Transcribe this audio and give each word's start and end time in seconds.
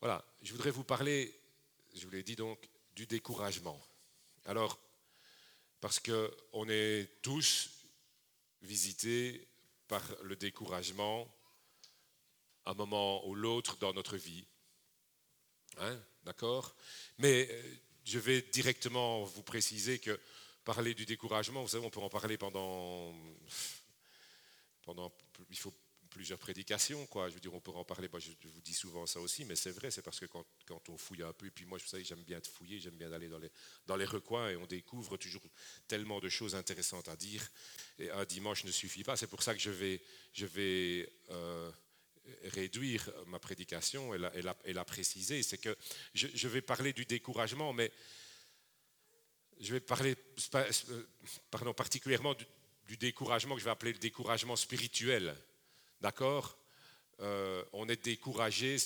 Voilà, 0.00 0.24
je 0.42 0.52
voudrais 0.52 0.70
vous 0.70 0.84
parler, 0.84 1.34
je 1.94 2.04
vous 2.04 2.10
l'ai 2.12 2.22
dit 2.22 2.36
donc, 2.36 2.68
du 2.94 3.06
découragement. 3.06 3.80
Alors, 4.44 4.78
parce 5.80 6.00
qu'on 6.00 6.68
est 6.68 7.20
tous 7.22 7.70
visités 8.62 9.48
par 9.88 10.02
le 10.22 10.36
découragement 10.36 11.28
un 12.66 12.74
moment 12.74 13.26
ou 13.26 13.34
l'autre 13.34 13.76
dans 13.78 13.94
notre 13.94 14.16
vie. 14.16 14.44
Hein, 15.78 15.98
D'accord? 16.24 16.74
Mais 17.16 17.48
euh, 17.50 17.62
je 18.04 18.18
vais 18.18 18.42
directement 18.42 19.24
vous 19.24 19.42
préciser 19.42 19.98
que 19.98 20.20
parler 20.64 20.92
du 20.92 21.06
découragement, 21.06 21.62
vous 21.62 21.68
savez, 21.68 21.86
on 21.86 21.90
peut 21.90 22.00
en 22.00 22.10
parler 22.10 22.36
pendant. 22.36 23.14
pendant 24.82 25.10
faut 25.54 25.72
plusieurs 26.18 26.38
prédications, 26.40 27.06
quoi. 27.06 27.28
Je 27.28 27.34
veux 27.34 27.40
dire, 27.40 27.54
on 27.54 27.60
pourrait 27.60 27.78
en 27.78 27.84
parler, 27.84 28.08
je 28.18 28.32
vous 28.48 28.60
dis 28.60 28.74
souvent 28.74 29.06
ça 29.06 29.20
aussi, 29.20 29.44
mais 29.44 29.54
c'est 29.54 29.70
vrai, 29.70 29.92
c'est 29.92 30.02
parce 30.02 30.18
que 30.18 30.26
quand, 30.26 30.44
quand, 30.66 30.88
on 30.88 30.98
fouille 30.98 31.22
un 31.22 31.32
peu, 31.32 31.46
et 31.46 31.50
puis 31.52 31.64
moi, 31.64 31.78
vous 31.78 31.86
savez, 31.86 32.02
j'aime 32.02 32.24
bien 32.24 32.40
fouiller, 32.40 32.80
j'aime 32.80 32.96
bien 32.96 33.12
aller 33.12 33.28
dans 33.28 33.38
les, 33.38 33.52
dans 33.86 33.94
les 33.94 34.04
recoins, 34.04 34.50
et 34.50 34.56
on 34.56 34.66
découvre 34.66 35.16
toujours 35.16 35.42
tellement 35.86 36.18
de 36.18 36.28
choses 36.28 36.56
intéressantes 36.56 37.06
à 37.06 37.14
dire, 37.14 37.48
et 38.00 38.10
un 38.10 38.24
dimanche 38.24 38.64
ne 38.64 38.72
suffit 38.72 39.04
pas, 39.04 39.16
c'est 39.16 39.28
pour 39.28 39.44
ça 39.44 39.54
que 39.54 39.60
je 39.60 39.70
vais, 39.70 40.02
je 40.32 40.46
vais 40.46 41.08
euh, 41.30 41.70
réduire 42.46 43.08
ma 43.28 43.38
prédication 43.38 44.12
et 44.12 44.18
la, 44.18 44.34
et 44.34 44.42
la, 44.42 44.56
et 44.64 44.72
la 44.72 44.84
préciser, 44.84 45.44
c'est 45.44 45.58
que 45.58 45.76
je, 46.14 46.48
vais 46.48 46.62
parler 46.62 46.92
du 46.92 47.04
découragement, 47.04 47.72
mais 47.72 47.92
je 49.60 49.72
vais 49.72 49.80
parler 49.80 50.16
pardon, 51.52 51.72
particulièrement 51.74 52.34
du, 52.34 52.96
découragement 52.96 53.54
que 53.54 53.60
je 53.60 53.66
vais 53.66 53.70
appeler 53.70 53.92
le 53.92 54.00
découragement 54.00 54.56
spirituel. 54.56 55.36
D'accord? 56.00 56.58
Euh, 57.20 57.64
On 57.72 57.88
est 57.88 58.04
découragé, 58.04 58.76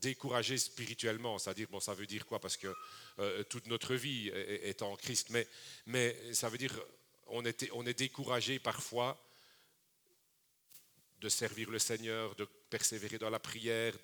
découragé 0.00 0.58
spirituellement, 0.58 1.38
c'est-à-dire, 1.38 1.68
bon, 1.68 1.80
ça 1.80 1.94
veut 1.94 2.06
dire 2.06 2.24
quoi? 2.26 2.38
Parce 2.38 2.56
que 2.56 2.72
euh, 3.18 3.42
toute 3.44 3.66
notre 3.66 3.94
vie 3.94 4.28
est, 4.28 4.82
en 4.82 4.94
Christ, 4.96 5.30
mais, 5.30 5.48
mais 5.86 6.16
ça 6.32 6.48
veut 6.48 6.58
dire 6.58 6.80
on 7.30 7.44
est, 7.44 7.68
on 7.72 7.86
est 7.86 7.98
découragé 7.98 8.58
parfois 8.58 9.20
de 11.20 11.28
servir 11.28 11.70
le 11.70 11.78
Seigneur, 11.78 12.34
de 12.34 12.44
persévérer 12.70 13.18
dans 13.18 13.30
la 13.30 13.38
prière, 13.38 13.94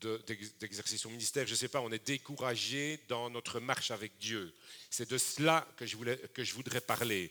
d'exercer 0.00 0.94
de, 0.94 1.00
son 1.00 1.10
ministère. 1.10 1.46
Je 1.46 1.52
ne 1.52 1.56
sais 1.56 1.68
pas, 1.68 1.80
on 1.80 1.92
est 1.92 2.06
découragé 2.06 3.00
dans 3.08 3.28
notre 3.30 3.60
marche 3.60 3.90
avec 3.90 4.16
Dieu. 4.18 4.54
C'est 4.90 5.10
de 5.10 5.18
cela 5.18 5.66
que 5.76 5.84
je, 5.86 5.96
voulais, 5.96 6.16
que 6.32 6.44
je 6.44 6.54
voudrais 6.54 6.80
parler. 6.80 7.30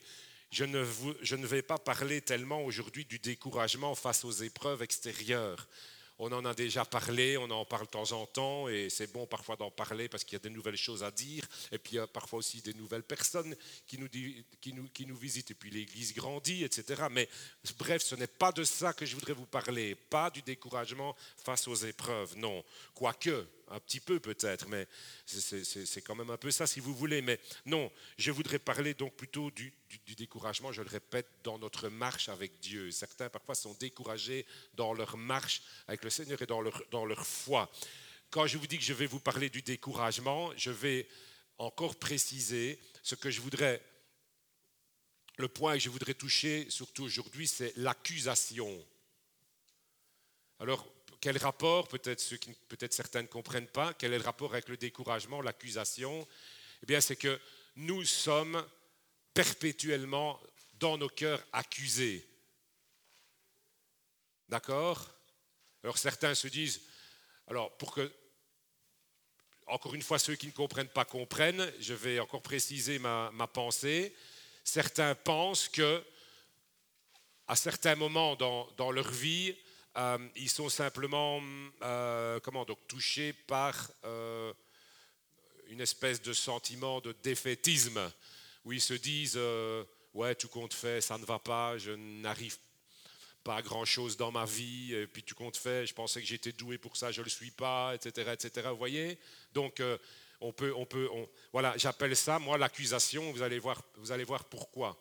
Je 0.51 0.63
ne, 0.63 1.45
vais 1.45 1.61
pas 1.61 1.77
parler 1.77 2.21
tellement 2.21 2.63
aujourd'hui 2.63 3.05
du 3.05 3.19
découragement 3.19 3.95
face 3.95 4.23
aux 4.23 4.31
épreuves 4.31 4.81
extérieures. 4.83 5.67
On 6.17 6.31
en 6.31 6.45
a 6.45 6.53
déjà 6.53 6.85
parlé, 6.85 7.35
on 7.35 7.49
en 7.51 7.65
parle 7.65 7.88
de 7.88 7.91
temps 7.91 8.13
en 8.13 8.25
temps, 8.25 8.69
et 8.69 8.89
c'est 8.89 9.11
bon 9.11 9.27
parfois 9.27 9.57
d'en 9.57 9.69
parler 9.69 10.07
parce 10.07 10.23
qu'il 10.23 10.33
y 10.33 10.35
a 10.38 10.39
des 10.39 10.49
nouvelles 10.49 10.77
choses 10.77 11.03
à 11.03 11.11
dire, 11.11 11.45
et 11.73 11.77
puis 11.77 11.93
il 11.93 11.95
y 11.97 11.99
a 11.99 12.07
parfois 12.07 12.39
aussi 12.39 12.61
des 12.61 12.73
nouvelles 12.73 13.03
personnes 13.03 13.53
qui 13.85 13.97
nous 13.99 15.17
visitent, 15.17 15.51
et 15.51 15.55
puis 15.55 15.69
l'Église 15.69 16.13
grandit, 16.13 16.63
etc. 16.63 17.03
Mais 17.11 17.27
bref, 17.77 18.01
ce 18.01 18.16
n'est 18.16 18.27
pas 18.27 18.53
de 18.53 18.63
ça 18.63 18.93
que 18.93 19.05
je 19.05 19.13
voudrais 19.13 19.33
vous 19.33 19.45
parler, 19.45 19.95
pas 19.95 20.29
du 20.29 20.41
découragement 20.41 21.17
face 21.43 21.67
aux 21.67 21.75
épreuves, 21.75 22.38
non. 22.38 22.63
Quoique, 22.93 23.45
un 23.69 23.80
petit 23.80 23.99
peu 23.99 24.19
peut-être, 24.19 24.67
mais 24.67 24.88
c'est 25.25 26.02
quand 26.02 26.16
même 26.16 26.30
un 26.30 26.38
peu 26.38 26.52
ça 26.52 26.67
si 26.67 26.80
vous 26.80 26.94
voulez. 26.94 27.21
Mais 27.21 27.39
non, 27.66 27.91
je 28.17 28.31
voudrais 28.31 28.59
parler 28.59 28.94
donc 28.94 29.16
plutôt 29.16 29.52
du, 29.52 29.73
découragement, 30.16 30.72
je 30.72 30.81
le 30.81 30.89
répète, 30.89 31.27
dans 31.44 31.57
notre 31.57 31.89
marche 31.89 32.30
avec 32.30 32.59
Dieu. 32.59 32.91
Certains 32.91 33.30
parfois 33.30 33.55
sont 33.55 33.73
découragés 33.80 34.45
dans 34.73 34.94
leur 34.94 35.17
marche 35.17 35.61
avec 35.88 36.03
le 36.03 36.09
Seigneur 36.09 36.41
et 36.41 36.45
dans 36.45 36.61
leur, 36.61 36.81
dans 36.91 37.05
leur 37.05 37.25
foi. 37.25 37.72
Quand 38.30 38.47
je 38.47 38.57
vous 38.57 38.67
dis 38.67 38.77
que 38.77 38.83
je 38.83 38.94
vais 38.94 39.05
vous 39.05 39.19
parler 39.19 39.49
du 39.49 39.61
découragement, 39.61 40.52
je 40.57 40.72
vais 40.72 41.07
encore 41.57 41.95
préciser 41.95 42.79
ce 43.02 43.16
que 43.16 43.29
je 43.29 43.41
voudrais, 43.41 43.81
le 45.38 45.47
point 45.47 45.73
que 45.73 45.79
je 45.79 45.90
voudrais 45.90 46.13
toucher 46.13 46.69
surtout 46.69 47.03
aujourd'hui, 47.03 47.47
c'est 47.47 47.73
l'accusation. 47.78 48.85
Alors, 50.59 50.88
quel 51.25 51.40
rapport, 51.40 51.88
peut-être 51.88 52.94
certains 52.94 53.24
ne 53.24 53.28
comprennent 53.28 53.66
pas, 53.66 53.96
quel 53.96 54.13
est 54.13 54.19
le 54.19 54.24
rapport 54.24 54.53
avec 54.53 54.69
le 54.69 54.78
découragement, 54.78 55.41
l'accusation? 55.41 56.28
Eh 56.84 56.86
bien, 56.86 57.02
c'est 57.02 57.16
que 57.16 57.41
nous 57.78 58.06
sommes 58.06 58.63
perpétuellement 59.34 60.40
dans 60.74 61.00
nos 61.00 61.09
cœurs 61.09 61.44
accusés. 61.52 62.30
D'accord? 64.50 65.09
Alors 65.84 65.97
certains 65.97 66.35
se 66.35 66.47
disent, 66.47 66.84
alors 67.47 67.75
pour 67.75 67.96
que, 67.96 68.14
encore 69.66 69.96
une 69.96 70.03
fois, 70.03 70.19
ceux 70.19 70.35
qui 70.35 70.46
ne 70.46 70.52
comprennent 70.52 70.90
pas 70.90 71.06
comprennent, 71.06 71.74
je 71.80 71.96
vais 71.96 72.19
encore 72.19 72.44
préciser 72.44 73.00
ma, 73.00 73.50
pensée. 73.52 74.16
Certains 74.64 75.16
pensent 75.16 75.69
que, 75.69 76.06
à 77.47 77.56
certains 77.56 77.96
moments 77.96 78.35
dans 78.35 78.91
leur 78.91 79.09
vie, 79.09 79.56
euh, 79.97 80.17
ils 80.35 80.50
sont 80.50 80.69
simplement 80.69 81.41
euh, 81.81 82.39
comment, 82.41 82.66
donc, 82.66 82.79
touchés 82.88 83.33
par 83.33 83.91
euh, 84.03 84.53
une 85.67 85.79
espèce 85.79 86.22
de 86.22 86.33
sentiment 86.33 87.00
de 87.00 87.16
défaitisme, 87.23 88.11
où 88.66 88.73
ils 88.73 88.81
se 88.81 88.94
disent 88.94 89.39
Ouais, 90.13 90.35
tout 90.35 90.47
compte 90.47 90.73
fait, 90.73 91.01
ça 91.01 91.17
ne 91.17 91.25
va 91.25 91.39
pas, 91.39 91.78
je 91.78 91.91
n'arrive 91.91 92.57
pas 93.44 93.57
à 93.57 93.61
grand-chose 93.61 94.17
dans 94.17 94.31
ma 94.31 94.45
vie, 94.45 94.94
et 94.94 95.07
puis 95.07 95.23
tout 95.23 95.35
compte 95.35 95.57
fait, 95.57 95.85
je 95.85 95.94
pensais 95.94 96.22
que 96.22 96.28
j'étais 96.28 96.51
doué 96.51 96.78
pour 96.78 96.97
ça, 96.97 97.11
je 97.11 97.19
ne 97.19 97.25
le 97.25 97.29
suis 97.29 97.51
pas, 97.51 97.94
etc. 97.94 98.31
etc. 98.34 98.67
Vous 98.72 98.78
voyez 98.78 99.19
Donc, 99.53 99.81
on 100.41 100.51
peut, 100.51 100.73
on 100.75 100.85
peut, 100.85 101.09
voilà, 101.51 101.75
j'appelle 101.78 102.16
ça, 102.16 102.39
moi, 102.39 102.57
l'accusation, 102.57 103.31
vous 103.31 103.41
allez 103.41 103.59
voir, 103.59 103.81
vous 103.97 104.11
allez 104.11 104.23
voir 104.23 104.45
pourquoi. 104.45 104.97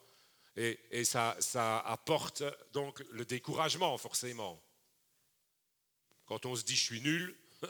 Et, 0.56 0.78
et 0.91 1.04
ça, 1.04 1.37
ça 1.41 1.78
apporte 1.81 2.43
donc 2.72 3.03
le 3.10 3.25
découragement, 3.25 3.97
forcément. 3.99 4.60
Quand 6.27 6.47
on 6.47 6.57
se 6.57 6.62
dit 6.62 6.77
je 6.77 6.83
suis 6.83 7.01
nul, 7.01 7.37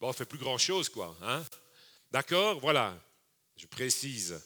bon, 0.00 0.06
on 0.06 0.08
ne 0.08 0.12
fait 0.12 0.24
plus 0.24 0.38
grand-chose, 0.38 0.88
quoi. 0.88 1.16
Hein 1.22 1.44
D'accord 2.10 2.60
Voilà, 2.60 2.98
je 3.56 3.66
précise 3.66 4.40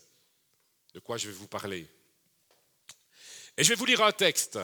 de 0.94 1.00
quoi 1.00 1.16
je 1.16 1.28
vais 1.28 1.34
vous 1.34 1.48
parler. 1.48 1.88
Et 3.56 3.64
je 3.64 3.70
vais 3.70 3.74
vous 3.74 3.86
lire 3.86 4.02
un 4.02 4.12
texte. 4.12 4.58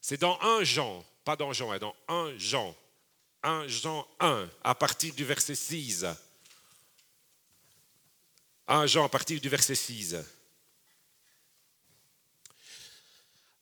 C'est 0.00 0.20
dans 0.20 0.40
1 0.40 0.64
Jean, 0.64 1.04
pas 1.24 1.36
dans 1.36 1.52
Jean, 1.52 1.70
mais 1.70 1.78
dans 1.78 1.94
1 2.08 2.36
Jean. 2.38 2.76
1 3.42 3.66
Jean 3.68 4.06
1, 4.20 4.48
à 4.64 4.74
partir 4.74 5.14
du 5.14 5.24
verset 5.24 5.54
6. 5.54 6.06
1 8.68 8.86
Jean 8.86 9.04
à 9.04 9.08
partir 9.08 9.40
du 9.40 9.48
verset 9.48 9.74
6. 9.74 10.16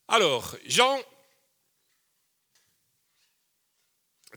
Alors, 0.08 0.56
Jean 0.66 1.00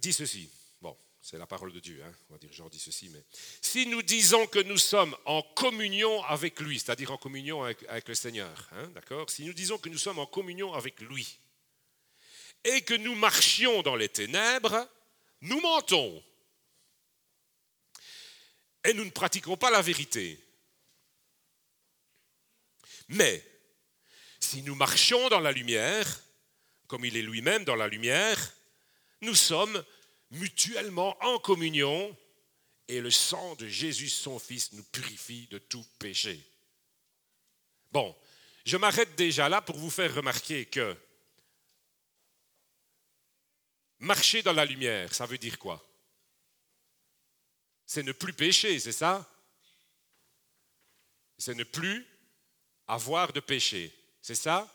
dit 0.03 0.13
ceci. 0.13 0.49
Bon, 0.81 0.95
c'est 1.21 1.37
la 1.37 1.47
parole 1.47 1.71
de 1.71 1.79
Dieu, 1.79 2.03
hein. 2.05 2.13
on 2.29 2.33
va 2.33 2.39
dire 2.39 2.51
Jean 2.51 2.67
dit 2.67 2.79
ceci, 2.79 3.07
mais 3.09 3.23
si 3.61 3.87
nous 3.87 4.01
disons 4.01 4.45
que 4.47 4.59
nous 4.59 4.77
sommes 4.77 5.15
en 5.25 5.41
communion 5.41 6.21
avec 6.25 6.59
lui, 6.59 6.77
c'est-à-dire 6.77 7.11
en 7.11 7.17
communion 7.17 7.63
avec, 7.63 7.83
avec 7.87 8.09
le 8.09 8.15
Seigneur, 8.15 8.69
hein, 8.73 8.89
d'accord? 8.89 9.29
Si 9.29 9.45
nous 9.45 9.53
disons 9.53 9.77
que 9.77 9.87
nous 9.87 9.97
sommes 9.97 10.19
en 10.19 10.25
communion 10.25 10.73
avec 10.73 10.99
lui 10.99 11.39
et 12.65 12.81
que 12.81 12.93
nous 12.93 13.15
marchions 13.15 13.81
dans 13.81 13.95
les 13.95 14.09
ténèbres, 14.09 14.87
nous 15.41 15.61
mentons 15.61 16.21
et 18.83 18.93
nous 18.93 19.05
ne 19.05 19.09
pratiquons 19.09 19.55
pas 19.55 19.71
la 19.71 19.81
vérité. 19.81 20.37
Mais 23.07 23.41
si 24.41 24.63
nous 24.63 24.75
marchons 24.75 25.29
dans 25.29 25.39
la 25.39 25.53
lumière, 25.53 26.21
comme 26.87 27.05
il 27.05 27.15
est 27.15 27.21
lui-même 27.21 27.63
dans 27.63 27.75
la 27.75 27.87
lumière, 27.87 28.53
nous 29.23 29.35
sommes 29.35 29.83
mutuellement 30.33 31.17
en 31.23 31.39
communion 31.39 32.15
et 32.87 32.99
le 32.99 33.11
sang 33.11 33.55
de 33.55 33.67
Jésus, 33.67 34.09
son 34.09 34.39
Fils, 34.39 34.73
nous 34.73 34.83
purifie 34.83 35.47
de 35.47 35.57
tout 35.57 35.85
péché. 35.99 36.43
Bon, 37.91 38.15
je 38.65 38.77
m'arrête 38.77 39.15
déjà 39.15 39.47
là 39.47 39.61
pour 39.61 39.77
vous 39.77 39.89
faire 39.89 40.13
remarquer 40.13 40.65
que 40.65 40.97
marcher 43.99 44.41
dans 44.41 44.53
la 44.53 44.65
lumière, 44.65 45.13
ça 45.13 45.25
veut 45.25 45.37
dire 45.37 45.57
quoi? 45.59 45.83
C'est 47.85 48.03
ne 48.03 48.11
plus 48.11 48.33
pécher, 48.33 48.79
c'est 48.79 48.91
ça? 48.91 49.29
C'est 51.37 51.55
ne 51.55 51.63
plus 51.63 52.07
avoir 52.87 53.33
de 53.33 53.39
péché, 53.39 53.93
c'est 54.21 54.35
ça? 54.35 54.69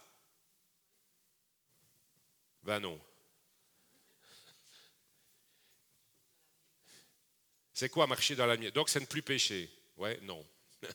Ben 2.63 2.81
non. 2.81 3.01
C'est 7.79 7.91
quoi 7.91 8.09
marcher 8.09 8.35
dans 8.35 8.45
la 8.45 8.57
lumière 8.57 8.73
Donc 8.73 8.89
c'est 8.89 8.99
ne 8.99 9.07
plus 9.07 9.23
pécher. 9.23 9.71
Ouais, 9.97 10.19
non. 10.23 10.45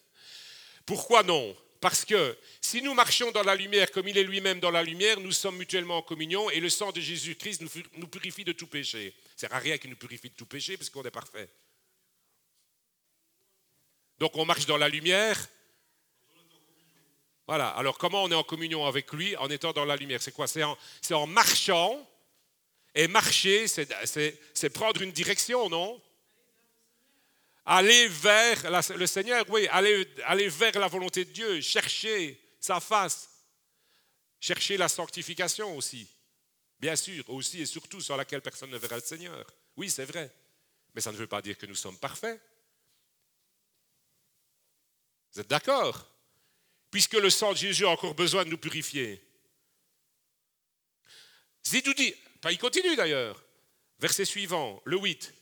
Pourquoi 0.85 1.23
non? 1.23 1.55
Parce 1.79 2.03
que 2.03 2.37
si 2.59 2.81
nous 2.81 2.93
marchons 2.93 3.31
dans 3.31 3.43
la 3.43 3.55
lumière 3.55 3.89
comme 3.89 4.05
il 4.09 4.17
est 4.17 4.23
lui-même 4.25 4.59
dans 4.59 4.69
la 4.69 4.83
lumière, 4.83 5.17
nous 5.21 5.31
sommes 5.31 5.55
mutuellement 5.55 5.99
en 5.99 6.01
communion 6.01 6.49
et 6.49 6.59
le 6.59 6.69
sang 6.69 6.91
de 6.91 6.99
Jésus-Christ 6.99 7.61
nous, 7.95 8.07
purifie 8.07 8.43
de 8.43 8.51
tout 8.51 8.67
péché. 8.67 9.15
C'est 9.37 9.49
à 9.49 9.59
rien 9.59 9.77
qu'il 9.77 9.91
nous 9.91 9.95
purifie 9.95 10.27
de 10.27 10.35
tout 10.35 10.45
péché 10.45 10.75
parce 10.75 10.89
qu'on 10.89 11.03
est 11.03 11.09
parfait. 11.09 11.49
Donc 14.19 14.35
on 14.35 14.43
marche 14.43 14.65
dans 14.65 14.75
la 14.75 14.89
lumière. 14.89 15.39
Voilà. 17.47 17.69
Alors 17.69 17.97
comment 17.97 18.25
on 18.25 18.31
est 18.31 18.35
en 18.35 18.43
communion 18.43 18.85
avec 18.85 19.09
lui? 19.13 19.37
En 19.37 19.49
étant 19.49 19.71
dans 19.71 19.85
la 19.85 19.95
lumière 19.95 20.21
C'est 20.21 20.33
quoi? 20.33 20.47
C'est 20.47 20.63
en, 21.13 21.27
marchant. 21.27 22.05
Et 22.93 23.07
marcher, 23.07 23.67
c'est 23.69 24.69
prendre 24.69 25.01
une 25.01 25.13
direction, 25.13 25.69
non? 25.69 26.01
Aller 27.65 28.07
vers 28.09 28.69
le 28.97 29.07
Seigneur, 29.07 29.45
oui, 29.49 29.67
aller, 29.67 30.49
vers 30.49 30.79
la 30.79 30.87
volonté 30.87 31.23
de 31.23 31.31
Dieu, 31.31 31.61
chercher 31.61 32.39
sa 32.59 32.79
face, 32.79 33.29
chercher 34.39 34.75
la 34.75 34.89
sanctification 34.89 35.77
aussi, 35.77 36.09
bien 36.77 36.95
sûr, 36.97 37.29
aussi 37.29 37.61
et 37.61 37.65
surtout 37.65 38.01
sur 38.01 38.17
laquelle 38.17 38.41
personne 38.41 38.69
ne 38.69 38.77
verra 38.77 38.95
le 38.95 39.01
Seigneur. 39.01 39.45
Oui, 39.77 39.89
c'est 39.89 40.03
vrai, 40.03 40.29
mais 40.93 40.99
ça 40.99 41.11
ne 41.13 41.17
veut 41.17 41.27
pas 41.27 41.41
dire 41.41 41.57
que 41.57 41.65
nous 41.65 41.75
sommes 41.75 41.97
parfaits. 41.97 42.41
Vous 45.31 45.39
êtes 45.39 45.49
d'accord? 45.49 46.09
Puisque 46.91 47.13
le 47.13 47.29
sang 47.29 47.53
de 47.53 47.57
Jésus 47.57 47.85
a 47.85 47.89
encore 47.89 48.13
besoin 48.13 48.43
de 48.43 48.49
nous 48.49 48.57
purifier. 48.57 49.23
Zidou 51.65 51.93
dit, 51.93 52.13
il 52.51 52.57
continue 52.57 52.97
d'ailleurs, 52.97 53.41
verset 53.99 54.25
suivant, 54.25 54.81
le 54.83 54.97
8. 54.97 55.33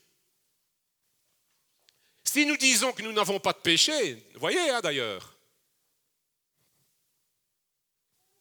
Si 2.24 2.46
nous 2.46 2.58
disons 2.58 2.94
que 2.94 3.02
nous 3.02 3.12
n'avons 3.12 3.40
pas 3.40 3.54
de 3.54 3.60
péché, 3.60 4.24
voyez 4.36 4.70
hein, 4.70 4.82
d'ailleurs, 4.82 5.36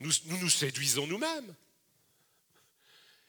nous, 0.00 0.12
nous, 0.26 0.48
séduisons 0.48 1.06
nous-mêmes. 1.06 1.54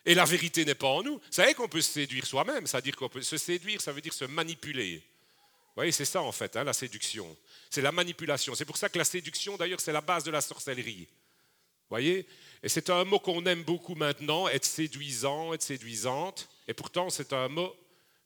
Et 0.06 0.16
la 0.16 0.26
vérité 0.26 0.66
n'est 0.66 0.76
pas 0.76 0.88
en 0.88 1.04
nous. 1.04 1.18
Vous 1.18 1.32
savez 1.32 1.54
qu'on 1.54 1.68
peut 1.68 1.82
se 1.82 1.92
séduire 1.92 2.26
soi-même, 2.26 2.66
c'est-à-dire 2.66 2.96
qu'on 2.96 3.10
peut 3.10 3.22
se 3.22 3.38
séduire, 3.38 3.82
ça 3.82 3.92
veut 3.92 4.02
dire 4.02 4.14
se 4.14 4.26
manipuler. 4.26 4.98
Vous 4.98 5.76
voyez, 5.76 5.92
c'est 5.92 6.06
ça 6.06 6.22
en 6.22 6.32
fait, 6.32 6.56
hein, 6.56 6.64
la 6.64 6.74
séduction. 6.74 7.38
C'est 7.70 7.82
la 7.82 7.92
manipulation. 7.92 8.56
C'est 8.56 8.66
pour 8.66 8.78
ça 8.78 8.90
que 8.90 8.98
la 8.98 9.06
séduction, 9.06 9.58
d'ailleurs, 9.58 9.80
c'est 9.80 9.92
la 9.92 10.02
base 10.02 10.24
de 10.24 10.32
la 10.32 10.42
sorcellerie. 10.42 11.08
Vous 11.08 11.96
voyez 11.96 12.26
Et 12.64 12.70
c'est 12.70 12.90
un 12.90 13.04
mot 13.04 13.20
qu'on 13.20 13.46
aime 13.46 13.64
beaucoup 13.64 13.96
maintenant, 13.96 14.48
être 14.48 14.66
séduisant, 14.66 15.54
être 15.54 15.62
séduisante. 15.62 16.50
Et 16.68 16.74
pourtant, 16.74 17.10
c'est 17.10 17.34
un 17.34 17.50
mot 17.50 17.76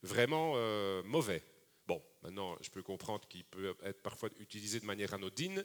vraiment 0.04 0.54
euh, 0.56 1.02
mauvais. 1.04 1.42
Maintenant, 2.26 2.58
je 2.60 2.72
peux 2.72 2.82
comprendre 2.82 3.28
qu'il 3.28 3.44
peut 3.44 3.76
être 3.84 4.02
parfois 4.02 4.30
utilisé 4.40 4.80
de 4.80 4.86
manière 4.86 5.14
anodine, 5.14 5.64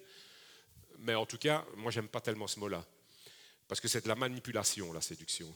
mais 0.99 1.15
en 1.15 1.25
tout 1.25 1.39
cas, 1.39 1.65
moi, 1.75 1.91
j'aime 1.91 2.09
pas 2.09 2.21
tellement 2.21 2.47
ce 2.47 2.61
mot-là, 2.61 2.87
parce 3.67 3.81
que 3.81 3.89
c'est 3.89 4.03
de 4.03 4.09
la 4.09 4.15
manipulation, 4.15 4.93
la 4.93 5.01
séduction. 5.01 5.51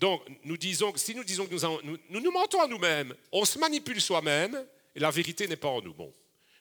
Donc, 0.00 0.22
nous 0.44 0.56
disons, 0.56 0.96
si 0.96 1.14
nous 1.14 1.24
disons 1.24 1.46
que 1.46 1.52
nous, 1.84 1.98
nous, 2.08 2.30
mentons 2.30 2.62
à 2.62 2.66
nous-mêmes, 2.66 3.14
on 3.32 3.44
se 3.44 3.58
manipule 3.58 4.00
soi-même, 4.00 4.66
et 4.94 5.00
la 5.00 5.10
vérité 5.10 5.46
n'est 5.46 5.56
pas 5.56 5.68
en 5.68 5.82
nous. 5.82 5.92
Bon, 5.92 6.14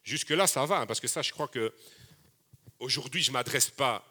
jusque-là, 0.04 0.46
ça 0.46 0.66
va, 0.66 0.80
hein, 0.80 0.86
parce 0.86 1.00
que 1.00 1.08
ça, 1.08 1.22
je 1.22 1.32
crois 1.32 1.48
que 1.48 1.74
aujourd'hui, 2.80 3.24
je 3.24 3.30
ne 3.30 3.34
m'adresse 3.34 3.70
pas 3.70 4.04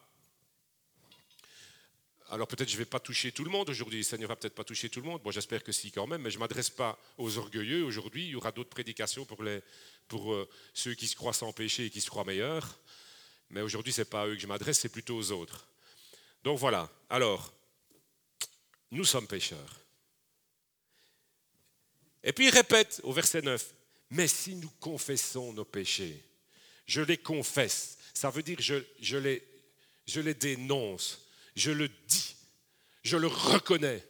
alors 2.30 2.48
peut-être 2.48 2.68
je 2.68 2.74
ne 2.74 2.78
vais 2.78 2.86
pas 2.86 3.00
toucher 3.00 3.32
tout 3.32 3.44
le 3.44 3.50
monde 3.50 3.70
aujourd'hui, 3.70 3.98
le 3.98 4.04
Seigneur 4.04 4.28
va 4.28 4.36
peut-être 4.36 4.54
pas 4.54 4.64
toucher 4.64 4.88
tout 4.88 5.00
le 5.00 5.06
monde, 5.06 5.22
bon 5.22 5.30
j'espère 5.30 5.62
que 5.62 5.72
si 5.72 5.90
quand 5.92 6.06
même, 6.06 6.22
mais 6.22 6.30
je 6.30 6.36
ne 6.36 6.40
m'adresse 6.40 6.70
pas 6.70 6.98
aux 7.18 7.38
orgueilleux. 7.38 7.84
Aujourd'hui, 7.84 8.24
il 8.26 8.30
y 8.30 8.34
aura 8.34 8.52
d'autres 8.52 8.70
prédications 8.70 9.24
pour, 9.24 9.42
les, 9.42 9.60
pour 10.08 10.32
euh, 10.32 10.48
ceux 10.74 10.94
qui 10.94 11.06
se 11.06 11.14
croient 11.14 11.32
sans 11.32 11.52
péché 11.52 11.86
et 11.86 11.90
qui 11.90 12.00
se 12.00 12.10
croient 12.10 12.24
meilleurs, 12.24 12.78
mais 13.50 13.60
aujourd'hui 13.60 13.92
ce 13.92 14.00
n'est 14.00 14.06
pas 14.06 14.22
à 14.22 14.26
eux 14.26 14.34
que 14.34 14.40
je 14.40 14.46
m'adresse, 14.46 14.80
c'est 14.80 14.88
plutôt 14.88 15.16
aux 15.16 15.30
autres. 15.32 15.68
Donc 16.42 16.58
voilà, 16.58 16.90
alors, 17.10 17.52
nous 18.90 19.04
sommes 19.04 19.26
pécheurs. 19.26 19.80
Et 22.24 22.32
puis 22.32 22.46
il 22.46 22.50
répète 22.50 23.00
au 23.04 23.12
verset 23.12 23.42
9, 23.42 23.72
mais 24.10 24.26
si 24.26 24.56
nous 24.56 24.70
confessons 24.80 25.52
nos 25.52 25.64
péchés, 25.64 26.24
je 26.86 27.00
les 27.02 27.18
confesse, 27.18 27.98
ça 28.14 28.30
veut 28.30 28.42
dire 28.42 28.58
je, 28.60 28.76
je, 29.00 29.16
les, 29.16 29.46
je 30.06 30.20
les 30.20 30.34
dénonce 30.34 31.25
je 31.56 31.70
le 31.70 31.88
dis, 31.88 32.36
je 33.02 33.16
le 33.16 33.26
reconnais. 33.26 34.04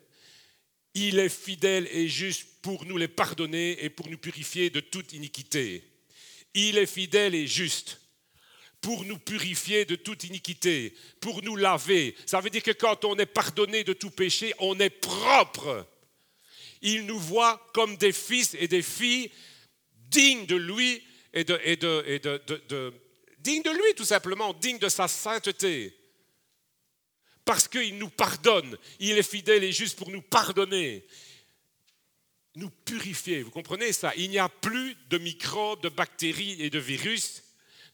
Il 0.94 1.18
est 1.18 1.28
fidèle 1.28 1.88
et 1.92 2.08
juste 2.08 2.46
pour 2.60 2.84
nous 2.84 2.96
les 2.96 3.08
pardonner 3.08 3.84
et 3.84 3.90
pour 3.90 4.08
nous 4.08 4.18
purifier 4.18 4.68
de 4.70 4.80
toute 4.80 5.12
iniquité. 5.12 5.84
Il 6.54 6.78
est 6.78 6.86
fidèle 6.86 7.34
et 7.34 7.46
juste 7.46 8.00
pour 8.80 9.04
nous 9.04 9.18
purifier 9.18 9.84
de 9.84 9.96
toute 9.96 10.24
iniquité, 10.24 10.94
pour 11.20 11.42
nous 11.42 11.56
laver. 11.56 12.16
Ça 12.26 12.40
veut 12.40 12.50
dire 12.50 12.62
que 12.62 12.72
quand 12.72 13.04
on 13.04 13.16
est 13.16 13.26
pardonné 13.26 13.84
de 13.84 13.92
tout 13.92 14.10
péché, 14.10 14.52
on 14.58 14.78
est 14.80 14.90
propre. 14.90 15.86
Il 16.82 17.06
nous 17.06 17.18
voit 17.18 17.64
comme 17.74 17.96
des 17.96 18.12
fils 18.12 18.56
et 18.58 18.68
des 18.68 18.82
filles 18.82 19.30
dignes 19.92 20.46
de 20.46 20.56
lui 20.56 21.02
et 21.32 21.44
de, 21.44 21.58
de, 22.18 22.94
dignes 23.38 23.62
de 23.62 23.70
lui 23.70 23.94
tout 23.96 24.04
simplement, 24.04 24.54
dignes 24.54 24.78
de 24.78 24.88
sa 24.88 25.08
sainteté 25.08 25.94
parce 27.46 27.68
qu'il 27.68 27.96
nous 27.96 28.10
pardonne. 28.10 28.76
Il 29.00 29.16
est 29.16 29.22
fidèle 29.22 29.64
et 29.64 29.72
juste 29.72 29.96
pour 29.96 30.10
nous 30.10 30.20
pardonner, 30.20 31.06
nous 32.56 32.68
purifier. 32.68 33.42
Vous 33.42 33.52
comprenez 33.52 33.92
ça? 33.94 34.12
Il 34.16 34.28
n'y 34.28 34.38
a 34.38 34.50
plus 34.50 34.94
de 35.08 35.16
microbes, 35.16 35.80
de 35.80 35.88
bactéries 35.88 36.60
et 36.60 36.68
de 36.68 36.78
virus. 36.78 37.44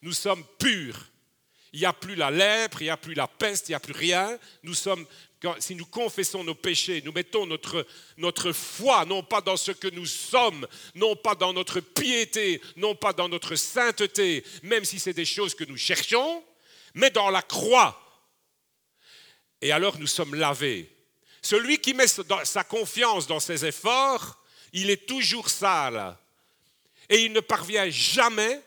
Nous 0.01 0.11
sommes 0.11 0.43
purs. 0.57 1.07
Il 1.71 1.79
n'y 1.79 1.85
a 1.85 1.93
plus 1.93 2.15
la 2.15 2.29
lèpre, 2.29 2.81
il 2.81 2.85
n'y 2.85 2.89
a 2.89 2.97
plus 2.97 3.13
la 3.13 3.27
peste, 3.27 3.69
il 3.69 3.71
n'y 3.71 3.75
a 3.75 3.79
plus 3.79 3.93
rien. 3.93 4.37
Nous 4.63 4.73
sommes, 4.73 5.05
si 5.59 5.75
nous 5.75 5.85
confessons 5.85 6.43
nos 6.43 6.55
péchés, 6.55 7.01
nous 7.05 7.11
mettons 7.11 7.45
notre, 7.45 7.85
notre 8.17 8.51
foi, 8.51 9.05
non 9.05 9.23
pas 9.23 9.41
dans 9.41 9.57
ce 9.57 9.71
que 9.71 9.87
nous 9.87 10.05
sommes, 10.05 10.67
non 10.95 11.15
pas 11.15 11.35
dans 11.35 11.53
notre 11.53 11.79
piété, 11.79 12.61
non 12.75 12.95
pas 12.95 13.13
dans 13.13 13.29
notre 13.29 13.55
sainteté, 13.55 14.43
même 14.63 14.85
si 14.85 14.99
c'est 14.99 15.13
des 15.13 15.25
choses 15.25 15.55
que 15.55 15.63
nous 15.63 15.77
cherchons, 15.77 16.43
mais 16.93 17.09
dans 17.09 17.29
la 17.29 17.41
croix 17.41 18.02
et 19.63 19.71
alors 19.71 19.97
nous 19.97 20.07
sommes 20.07 20.35
lavés. 20.35 20.93
Celui 21.41 21.77
qui 21.77 21.93
met 21.93 22.07
sa 22.07 22.63
confiance 22.65 23.27
dans 23.27 23.39
ses 23.39 23.65
efforts, 23.65 24.37
il 24.73 24.89
est 24.89 25.05
toujours 25.05 25.49
sale. 25.49 26.17
Et 27.09 27.23
il 27.23 27.31
ne 27.31 27.39
parvient 27.39 27.89
jamais 27.89 28.61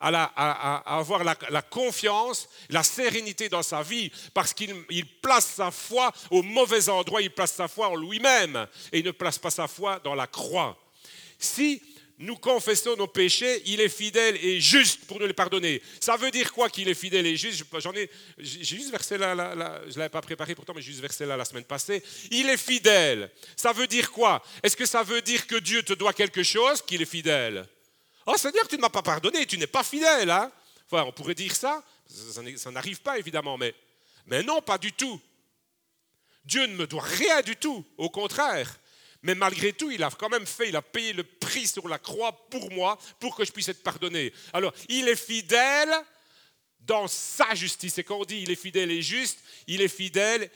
à, 0.00 0.96
avoir 0.98 1.22
la, 1.22 1.36
la, 1.50 1.60
confiance, 1.60 2.48
la 2.70 2.82
sérénité 2.82 3.50
dans 3.50 3.62
sa 3.62 3.82
vie, 3.82 4.10
parce 4.32 4.54
qu'il 4.54 5.06
place 5.20 5.46
sa 5.46 5.70
foi 5.70 6.10
au 6.30 6.42
mauvais 6.42 6.88
endroit, 6.88 7.20
il 7.20 7.30
place 7.30 7.52
sa 7.52 7.68
foi 7.68 7.88
en 7.88 7.96
lui-même, 7.96 8.66
et 8.90 9.00
il 9.00 9.04
ne 9.04 9.10
place 9.10 9.38
pas 9.38 9.50
sa 9.50 9.68
foi 9.68 10.00
dans 10.02 10.14
la 10.14 10.26
croix. 10.26 10.78
Si 11.38 11.82
nous 12.22 12.36
confessons 12.36 12.94
nos 12.96 13.08
péchés, 13.08 13.62
il 13.66 13.80
est 13.80 13.88
fidèle 13.88 14.36
et 14.36 14.60
juste 14.60 15.06
pour 15.06 15.18
nous 15.18 15.26
les 15.26 15.32
pardonner. 15.32 15.82
Ça 15.98 16.16
veut 16.16 16.30
dire 16.30 16.52
quoi 16.52 16.70
qu'il 16.70 16.88
est 16.88 16.94
fidèle 16.94 17.26
et 17.26 17.36
juste? 17.36 17.64
J'en 17.80 17.92
ai, 17.94 18.08
j'ai 18.38 18.76
juste 18.76 18.92
versé 18.92 19.18
là, 19.18 19.34
je 19.86 19.90
ne 19.94 19.98
l'avais 19.98 20.08
pas 20.08 20.20
préparé 20.20 20.54
pourtant, 20.54 20.72
mais 20.72 20.82
j'ai 20.82 20.92
juste 20.92 21.00
versé 21.00 21.26
là 21.26 21.36
la 21.36 21.44
semaine 21.44 21.64
passée. 21.64 22.00
Il 22.30 22.48
est 22.48 22.56
fidèle. 22.56 23.28
Ça 23.56 23.72
veut 23.72 23.88
dire 23.88 24.12
quoi? 24.12 24.40
Est-ce 24.62 24.76
que 24.76 24.86
ça 24.86 25.02
veut 25.02 25.20
dire 25.20 25.48
que 25.48 25.56
Dieu 25.56 25.82
te 25.82 25.94
doit 25.94 26.12
quelque 26.12 26.44
chose, 26.44 26.80
qu'il 26.82 27.02
est 27.02 27.06
fidèle? 27.06 27.66
Oh 28.26 28.36
Seigneur, 28.36 28.68
tu 28.68 28.76
ne 28.76 28.82
m'as 28.82 28.88
pas 28.88 29.02
pardonné, 29.02 29.44
tu 29.44 29.58
n'es 29.58 29.66
pas 29.66 29.82
fidèle. 29.82 30.30
Hein? 30.30 30.52
On 30.92 31.10
pourrait 31.10 31.34
dire 31.34 31.56
ça. 31.56 31.82
Ça, 32.06 32.70
n'arrive 32.70 33.00
pas 33.00 33.18
évidemment, 33.18 33.58
mais, 33.58 33.74
mais 34.26 34.44
non, 34.44 34.62
pas 34.62 34.78
du 34.78 34.92
tout. 34.92 35.20
Dieu 36.44 36.66
ne 36.66 36.76
me 36.76 36.86
doit 36.86 37.02
rien 37.02 37.40
du 37.40 37.56
tout, 37.56 37.84
au 37.96 38.10
contraire. 38.10 38.78
Mais 39.22 39.34
malgré 39.34 39.72
tout, 39.72 39.90
il 39.90 40.02
a 40.02 40.10
quand 40.10 40.28
même 40.28 40.46
fait, 40.46 40.68
il 40.68 40.76
a 40.76 40.82
payé 40.82 41.12
le 41.12 41.22
prix 41.22 41.66
sur 41.66 41.88
la 41.88 41.98
croix 41.98 42.32
pour 42.50 42.70
moi, 42.72 42.98
pour 43.20 43.36
que 43.36 43.44
je 43.44 43.52
puisse 43.52 43.68
être 43.68 43.82
pardonné. 43.82 44.32
Alors, 44.52 44.72
il 44.88 45.08
est 45.08 45.16
fidèle 45.16 45.92
dans 46.80 47.06
sa 47.06 47.54
justice. 47.54 47.98
Et 47.98 48.04
quand 48.04 48.16
on 48.16 48.24
dit 48.24 48.40
il 48.42 48.50
est 48.50 48.56
fidèle 48.56 48.90
et 48.90 49.02
juste, 49.02 49.38
il 49.68 49.80
est 49.80 49.88
fidèle 49.88 50.50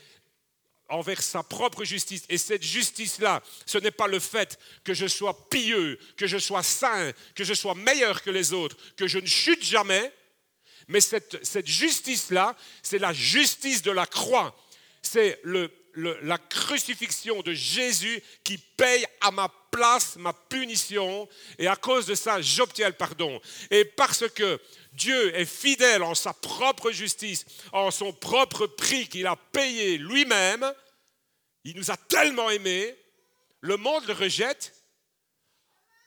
envers 0.88 1.22
sa 1.22 1.42
propre 1.42 1.84
justice. 1.84 2.24
Et 2.28 2.38
cette 2.38 2.62
justice-là, 2.62 3.42
ce 3.64 3.78
n'est 3.78 3.90
pas 3.90 4.08
le 4.08 4.20
fait 4.20 4.58
que 4.84 4.94
je 4.94 5.06
sois 5.06 5.48
pieux, 5.48 5.98
que 6.16 6.26
je 6.26 6.38
sois 6.38 6.62
saint, 6.62 7.12
que 7.34 7.44
je 7.44 7.54
sois 7.54 7.74
meilleur 7.74 8.22
que 8.22 8.30
les 8.30 8.52
autres, 8.52 8.76
que 8.96 9.06
je 9.06 9.18
ne 9.18 9.26
chute 9.26 9.64
jamais, 9.64 10.12
mais 10.88 11.00
cette, 11.00 11.44
cette 11.44 11.66
justice-là, 11.66 12.56
c'est 12.82 12.98
la 12.98 13.12
justice 13.12 13.82
de 13.82 13.90
la 13.90 14.06
croix. 14.06 14.56
C'est 15.02 15.40
le 15.42 15.68
la 15.96 16.38
crucifixion 16.38 17.42
de 17.42 17.52
Jésus 17.52 18.22
qui 18.44 18.58
paye 18.58 19.06
à 19.20 19.30
ma 19.30 19.48
place 19.70 20.16
ma 20.16 20.32
punition 20.32 21.28
et 21.58 21.66
à 21.66 21.76
cause 21.76 22.06
de 22.06 22.14
ça, 22.14 22.40
j'obtiens 22.40 22.88
le 22.88 22.94
pardon. 22.94 23.40
Et 23.70 23.84
parce 23.84 24.28
que 24.28 24.60
Dieu 24.92 25.36
est 25.36 25.44
fidèle 25.44 26.02
en 26.02 26.14
sa 26.14 26.32
propre 26.32 26.90
justice, 26.90 27.44
en 27.72 27.90
son 27.90 28.12
propre 28.12 28.66
prix 28.66 29.08
qu'il 29.08 29.26
a 29.26 29.36
payé 29.36 29.98
lui-même, 29.98 30.72
il 31.64 31.76
nous 31.76 31.90
a 31.90 31.96
tellement 31.96 32.48
aimés, 32.50 32.94
le 33.60 33.76
monde 33.76 34.06
le 34.06 34.14
rejette 34.14 34.72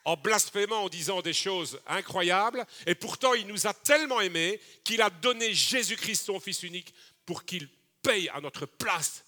en 0.05 0.15
blasphémant, 0.15 0.85
en 0.85 0.89
disant 0.89 1.21
des 1.21 1.33
choses 1.33 1.79
incroyables, 1.85 2.65
et 2.87 2.95
pourtant 2.95 3.35
il 3.35 3.45
nous 3.45 3.67
a 3.67 3.73
tellement 3.73 4.21
aimés 4.21 4.59
qu'il 4.83 5.01
a 5.01 5.09
donné 5.09 5.53
Jésus-Christ, 5.53 6.25
son 6.25 6.39
Fils 6.39 6.63
unique, 6.63 6.93
pour 7.25 7.45
qu'il 7.45 7.69
paye 8.01 8.29
à 8.29 8.41
notre 8.41 8.65
place, 8.65 9.23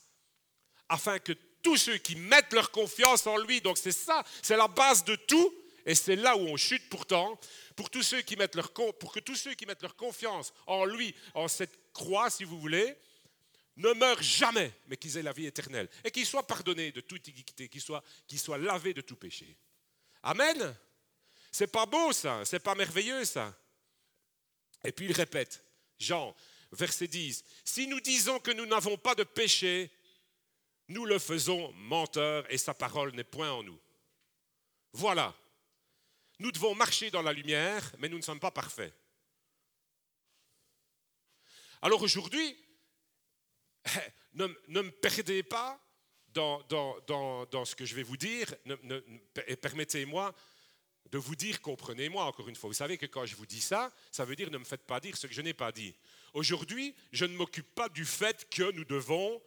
afin 0.92 1.20
que 1.20 1.32
tous 1.64 1.78
ceux 1.78 1.98
qui 1.98 2.18
mettent 2.18 2.54
leur 2.54 2.70
confiance 2.70 3.26
en 3.26 3.38
lui, 3.38 3.62
donc 3.62 3.78
c'est 3.78 3.94
ça, 3.94 4.24
c'est 4.42 4.58
la 4.58 4.68
base 4.68 5.06
de 5.06 5.16
tout, 5.16 5.54
et 5.86 5.96
c'est 5.96 6.18
là 6.18 6.36
où 6.36 6.42
on 6.42 6.58
chute 6.58 6.90
pourtant, 6.90 7.40
pour, 7.78 7.90
tous 7.90 8.04
ceux 8.04 8.22
qui 8.22 8.36
mettent 8.36 8.56
leur, 8.56 8.72
pour 8.74 9.14
que 9.14 9.22
tous 9.22 9.38
ceux 9.38 9.54
qui 9.54 9.66
mettent 9.66 9.82
leur 9.82 9.96
confiance 9.96 10.54
en 10.68 10.84
lui, 10.84 11.16
en 11.34 11.48
cette 11.48 11.94
croix, 11.94 12.30
si 12.30 12.44
vous 12.44 12.60
voulez, 12.60 12.94
ne 13.78 13.94
meurent 13.94 14.22
jamais, 14.22 14.74
mais 14.88 14.98
qu'ils 14.98 15.18
aient 15.18 15.24
la 15.24 15.32
vie 15.32 15.46
éternelle, 15.46 15.88
et 16.04 16.12
qu'ils 16.12 16.26
soient 16.26 16.46
pardonnés 16.46 16.92
de 16.92 17.00
toute 17.00 17.26
iniquité, 17.30 17.70
qu'ils 17.70 17.82
soient, 17.82 18.04
qu'ils 18.28 18.40
soient 18.40 18.58
lavés 18.58 18.94
de 18.94 19.02
tout 19.02 19.16
péché. 19.16 19.56
Amen. 20.24 20.76
C'est 21.54 21.72
pas 21.72 21.86
beau 21.86 22.12
ça, 22.12 22.42
c'est 22.44 22.60
pas 22.60 22.76
merveilleux 22.76 23.24
ça. 23.24 23.58
Et 24.84 24.92
puis 24.92 25.06
il 25.06 25.14
répète, 25.14 25.64
Jean, 25.98 26.36
verset 26.74 27.08
10, 27.08 27.46
si 27.64 27.88
nous 27.88 28.02
disons 28.02 28.40
que 28.40 28.52
nous 28.52 28.66
n'avons 28.66 28.98
pas 28.98 29.16
de 29.16 29.24
péché, 29.24 29.90
nous 30.92 31.06
le 31.06 31.20
faisons 31.20 31.72
menteur 31.74 32.46
et 32.52 32.58
sa 32.58 32.74
parole 32.74 33.14
n'est 33.16 33.24
point 33.24 33.52
en 33.52 33.64
nous. 33.64 33.80
Voilà. 34.94 35.34
Nous 36.40 36.52
devons 36.52 36.76
marcher 36.76 37.10
dans 37.12 37.22
la 37.22 37.34
lumière, 37.34 37.92
mais 38.00 38.10
nous 38.10 38.18
ne 38.18 38.24
sommes 38.24 38.40
pas 38.40 38.52
parfaits. 38.52 38.94
Alors 41.82 42.02
aujourd'hui, 42.02 42.58
ne, 44.34 44.48
me 44.68 44.90
perdez 44.90 45.44
pas 45.44 45.80
dans, 46.30 46.62
dans, 46.68 47.66
ce 47.66 47.76
que 47.76 47.86
je 47.86 47.96
vais 47.96 48.04
vous 48.04 48.18
dire 48.18 48.54
et 49.48 49.56
permettez-moi 49.56 50.34
de 51.12 51.18
vous 51.18 51.36
dire, 51.36 51.62
comprenez-moi 51.62 52.24
encore 52.24 52.48
une 52.48 52.56
fois. 52.56 52.70
Vous 52.70 52.76
savez 52.76 52.98
que 52.98 53.06
quand 53.06 53.26
je 53.26 53.36
vous 53.36 53.46
dis 53.46 53.62
ça, 53.62 53.92
ça 54.12 54.24
veut 54.24 54.36
dire 54.36 54.50
ne 54.50 54.58
me 54.58 54.64
faites 54.64 54.86
pas 54.86 55.00
dire 55.00 55.18
ce 55.18 55.28
que 55.28 55.34
je 55.34 55.42
n'ai 55.42 55.54
pas 55.54 55.72
dit. 55.72 55.96
Aujourd'hui, 56.34 56.96
je 57.12 57.26
ne 57.26 57.36
m'occupe 57.36 57.76
pas 57.76 57.90
du 57.90 58.06
fait 58.06 58.50
que 58.50 58.72
nous 58.72 58.86
devons 58.86 59.42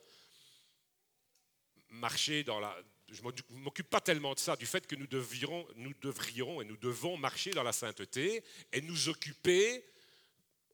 marcher 1.94 2.44
dans 2.44 2.60
la... 2.60 2.76
Je 3.10 3.22
ne 3.22 3.58
m'occupe 3.60 3.88
pas 3.88 4.00
tellement 4.00 4.34
de 4.34 4.38
ça, 4.38 4.56
du 4.56 4.66
fait 4.66 4.86
que 4.86 4.96
nous 4.96 5.06
devrions, 5.06 5.66
nous 5.76 5.92
devrions 6.00 6.60
et 6.60 6.64
nous 6.64 6.76
devons 6.76 7.16
marcher 7.16 7.50
dans 7.50 7.62
la 7.62 7.72
sainteté 7.72 8.42
et 8.72 8.80
nous 8.80 9.08
occuper, 9.08 9.84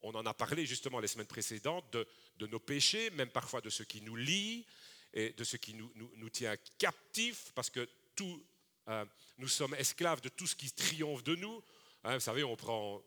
on 0.02 0.14
en 0.14 0.24
a 0.24 0.32
parlé 0.32 0.64
justement 0.64 1.00
les 1.00 1.08
semaines 1.08 1.26
précédentes, 1.26 1.92
de, 1.92 2.06
de 2.38 2.46
nos 2.46 2.60
péchés, 2.60 3.10
même 3.10 3.30
parfois 3.30 3.60
de 3.60 3.68
ce 3.68 3.82
qui 3.82 4.00
nous 4.00 4.16
lie 4.16 4.64
et 5.12 5.30
de 5.32 5.44
ce 5.44 5.56
qui 5.56 5.74
nous, 5.74 5.92
nous, 5.96 6.30
tient 6.30 6.54
captifs, 6.78 7.52
parce 7.54 7.68
que 7.68 7.88
tout, 8.14 8.42
euh, 8.88 9.04
nous 9.38 9.48
sommes 9.48 9.74
esclaves 9.74 10.20
de 10.20 10.28
tout 10.28 10.46
ce 10.46 10.54
qui 10.54 10.70
triomphe 10.70 11.24
de 11.24 11.34
nous. 11.34 11.62
Hein, 12.04 12.14
vous 12.14 12.20
savez, 12.20 12.44
on 12.44 12.56
prend 12.56 13.02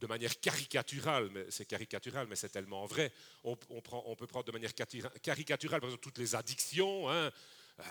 de 0.00 0.06
manière 0.06 0.40
caricaturale, 0.40 1.30
mais 1.32 1.46
c'est 1.50 1.66
caricatural, 1.66 2.26
mais 2.28 2.36
c'est 2.36 2.48
tellement 2.48 2.86
vrai. 2.86 3.12
On, 3.44 3.54
peut 3.56 4.26
prendre 4.26 4.44
de 4.44 4.52
manière 4.52 4.72
caricaturale, 4.74 5.80
par 5.80 5.88
exemple, 5.88 6.02
toutes 6.02 6.18
les 6.18 6.34
addictions, 6.34 7.10
hein, 7.10 7.30
euh, 7.80 7.82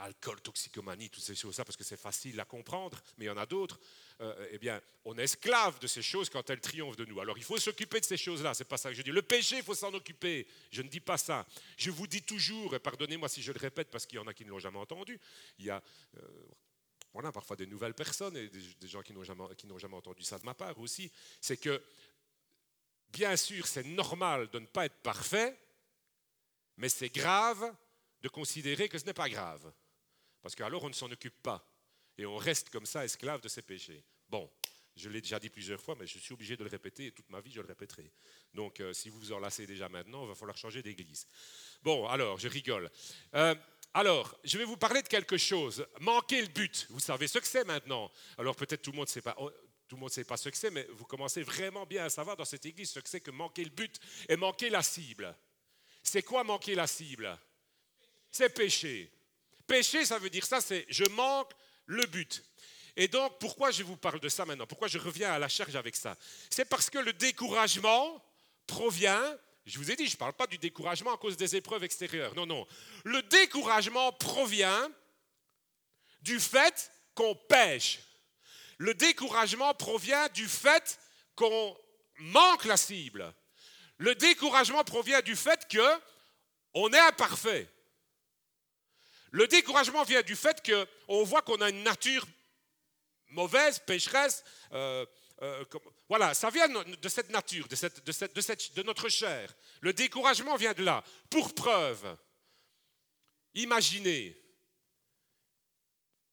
alcool, 0.00 0.40
toxicomanie, 0.42 1.08
toutes 1.08 1.22
ces 1.22 1.34
choses-là, 1.34 1.64
parce 1.64 1.76
que 1.76 1.84
c'est 1.84 1.98
facile 1.98 2.38
à 2.40 2.44
comprendre, 2.44 3.00
mais 3.16 3.24
il 3.24 3.28
y 3.28 3.30
en 3.30 3.36
a 3.36 3.46
d'autres. 3.46 3.80
Euh, 4.20 4.48
eh 4.50 4.58
bien, 4.58 4.80
on 5.04 5.16
est 5.18 5.24
esclave 5.24 5.78
de 5.78 5.86
ces 5.86 6.02
choses 6.02 6.28
quand 6.28 6.48
elles 6.50 6.60
triomphent 6.60 6.96
de 6.96 7.04
nous. 7.06 7.20
Alors, 7.20 7.38
il 7.38 7.44
faut 7.44 7.58
s'occuper 7.58 8.00
de 8.00 8.04
ces 8.04 8.16
choses-là. 8.16 8.54
C'est 8.54 8.64
pas 8.64 8.76
ça 8.76 8.90
que 8.90 8.94
je 8.94 9.02
dis. 9.02 9.10
Le 9.10 9.22
péché, 9.22 9.56
il 9.56 9.62
faut 9.62 9.74
s'en 9.74 9.92
occuper. 9.94 10.46
Je 10.70 10.82
ne 10.82 10.88
dis 10.88 11.00
pas 11.00 11.16
ça. 11.16 11.46
Je 11.76 11.90
vous 11.90 12.06
dis 12.06 12.22
toujours, 12.22 12.74
et 12.74 12.78
pardonnez-moi 12.78 13.28
si 13.28 13.42
je 13.42 13.52
le 13.52 13.58
répète, 13.58 13.90
parce 13.90 14.04
qu'il 14.06 14.16
y 14.16 14.18
en 14.20 14.26
a 14.26 14.34
qui 14.34 14.44
ne 14.44 14.50
l'ont 14.50 14.58
jamais 14.58 14.78
entendu. 14.78 15.18
Il 15.58 15.64
y 15.64 15.70
a 15.70 15.82
euh, 16.16 16.20
voilà, 17.16 17.32
parfois 17.32 17.56
des 17.56 17.66
nouvelles 17.66 17.94
personnes 17.94 18.36
et 18.36 18.50
des, 18.50 18.88
gens 18.88 19.00
qui 19.00 19.14
n'ont 19.14 19.24
jamais, 19.24 19.42
entendu 19.94 20.22
ça 20.22 20.38
de 20.38 20.44
ma 20.44 20.52
part 20.52 20.78
aussi. 20.78 21.10
C'est 21.40 21.56
que, 21.56 21.82
bien 23.08 23.34
sûr, 23.38 23.66
c'est 23.66 23.84
normal 23.84 24.50
de 24.50 24.58
ne 24.58 24.66
pas 24.66 24.84
être 24.84 25.00
parfait, 25.00 25.58
mais 26.76 26.90
c'est 26.90 27.08
grave 27.08 27.74
de 28.20 28.28
considérer 28.28 28.90
que 28.90 28.98
ce 28.98 29.06
n'est 29.06 29.14
pas 29.14 29.30
grave. 29.30 29.72
Parce 30.42 30.54
qu'alors 30.54 30.84
on 30.84 30.90
ne 30.90 30.94
s'en 30.94 31.10
occupe 31.10 31.42
pas. 31.42 31.66
Et 32.18 32.26
on 32.26 32.36
reste 32.36 32.68
comme 32.68 32.84
ça 32.84 33.02
esclave 33.02 33.40
de 33.40 33.48
ses 33.48 33.62
péchés. 33.62 34.04
Bon, 34.28 34.52
je 34.94 35.08
l'ai 35.08 35.22
déjà 35.22 35.38
dit 35.38 35.48
plusieurs 35.48 35.80
fois, 35.80 35.96
mais 35.98 36.06
je 36.06 36.18
suis 36.18 36.34
obligé 36.34 36.54
de 36.54 36.64
le 36.64 36.68
répéter 36.68 37.06
et 37.06 37.12
toute 37.12 37.30
ma 37.30 37.40
vie 37.40 37.50
je 37.50 37.62
le 37.62 37.66
répéterai. 37.66 38.12
Donc 38.52 38.80
euh, 38.80 38.92
si 38.92 39.08
vous 39.08 39.18
vous 39.18 39.32
en 39.32 39.38
lassez 39.38 39.66
déjà 39.66 39.88
maintenant, 39.88 40.24
il 40.24 40.28
va 40.28 40.34
falloir 40.34 40.58
changer 40.58 40.82
d'église. 40.82 41.26
Bon, 41.82 42.06
alors, 42.08 42.38
je 42.38 42.48
rigole. 42.48 42.90
Euh, 43.34 43.54
alors, 43.96 44.38
je 44.44 44.58
vais 44.58 44.64
vous 44.64 44.76
parler 44.76 45.00
de 45.00 45.08
quelque 45.08 45.38
chose. 45.38 45.86
Manquer 46.00 46.42
le 46.42 46.48
but. 46.48 46.86
Vous 46.90 47.00
savez 47.00 47.26
ce 47.26 47.38
que 47.38 47.46
c'est 47.46 47.64
maintenant. 47.64 48.12
Alors 48.36 48.54
peut-être 48.54 48.82
tout 48.82 48.90
le 48.90 48.96
monde 48.98 49.06
ne 49.06 49.10
sait 49.10 49.22
pas. 49.22 49.34
Oh, 49.38 49.50
tout 49.88 49.96
le 49.96 50.00
monde 50.00 50.10
ne 50.10 50.14
sait 50.14 50.24
pas 50.24 50.36
ce 50.36 50.50
que 50.50 50.56
c'est, 50.58 50.70
mais 50.70 50.86
vous 50.92 51.06
commencez 51.06 51.42
vraiment 51.42 51.86
bien 51.86 52.04
à 52.04 52.10
savoir 52.10 52.36
dans 52.36 52.44
cette 52.44 52.66
église 52.66 52.90
ce 52.90 53.00
que 53.00 53.08
c'est 53.08 53.22
que 53.22 53.30
manquer 53.30 53.64
le 53.64 53.70
but 53.70 53.98
et 54.28 54.36
manquer 54.36 54.68
la 54.68 54.82
cible. 54.82 55.34
C'est 56.02 56.22
quoi 56.22 56.44
manquer 56.44 56.74
la 56.74 56.86
cible? 56.86 57.38
C'est 58.30 58.50
péché. 58.50 59.10
Péché, 59.66 60.04
ça 60.04 60.18
veut 60.18 60.28
dire 60.28 60.44
ça, 60.44 60.60
c'est 60.60 60.84
je 60.90 61.04
manque 61.04 61.52
le 61.86 62.04
but. 62.04 62.44
Et 62.96 63.08
donc, 63.08 63.38
pourquoi 63.38 63.70
je 63.70 63.82
vous 63.82 63.96
parle 63.96 64.20
de 64.20 64.28
ça 64.28 64.44
maintenant? 64.44 64.66
Pourquoi 64.66 64.88
je 64.88 64.98
reviens 64.98 65.32
à 65.32 65.38
la 65.38 65.48
charge 65.48 65.74
avec 65.74 65.96
ça? 65.96 66.18
C'est 66.50 66.66
parce 66.66 66.90
que 66.90 66.98
le 66.98 67.14
découragement 67.14 68.22
provient, 68.66 69.38
je 69.66 69.78
vous 69.78 69.90
ai 69.90 69.96
dit, 69.96 70.06
je 70.06 70.14
ne 70.14 70.18
parle 70.18 70.32
pas 70.32 70.46
du 70.46 70.58
découragement 70.58 71.12
à 71.12 71.18
cause 71.18 71.36
des 71.36 71.56
épreuves 71.56 71.82
extérieures. 71.82 72.34
Non, 72.36 72.46
non. 72.46 72.66
Le 73.04 73.20
découragement 73.22 74.12
provient 74.12 74.88
du 76.22 76.38
fait 76.38 76.90
qu'on 77.14 77.34
pêche. 77.34 77.98
Le 78.78 78.94
découragement 78.94 79.74
provient 79.74 80.28
du 80.28 80.46
fait 80.46 81.00
qu'on 81.34 81.76
manque 82.18 82.64
la 82.64 82.76
cible. 82.76 83.34
Le 83.98 84.14
découragement 84.14 84.84
provient 84.84 85.22
du 85.22 85.34
fait 85.34 85.66
que 85.68 86.00
on 86.74 86.92
est 86.92 87.00
imparfait. 87.00 87.68
Le 89.30 89.48
découragement 89.48 90.04
vient 90.04 90.22
du 90.22 90.36
fait 90.36 90.62
qu'on 90.64 91.24
voit 91.24 91.42
qu'on 91.42 91.60
a 91.60 91.70
une 91.70 91.82
nature 91.82 92.24
mauvaise, 93.30 93.80
pécheresse. 93.80 94.44
Euh, 94.72 95.04
euh, 95.42 95.64
voilà, 96.08 96.34
ça 96.34 96.50
vient 96.50 96.68
de 96.68 97.08
cette 97.08 97.30
nature, 97.30 97.66
de, 97.68 97.74
cette, 97.74 98.04
de, 98.04 98.74
de 98.74 98.82
notre 98.82 99.08
chair. 99.08 99.54
Le 99.80 99.92
découragement 99.92 100.56
vient 100.56 100.72
de 100.72 100.84
là. 100.84 101.02
Pour 101.28 101.54
preuve, 101.54 102.16
imaginez, 103.54 104.40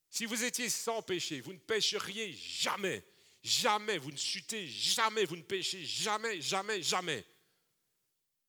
si 0.10 0.26
vous 0.26 0.44
étiez 0.44 0.70
sans 0.70 1.02
péché, 1.02 1.42
vous 1.42 1.54
ne 1.54 1.58
pécheriez 1.58 2.34
jamais, 2.34 3.04
jamais, 3.42 3.98
vous 3.98 4.12
ne 4.12 4.18
chutez 4.18 4.68
jamais, 4.68 5.26
vous 5.26 5.38
ne 5.38 5.42
péchez 5.42 5.84
jamais, 5.84 6.40
jamais, 6.40 6.84
jamais. 6.84 7.26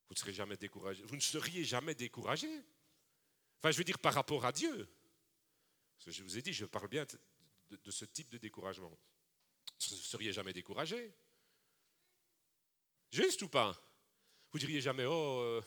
Vous 0.09 0.14
ne 0.14 0.19
serez 0.19 0.35
jamais 0.35 0.59
découragé. 0.59 1.02
Vous 1.04 1.16
ne 1.16 1.21
seriez 1.21 1.64
jamais 1.64 1.95
découragé. 1.95 2.49
Enfin, 3.59 3.71
je 3.71 3.78
veux 3.78 3.85
dire 3.85 3.99
par 3.99 4.12
rapport 4.12 4.45
à 4.45 4.52
Dieu. 4.52 4.87
Parce 6.04 6.14
je 6.19 6.23
vous 6.23 6.37
ai 6.37 6.43
dit, 6.43 6.52
je 6.52 6.66
parle 6.66 6.88
bien 6.88 7.07
de, 7.71 7.90
ce 7.90 8.04
type 8.04 8.28
de 8.28 8.37
découragement. 8.37 8.95
Vous 9.81 9.97
ne 9.97 10.00
seriez 10.00 10.33
jamais 10.33 10.52
découragé. 10.52 11.12
Juste 13.11 13.43
ou 13.43 13.49
pas? 13.49 13.76
Vous 14.52 14.59
diriez 14.59 14.81
jamais, 14.81 15.04
oh, 15.04 15.40
euh, 15.40 15.62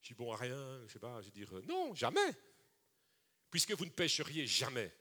je 0.00 0.06
suis 0.06 0.14
bon 0.14 0.32
à 0.32 0.36
rien, 0.36 0.82
je 0.86 0.92
sais 0.92 0.98
pas, 0.98 1.20
je 1.20 1.26
veux 1.26 1.32
dire, 1.32 1.56
euh, 1.56 1.62
non, 1.62 1.94
jamais. 1.94 2.34
Puisque 3.50 3.72
vous 3.72 3.84
ne 3.84 3.90
pêcheriez 3.90 4.46
jamais. 4.46 4.92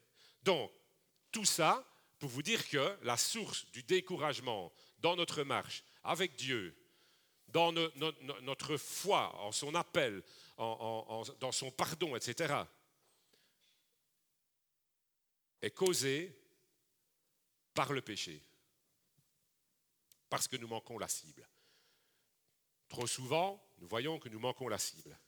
Donc, 0.43 0.71
tout 1.31 1.45
ça 1.45 1.85
pour 2.19 2.29
vous 2.29 2.43
dire 2.43 2.67
que 2.69 2.97
la 3.01 3.17
source 3.17 3.69
du 3.71 3.83
découragement 3.83 4.71
dans 4.99 5.15
notre 5.15 5.43
marche 5.43 5.83
avec 6.03 6.35
Dieu, 6.35 6.75
dans 7.47 7.71
notre 8.41 8.77
foi 8.77 9.35
en 9.41 9.51
son 9.51 9.75
appel, 9.75 10.23
dans 10.57 11.51
son 11.51 11.71
pardon, 11.71 12.15
etc., 12.15 12.53
est 15.61 15.71
causé 15.71 16.35
par 17.73 17.93
le 17.93 18.01
péché, 18.01 18.43
parce 20.29 20.47
que 20.47 20.57
nous 20.57 20.67
manquons 20.67 20.97
la 20.97 21.07
cible. 21.07 21.47
Trop 22.87 23.07
souvent, 23.07 23.63
nous 23.79 23.87
voyons 23.87 24.19
que 24.19 24.29
nous 24.29 24.39
manquons 24.39 24.67
la 24.67 24.77
cible. 24.77 25.19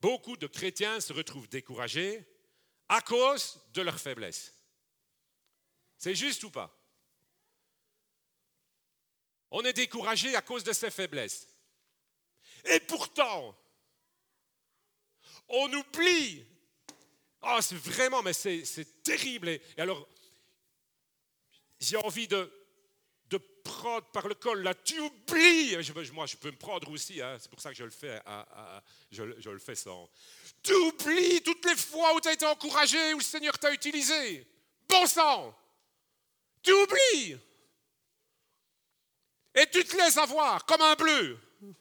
Beaucoup 0.00 0.36
de 0.36 0.46
chrétiens 0.46 1.00
se 1.00 1.12
retrouvent 1.12 1.48
découragés 1.48 2.26
à 2.88 3.00
cause 3.00 3.60
de 3.72 3.82
leur 3.82 3.98
faiblesse. 3.98 4.52
C'est 5.96 6.14
juste 6.14 6.42
ou 6.44 6.50
pas? 6.50 6.76
On 9.50 9.62
est 9.62 9.72
découragé 9.72 10.34
à 10.34 10.42
cause 10.42 10.64
de 10.64 10.72
ses 10.72 10.90
faiblesses. 10.90 11.48
Et 12.64 12.80
pourtant, 12.80 13.56
on 15.48 15.72
oublie. 15.72 16.44
Ah, 17.40 17.62
c'est 17.62 17.76
vraiment, 17.76 18.22
mais 18.22 18.32
c'est 18.32 19.02
terrible. 19.02 19.48
Et, 19.48 19.62
alors, 19.76 20.08
j'ai 21.84 21.96
envie 21.96 22.26
de, 22.26 22.50
de 23.30 23.38
prendre 23.62 24.06
par 24.06 24.28
le 24.28 24.34
col, 24.34 24.62
là, 24.62 24.74
tu 24.74 24.98
oublies. 25.00 25.76
moi, 26.12 26.26
je 26.26 26.36
peux 26.36 26.50
me 26.50 26.56
prendre 26.56 26.90
aussi, 26.90 27.20
hein, 27.20 27.36
c'est 27.40 27.50
pour 27.50 27.60
ça 27.60 27.70
que 27.70 27.76
je 27.76 27.84
le 27.84 27.90
fais, 27.90 28.20
je, 29.10 29.22
je, 29.38 29.50
le 29.50 29.58
fais 29.58 29.74
sans. 29.74 30.08
Tu 30.62 30.72
oublies 30.74 31.42
toutes 31.42 31.64
les 31.64 31.76
fois 31.76 32.14
où 32.14 32.20
tu 32.20 32.28
as 32.28 32.32
été 32.32 32.46
encouragé, 32.46 33.14
où 33.14 33.18
le 33.18 33.24
Seigneur 33.24 33.58
t'a 33.58 33.72
utilisé. 33.72 34.46
bon 34.88 35.06
sang, 35.06 35.56
tu 36.62 36.72
oublies. 36.72 37.38
Et 39.54 39.66
tu 39.70 39.84
te 39.84 39.96
laisses 39.96 40.16
avoir 40.16 40.64
comme 40.66 40.82
un 40.82 40.94
bleu. 40.94 41.38
Vous 41.60 41.74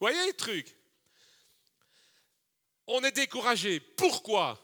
voyez 0.00 0.26
le 0.26 0.34
truc? 0.34 0.76
On 2.86 3.02
est 3.02 3.12
découragé. 3.12 3.80
Pourquoi? 3.80 4.62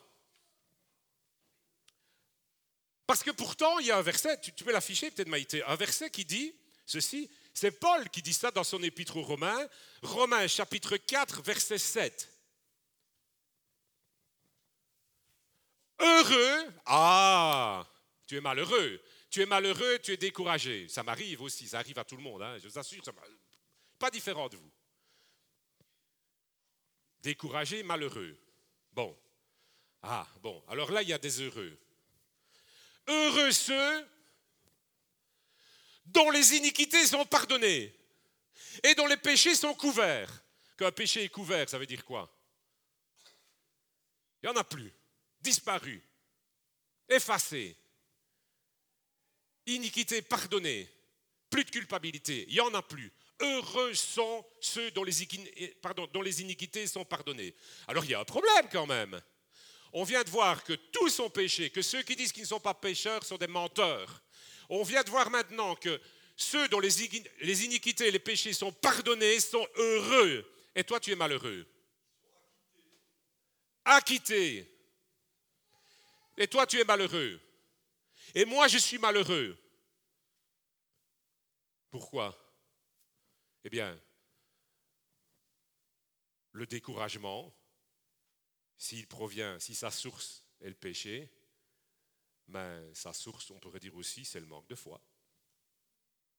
Parce 3.06 3.22
que 3.22 3.30
pourtant, 3.30 3.78
il 3.78 3.86
y 3.86 3.90
a 3.90 3.98
un 3.98 4.02
verset, 4.02 4.40
tu, 4.40 4.52
peux 4.64 4.72
l'afficher 4.72 5.10
peut-être 5.10 5.28
Maïté, 5.28 5.62
un 5.64 5.76
verset 5.76 6.10
qui 6.10 6.24
dit 6.24 6.54
ceci, 6.86 7.30
c'est 7.54 7.72
Paul 7.72 8.08
qui 8.10 8.22
dit 8.22 8.32
ça 8.32 8.50
dans 8.50 8.64
son 8.64 8.82
épître 8.82 9.16
aux 9.16 9.22
Romains, 9.22 9.68
Romains 10.02 10.46
chapitre 10.46 10.96
4, 10.96 11.42
verset 11.42 11.78
7. 11.78 12.28
Heureux, 16.00 16.72
ah, 16.86 17.86
tu 18.26 18.36
es 18.36 18.40
malheureux, 18.40 19.00
tu 19.30 19.42
es 19.42 19.46
malheureux, 19.46 19.98
tu 20.02 20.12
es 20.12 20.16
découragé. 20.16 20.88
Ça 20.88 21.02
m'arrive 21.02 21.42
aussi, 21.42 21.68
ça 21.68 21.78
arrive 21.78 21.98
à 21.98 22.04
tout 22.04 22.16
le 22.16 22.22
monde, 22.22 22.42
hein, 22.42 22.56
je 22.58 22.68
vous 22.68 22.78
assure, 22.78 23.04
ça 23.04 23.12
pas 23.98 24.10
différent 24.10 24.48
de 24.48 24.56
vous. 24.56 24.72
Découragé, 27.20 27.84
malheureux. 27.84 28.36
Bon. 28.90 29.16
Ah, 30.02 30.26
bon, 30.40 30.60
alors 30.66 30.90
là, 30.90 31.02
il 31.02 31.08
y 31.08 31.12
a 31.12 31.18
des 31.18 31.40
heureux. 31.40 31.78
Heureux 33.06 33.52
ceux 33.52 34.08
dont 36.06 36.30
les 36.30 36.54
iniquités 36.54 37.06
sont 37.06 37.24
pardonnées 37.24 37.94
et 38.82 38.94
dont 38.94 39.06
les 39.06 39.16
péchés 39.16 39.54
sont 39.54 39.74
couverts. 39.74 40.42
Qu'un 40.76 40.92
péché 40.92 41.24
est 41.24 41.28
couvert, 41.28 41.68
ça 41.68 41.78
veut 41.78 41.86
dire 41.86 42.04
quoi? 42.04 42.30
Il 44.42 44.48
n'y 44.48 44.54
en 44.54 44.60
a 44.60 44.64
plus. 44.64 44.92
Disparu. 45.40 46.02
Effacé. 47.08 47.76
Iniquité 49.66 50.22
pardonnée. 50.22 50.88
Plus 51.50 51.64
de 51.64 51.70
culpabilité. 51.70 52.46
Il 52.48 52.54
n'y 52.54 52.60
en 52.60 52.74
a 52.74 52.82
plus. 52.82 53.12
Heureux 53.40 53.94
sont 53.94 54.46
ceux 54.60 54.90
dont 54.92 55.04
les, 55.04 55.12
dont 56.12 56.22
les 56.22 56.40
iniquités 56.40 56.86
sont 56.86 57.04
pardonnées. 57.04 57.54
Alors 57.88 58.04
il 58.04 58.12
y 58.12 58.14
a 58.14 58.20
un 58.20 58.24
problème 58.24 58.68
quand 58.70 58.86
même. 58.86 59.20
On 59.92 60.04
vient 60.04 60.24
de 60.24 60.30
voir 60.30 60.64
que 60.64 60.72
tous 60.72 61.10
sont 61.10 61.28
péchés, 61.28 61.70
que 61.70 61.82
ceux 61.82 62.02
qui 62.02 62.16
disent 62.16 62.32
qu'ils 62.32 62.44
ne 62.44 62.48
sont 62.48 62.60
pas 62.60 62.74
pécheurs 62.74 63.24
sont 63.24 63.36
des 63.36 63.46
menteurs. 63.46 64.22
On 64.68 64.82
vient 64.82 65.02
de 65.02 65.10
voir 65.10 65.28
maintenant 65.30 65.76
que 65.76 66.00
ceux 66.36 66.66
dont 66.68 66.80
les 66.80 67.64
iniquités 67.64 68.08
et 68.08 68.10
les 68.10 68.18
péchés 68.18 68.54
sont 68.54 68.72
pardonnés 68.72 69.38
sont 69.38 69.66
heureux. 69.76 70.50
Et 70.74 70.82
toi, 70.82 70.98
tu 70.98 71.12
es 71.12 71.16
malheureux. 71.16 71.66
Acquitté. 73.84 74.68
Et 76.38 76.48
toi, 76.48 76.66
tu 76.66 76.80
es 76.80 76.84
malheureux. 76.84 77.38
Et 78.34 78.46
moi, 78.46 78.68
je 78.68 78.78
suis 78.78 78.96
malheureux. 78.96 79.58
Pourquoi? 81.90 82.34
Eh 83.64 83.68
bien, 83.68 84.00
le 86.52 86.66
découragement, 86.66 87.54
s'il 88.82 89.06
provient, 89.06 89.60
si 89.60 89.76
sa 89.76 89.92
source 89.92 90.42
est 90.60 90.68
le 90.68 90.74
péché, 90.74 91.30
ben, 92.48 92.92
sa 92.92 93.12
source, 93.12 93.48
on 93.52 93.60
pourrait 93.60 93.78
dire 93.78 93.94
aussi, 93.94 94.24
c'est 94.24 94.40
le 94.40 94.46
manque 94.46 94.66
de 94.66 94.74
foi, 94.74 95.00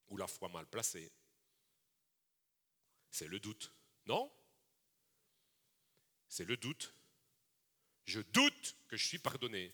ou 0.09 0.17
la 0.17 0.27
foi 0.27 0.50
mal 0.50 0.67
placée. 0.67 1.09
C'est 3.09 3.29
le 3.29 3.39
doute, 3.39 3.71
non? 4.07 4.29
C'est 6.27 6.43
le 6.43 6.57
doute. 6.57 6.93
Je 8.03 8.19
doute 8.19 8.75
que 8.89 8.97
je 8.97 9.07
suis 9.07 9.19
pardonné. 9.19 9.71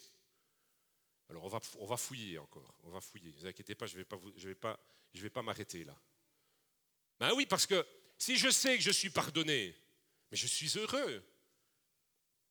Alors 1.30 1.46
on 1.46 1.86
va, 1.88 1.98
fouiller 1.98 2.38
encore, 2.38 2.76
on 2.84 2.92
va 2.92 3.02
fouiller. 3.02 3.32
Ne 3.32 3.40
vous 3.40 3.46
inquiétez 3.48 3.74
pas, 3.74 3.88
je 3.88 3.94
ne 3.94 3.98
vais 4.02 4.06
pas, 4.06 4.20
je 4.38 4.48
vais 4.48 4.54
pas, 4.54 4.80
je 5.16 5.22
vais 5.24 5.32
pas 5.32 5.42
m'arrêter 5.42 5.86
là. 5.86 6.00
Ben 7.20 7.34
oui, 7.34 7.48
parce 7.48 7.66
que 7.66 7.84
si 8.16 8.38
je 8.38 8.52
sais 8.52 8.78
que 8.78 8.84
je 8.84 8.92
suis 8.92 9.10
pardonné, 9.10 9.76
mais 10.30 10.38
je 10.38 10.46
suis 10.46 10.78
heureux. 10.78 11.26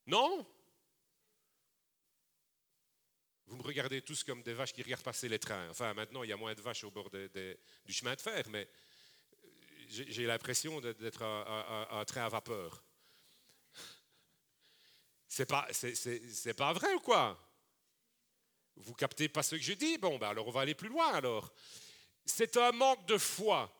Non 0.08 0.46
Vous 3.46 3.56
me 3.56 3.62
regardez 3.62 4.00
tous 4.00 4.24
comme 4.24 4.42
des 4.42 4.54
vaches 4.54 4.72
qui 4.72 4.82
regardent 4.82 5.02
passer 5.02 5.28
les 5.28 5.38
trains. 5.38 5.68
Enfin, 5.68 5.92
maintenant, 5.92 6.22
il 6.22 6.30
y 6.30 6.32
a 6.32 6.36
moins 6.36 6.54
de 6.54 6.62
vaches 6.62 6.84
au 6.84 6.90
bord 6.90 7.10
du 7.10 7.92
chemin 7.92 8.14
de 8.14 8.20
fer, 8.20 8.42
mais 8.48 8.66
euh, 9.34 10.04
j'ai 10.08 10.26
l'impression 10.26 10.80
d'être 10.80 11.22
un, 11.22 12.04
train 12.06 12.24
à 12.24 12.28
vapeur. 12.30 12.82
C'est 15.28 15.44
pas, 15.46 15.68
c'est 15.72 16.54
pas 16.54 16.72
vrai 16.72 16.94
ou 16.94 17.00
quoi? 17.00 17.38
Vous 18.76 18.94
captez 18.94 19.28
pas 19.28 19.42
ce 19.42 19.56
que 19.56 19.62
je 19.62 19.74
dis? 19.74 19.98
Bon, 19.98 20.18
ben 20.18 20.28
alors 20.28 20.48
on 20.48 20.50
va 20.50 20.62
aller 20.62 20.74
plus 20.74 20.88
loin 20.88 21.12
alors. 21.12 21.52
C'est 22.24 22.56
un 22.56 22.72
manque 22.72 23.06
de 23.06 23.18
foi. 23.18 23.70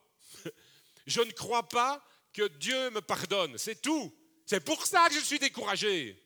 Je 1.07 1.21
ne 1.21 1.31
crois 1.31 1.67
pas 1.67 2.05
que 2.33 2.47
Dieu 2.47 2.91
me 2.91 3.01
pardonne, 3.01 3.57
c'est 3.57 3.81
tout. 3.81 4.15
C'est 4.49 4.61
pour 4.61 4.83
ça 4.87 5.07
que 5.09 5.13
je 5.13 5.19
suis 5.19 5.37
découragé. 5.37 6.19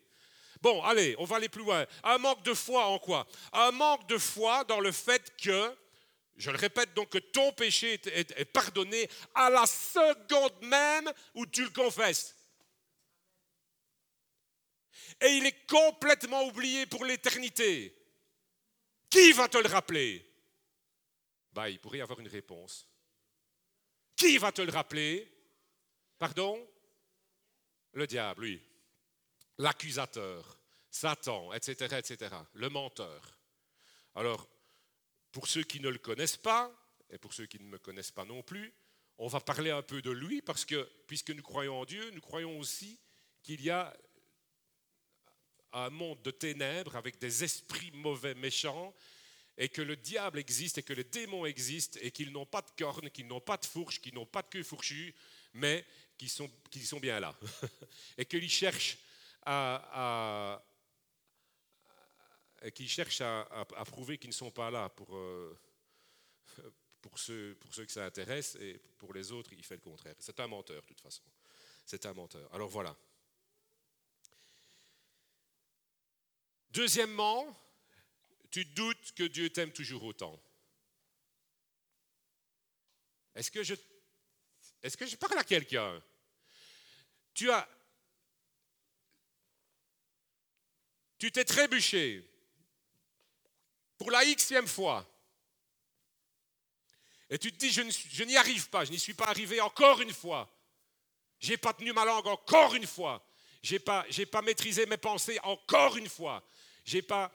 Bon, 0.61 0.81
allez, 0.83 1.13
on 1.19 1.25
va 1.25 1.35
aller 1.35 1.49
plus 1.49 1.61
loin. 1.61 1.85
Un 2.05 2.17
manque 2.19 2.41
de 2.43 2.53
foi 2.53 2.85
en 2.85 2.97
quoi? 2.97 3.27
Un 3.51 3.71
manque 3.71 4.07
de 4.07 4.17
foi 4.17 4.63
dans 4.63 4.79
le 4.79 4.93
fait 4.93 5.35
que, 5.35 5.75
je 6.37 6.49
le 6.49 6.55
répète 6.55 6.93
donc, 6.93 7.09
que 7.09 7.17
ton 7.17 7.51
péché 7.51 7.99
est, 8.05 8.45
pardonné 8.45 9.09
à 9.35 9.49
la 9.49 9.65
seconde 9.65 10.53
même 10.61 11.11
où 11.35 11.45
tu 11.45 11.65
le 11.65 11.69
confesses. 11.71 12.33
Et 15.19 15.27
il 15.27 15.45
est 15.45 15.67
complètement 15.67 16.45
oublié 16.45 16.85
pour 16.85 17.03
l'éternité. 17.03 17.93
Qui 19.09 19.33
va 19.33 19.49
te 19.49 19.57
le 19.57 19.67
rappeler? 19.67 20.25
Bah, 21.51 21.69
Il 21.69 21.77
pourrait 21.77 21.97
y 21.97 22.01
avoir 22.01 22.21
une 22.21 22.29
réponse. 22.29 22.87
Qui 24.15 24.37
va 24.37 24.53
te 24.53 24.61
le 24.61 24.71
rappeler? 24.71 25.29
Pardon? 26.17 26.65
Le 27.93 28.07
diable, 28.07 28.43
oui. 28.43 28.61
L'accusateur, 29.57 30.59
Satan, 30.89 31.53
etc., 31.53 31.97
etc. 31.97 32.35
Le 32.53 32.69
menteur. 32.69 33.37
Alors, 34.15 34.47
pour 35.31 35.47
ceux 35.47 35.63
qui 35.63 35.79
ne 35.79 35.89
le 35.89 35.97
connaissent 35.97 36.37
pas, 36.37 36.71
et 37.09 37.17
pour 37.17 37.33
ceux 37.33 37.45
qui 37.45 37.59
ne 37.59 37.65
me 37.65 37.77
connaissent 37.77 38.11
pas 38.11 38.25
non 38.25 38.41
plus, 38.41 38.73
on 39.17 39.27
va 39.27 39.39
parler 39.39 39.69
un 39.69 39.81
peu 39.81 40.01
de 40.01 40.11
lui 40.11 40.41
parce 40.41 40.65
que, 40.65 40.89
puisque 41.07 41.29
nous 41.29 41.43
croyons 41.43 41.79
en 41.79 41.85
Dieu, 41.85 42.09
nous 42.11 42.21
croyons 42.21 42.57
aussi 42.59 42.99
qu'il 43.43 43.61
y 43.61 43.69
a 43.69 43.95
un 45.73 45.89
monde 45.89 46.21
de 46.23 46.31
ténèbres 46.31 46.95
avec 46.95 47.19
des 47.19 47.43
esprits 47.43 47.91
mauvais, 47.91 48.35
méchants, 48.35 48.93
et 49.57 49.69
que 49.69 49.81
le 49.81 49.95
diable 49.95 50.39
existe 50.39 50.79
et 50.79 50.83
que 50.83 50.93
les 50.93 51.03
démons 51.03 51.45
existent 51.45 51.99
et 52.01 52.11
qu'ils 52.11 52.31
n'ont 52.31 52.45
pas 52.45 52.61
de 52.61 52.71
cornes, 52.77 53.09
qu'ils 53.11 53.27
n'ont 53.27 53.41
pas 53.41 53.57
de 53.57 53.65
fourche, 53.65 54.01
qu'ils 54.01 54.15
n'ont 54.15 54.25
pas 54.25 54.41
de 54.41 54.47
queue 54.47 54.63
fourchue, 54.63 55.13
mais 55.53 55.85
qui 56.17 56.29
sont, 56.29 56.49
sont 56.83 56.99
bien 56.99 57.19
là, 57.19 57.37
et 58.17 58.25
qu'ils 58.25 58.49
cherchent 58.49 58.97
à, 59.45 60.63
prouver 63.85 64.17
qu'ils 64.17 64.29
ne 64.29 64.33
sont 64.33 64.51
pas 64.51 64.71
là 64.71 64.89
pour, 64.89 65.15
euh, 65.15 65.59
ceux, 67.15 67.55
pour 67.59 67.71
que 67.71 67.91
ça 67.91 68.05
intéresse, 68.05 68.55
et 68.55 68.79
pour 68.97 69.13
les 69.13 69.31
autres, 69.31 69.51
il 69.53 69.63
fait 69.63 69.75
le 69.75 69.81
contraire. 69.81 70.15
C'est 70.19 70.39
un 70.39 70.47
menteur, 70.47 70.81
de 70.81 70.87
toute 70.87 71.01
façon. 71.01 71.23
C'est 71.85 72.05
un 72.05 72.13
menteur. 72.13 72.53
Alors 72.53 72.69
voilà. 72.69 72.95
Deuxièmement, 76.69 77.59
tu 78.49 78.65
doutes 78.65 79.13
que 79.13 79.23
Dieu 79.23 79.49
t'aime 79.49 79.71
toujours 79.71 80.03
autant. 80.03 80.41
Est-ce 83.35 83.51
que 83.51 83.63
je, 83.63 83.75
est-ce 84.83 84.97
que 84.97 85.05
je 85.05 85.15
parle 85.15 85.39
à 85.39 85.43
quelqu'un? 85.43 86.01
Tu 87.33 87.49
as. 87.49 87.67
Tu 91.17 91.31
t'es 91.31 91.45
trébuché 91.45 92.29
pour 93.97 94.11
la 94.11 94.25
xème 94.25 94.67
fois. 94.67 95.09
Et 97.29 97.39
tu 97.39 97.51
te 97.51 97.57
dis, 97.57 97.71
je 97.71 98.23
n'y 98.23 98.35
arrive 98.37 98.69
pas, 98.69 98.83
je 98.83 98.91
n'y 98.91 98.99
suis 98.99 99.13
pas 99.13 99.25
arrivé 99.25 99.61
encore 99.61 100.01
une 100.01 100.13
fois. 100.13 100.53
J'ai 101.39 101.57
pas 101.57 101.73
tenu 101.73 101.91
ma 101.93 102.05
langue 102.05 102.27
encore 102.27 102.75
une 102.75 102.85
fois. 102.85 103.25
J'ai 103.61 103.79
pas, 103.79 104.05
pas 104.31 104.41
maîtrisé 104.41 104.85
mes 104.85 104.97
pensées 104.97 105.39
encore 105.43 105.95
une 105.95 106.09
fois. 106.09 106.43
J'ai 106.83 107.01
pas, 107.01 107.31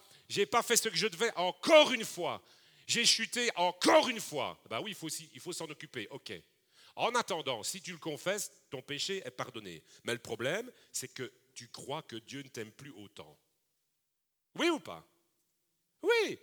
pas 0.50 0.62
fait 0.62 0.76
ce 0.76 0.90
que 0.90 0.96
je 0.96 1.08
devais 1.08 1.34
encore 1.36 1.92
une 1.92 2.04
fois. 2.04 2.42
J'ai 2.86 3.06
chuté 3.06 3.50
encore 3.56 4.08
une 4.10 4.20
fois. 4.20 4.60
Ben 4.68 4.80
oui, 4.80 4.90
il 4.90 4.94
faut, 4.94 5.08
il 5.08 5.40
faut 5.40 5.52
s'en 5.52 5.64
occuper. 5.64 6.06
Ok. 6.10 6.32
En 6.98 7.14
attendant, 7.14 7.62
si 7.62 7.80
tu 7.80 7.92
le 7.92 7.98
confesses, 7.98 8.50
ton 8.70 8.82
péché 8.82 9.22
est 9.24 9.30
pardonné. 9.30 9.84
Mais 10.02 10.12
le 10.12 10.18
problème, 10.18 10.68
c'est 10.90 11.06
que 11.06 11.32
tu 11.54 11.68
crois 11.68 12.02
que 12.02 12.16
Dieu 12.16 12.42
ne 12.42 12.48
t'aime 12.48 12.72
plus 12.72 12.90
autant. 12.90 13.38
Oui 14.56 14.68
ou 14.68 14.80
pas? 14.80 15.06
Oui. 16.02 16.40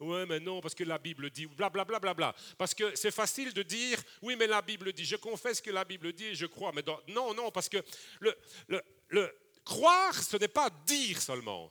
Oui, 0.00 0.24
mais 0.26 0.40
non, 0.40 0.62
parce 0.62 0.74
que 0.74 0.84
la 0.84 0.96
Bible 0.96 1.28
dit, 1.28 1.44
blablabla. 1.44 1.84
Bla, 1.84 2.14
bla, 2.14 2.32
bla, 2.32 2.34
parce 2.56 2.72
que 2.72 2.96
c'est 2.96 3.10
facile 3.10 3.52
de 3.52 3.62
dire, 3.62 4.02
oui, 4.22 4.34
mais 4.34 4.46
la 4.46 4.62
Bible 4.62 4.94
dit, 4.94 5.04
je 5.04 5.16
confesse 5.16 5.60
que 5.60 5.70
la 5.70 5.84
Bible 5.84 6.14
dit 6.14 6.24
et 6.24 6.34
je 6.34 6.46
crois. 6.46 6.72
Mais 6.72 6.82
non, 7.08 7.34
non, 7.34 7.50
parce 7.50 7.68
que 7.68 7.84
le, 8.20 8.34
le, 9.08 9.38
croire, 9.62 10.14
ce 10.14 10.38
n'est 10.38 10.48
pas 10.48 10.70
dire 10.86 11.20
seulement. 11.20 11.70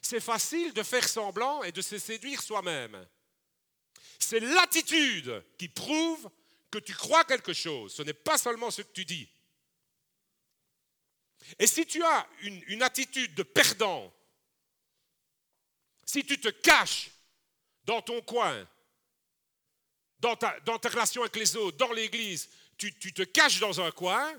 c'est 0.00 0.20
facile 0.20 0.72
de 0.72 0.84
faire 0.84 1.08
semblant 1.08 1.64
et 1.64 1.72
de 1.72 1.82
se 1.82 1.98
séduire 1.98 2.40
soi-même. 2.40 3.08
C'est 4.20 4.38
l'attitude 4.38 5.44
qui 5.58 5.68
prouve 5.68 6.30
que 6.74 6.80
tu 6.80 6.94
crois 6.94 7.24
quelque 7.24 7.52
chose. 7.52 7.94
Ce 7.94 8.02
n'est 8.02 8.12
pas 8.12 8.36
seulement 8.36 8.70
ce 8.70 8.82
que 8.82 8.92
tu 8.92 9.04
dis. 9.04 9.28
Et 11.58 11.68
si 11.68 11.86
tu 11.86 12.02
as 12.02 12.26
une, 12.42 12.82
attitude 12.82 13.32
de 13.34 13.44
perdant, 13.44 14.12
si 16.04 16.24
tu 16.24 16.40
te 16.40 16.48
caches 16.48 17.10
dans 17.84 18.02
ton 18.02 18.20
coin, 18.22 18.66
dans 20.18 20.34
ta, 20.34 20.58
dans 20.60 20.76
avec 20.76 21.36
les 21.36 21.54
autres, 21.54 21.76
dans 21.76 21.92
l'église, 21.92 22.48
tu, 22.76 22.92
tu 22.98 23.12
te 23.12 23.22
caches 23.22 23.60
dans 23.60 23.80
un 23.80 23.92
coin, 23.92 24.34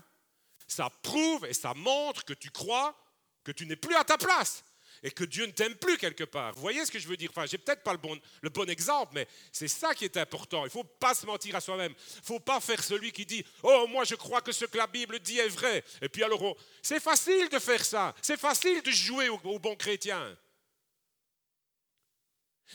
ça 0.67 0.89
prouve 0.89 1.45
et 1.45 1.53
ça 1.53 1.73
montre 1.73 2.25
que 2.25 2.33
tu 2.33 2.49
crois 2.49 2.99
que 3.45 3.53
tu 3.53 3.65
n'es 3.65 3.77
plus 3.77 3.95
à 3.95 4.03
ta 4.03 4.17
place 4.17 4.65
et 5.03 5.11
que 5.11 5.23
Dieu 5.23 5.45
ne 5.45 5.51
t'aime 5.51 5.75
plus 5.75 5.97
quelque 5.97 6.23
part. 6.23 6.53
Vous 6.55 6.61
voyez 6.61 6.85
ce 6.85 6.91
que 6.91 6.99
je 6.99 7.07
veux 7.07 7.17
dire? 7.17 7.29
Enfin, 7.31 7.45
j'ai 7.45 7.57
peut-être 7.57 7.83
pas 7.83 7.91
le 7.91 7.97
bon, 7.97 8.19
le 8.41 8.49
bon 8.49 8.69
exemple, 8.69 9.11
mais 9.15 9.27
c'est 9.51 9.67
ça 9.67 9.93
qui 9.93 10.05
est 10.05 10.17
important. 10.17 10.61
Il 10.61 10.65
ne 10.65 10.69
faut 10.69 10.83
pas 10.83 11.13
se 11.13 11.25
mentir 11.25 11.55
à 11.55 11.61
soi-même. 11.61 11.93
Il 11.97 12.19
ne 12.19 12.25
faut 12.25 12.39
pas 12.39 12.59
faire 12.59 12.83
celui 12.83 13.11
qui 13.11 13.25
dit 13.25 13.45
Oh, 13.63 13.87
moi 13.87 14.03
je 14.03 14.15
crois 14.15 14.41
que 14.41 14.51
ce 14.51 14.65
que 14.65 14.77
la 14.77 14.87
Bible 14.87 15.19
dit 15.19 15.39
est 15.39 15.49
vrai. 15.49 15.83
Et 16.01 16.09
puis 16.09 16.23
alors, 16.23 16.57
c'est 16.81 17.01
facile 17.01 17.49
de 17.49 17.59
faire 17.59 17.83
ça. 17.83 18.15
C'est 18.21 18.39
facile 18.39 18.81
de 18.81 18.91
jouer 18.91 19.29
au, 19.29 19.39
au 19.43 19.59
bon 19.59 19.75
chrétien. 19.75 20.37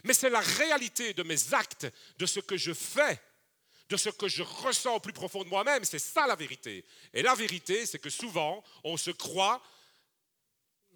Mais 0.05 0.15
c'est 0.15 0.31
la 0.31 0.41
réalité 0.41 1.15
de 1.15 1.23
mes 1.23 1.55
actes, 1.55 1.87
de 2.19 2.27
ce 2.27 2.41
que 2.41 2.57
je 2.57 2.73
fais, 2.73 3.21
de 3.89 3.97
ce 3.97 4.09
que 4.09 4.29
je 4.29 4.43
ressens 4.43 4.95
au 4.95 5.01
plus 5.01 5.13
profond 5.13 5.43
de 5.43 5.49
moi-même. 5.49 5.85
C'est 5.85 5.99
ça 5.99 6.27
la 6.27 6.37
vérité. 6.37 6.85
Et 7.13 7.23
la 7.23 7.35
vérité, 7.35 7.87
c'est 7.87 7.99
que 7.99 8.11
souvent, 8.11 8.63
on 8.85 8.97
se 8.97 9.11
croit 9.11 9.61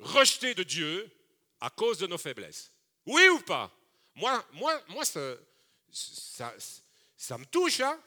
rejeté 0.00 0.54
de 0.54 0.62
Dieu 0.62 1.10
à 1.60 1.70
cause 1.70 1.98
de 1.98 2.06
nos 2.06 2.18
faiblesses. 2.18 2.72
Oui 3.06 3.28
ou 3.28 3.40
pas? 3.40 3.72
Moi, 4.14 4.44
moi, 4.52 4.82
moi 4.88 5.04
ça, 5.04 5.36
ça, 7.16 7.38
me 7.38 7.44
touche. 7.46 7.80
Hein 7.80 8.00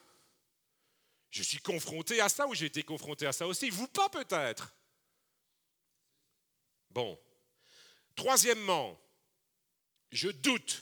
je 1.29 1.43
suis 1.43 1.59
confronté 1.59 2.19
à 2.21 2.29
ça 2.29 2.47
ou 2.47 2.55
j'ai 2.55 2.65
été 2.65 2.83
confronté 2.83 3.25
à 3.25 3.33
ça 3.33 3.45
aussi. 3.47 3.69
Vous 3.69 3.87
pas 3.87 4.09
peut-être? 4.09 4.73
Bon. 6.89 7.19
Troisièmement, 8.15 8.99
je 10.11 10.29
doute. 10.29 10.81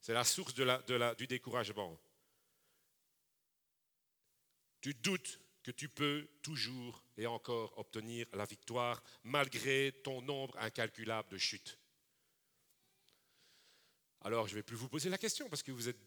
C'est 0.00 0.14
la 0.14 0.24
source 0.24 0.54
du 0.54 1.26
découragement. 1.26 1.98
Tu 4.80 4.94
doutes 4.94 5.40
que 5.62 5.70
tu 5.70 5.88
peux 5.88 6.28
toujours 6.42 7.04
et 7.16 7.26
encore 7.26 7.78
obtenir 7.78 8.26
la 8.32 8.44
victoire 8.44 9.02
malgré 9.24 9.92
ton 10.02 10.20
nombre 10.22 10.56
incalculable 10.58 11.28
de 11.28 11.38
chutes. 11.38 11.78
Alors, 14.22 14.46
je 14.46 14.52
ne 14.52 14.58
vais 14.58 14.62
plus 14.62 14.76
vous 14.76 14.88
poser 14.88 15.08
la 15.08 15.18
question 15.18 15.48
parce 15.48 15.62
que 15.62 15.72
vous 15.72 15.88
êtes, 15.88 15.98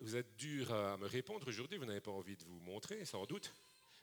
vous 0.00 0.22
dur 0.36 0.72
à 0.72 0.96
me 0.96 1.06
répondre 1.06 1.46
aujourd'hui, 1.48 1.78
vous 1.78 1.86
n'avez 1.86 2.00
pas 2.00 2.10
envie 2.10 2.36
de 2.36 2.44
vous 2.44 2.60
montrer, 2.60 3.04
sans 3.04 3.24
doute. 3.26 3.52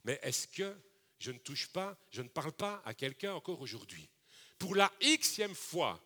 Mais 0.03 0.19
est-ce 0.21 0.47
que 0.47 0.75
je 1.19 1.31
ne 1.31 1.37
touche 1.37 1.67
pas, 1.67 1.97
je 2.11 2.21
ne 2.21 2.27
parle 2.27 2.53
pas 2.53 2.81
à 2.85 2.93
quelqu'un 2.93 3.33
encore 3.33 3.61
aujourd'hui? 3.61 4.09
Pour 4.57 4.75
la 4.75 4.91
xème 5.01 5.55
fois, 5.55 6.01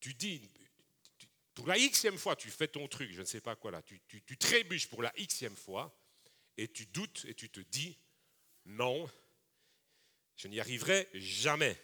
tu 0.00 0.14
dis, 0.14 0.50
pour 1.54 1.66
la 1.66 1.78
xème 1.78 2.18
fois, 2.18 2.36
tu 2.36 2.50
fais 2.50 2.68
ton 2.68 2.86
truc, 2.88 3.12
je 3.12 3.20
ne 3.20 3.26
sais 3.26 3.40
pas 3.40 3.56
quoi 3.56 3.70
là, 3.70 3.82
tu, 3.82 4.00
tu 4.08 4.36
trébuches 4.36 4.88
pour 4.88 5.02
la 5.02 5.12
xème 5.16 5.56
fois, 5.56 5.94
et 6.56 6.68
tu 6.68 6.86
doutes 6.86 7.24
et 7.26 7.34
tu 7.34 7.50
te 7.50 7.60
dis, 7.60 7.98
non, 8.64 9.10
je 10.36 10.48
n'y 10.48 10.60
arriverai 10.60 11.08
jamais. 11.14 11.80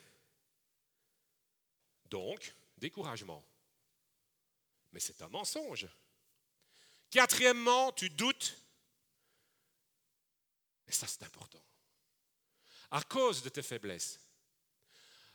Donc, 2.06 2.54
découragement. 2.78 3.44
Mais 4.92 5.00
c'est 5.00 5.22
un 5.22 5.28
mensonge. 5.28 5.88
Quatrièmement, 7.10 7.92
tu 7.92 8.10
doutes. 8.10 8.56
Et 10.86 10.92
ça, 10.92 11.06
c'est 11.06 11.22
important. 11.22 11.62
À 12.90 13.02
cause 13.02 13.42
de 13.42 13.48
tes 13.48 13.62
faiblesses, 13.62 14.18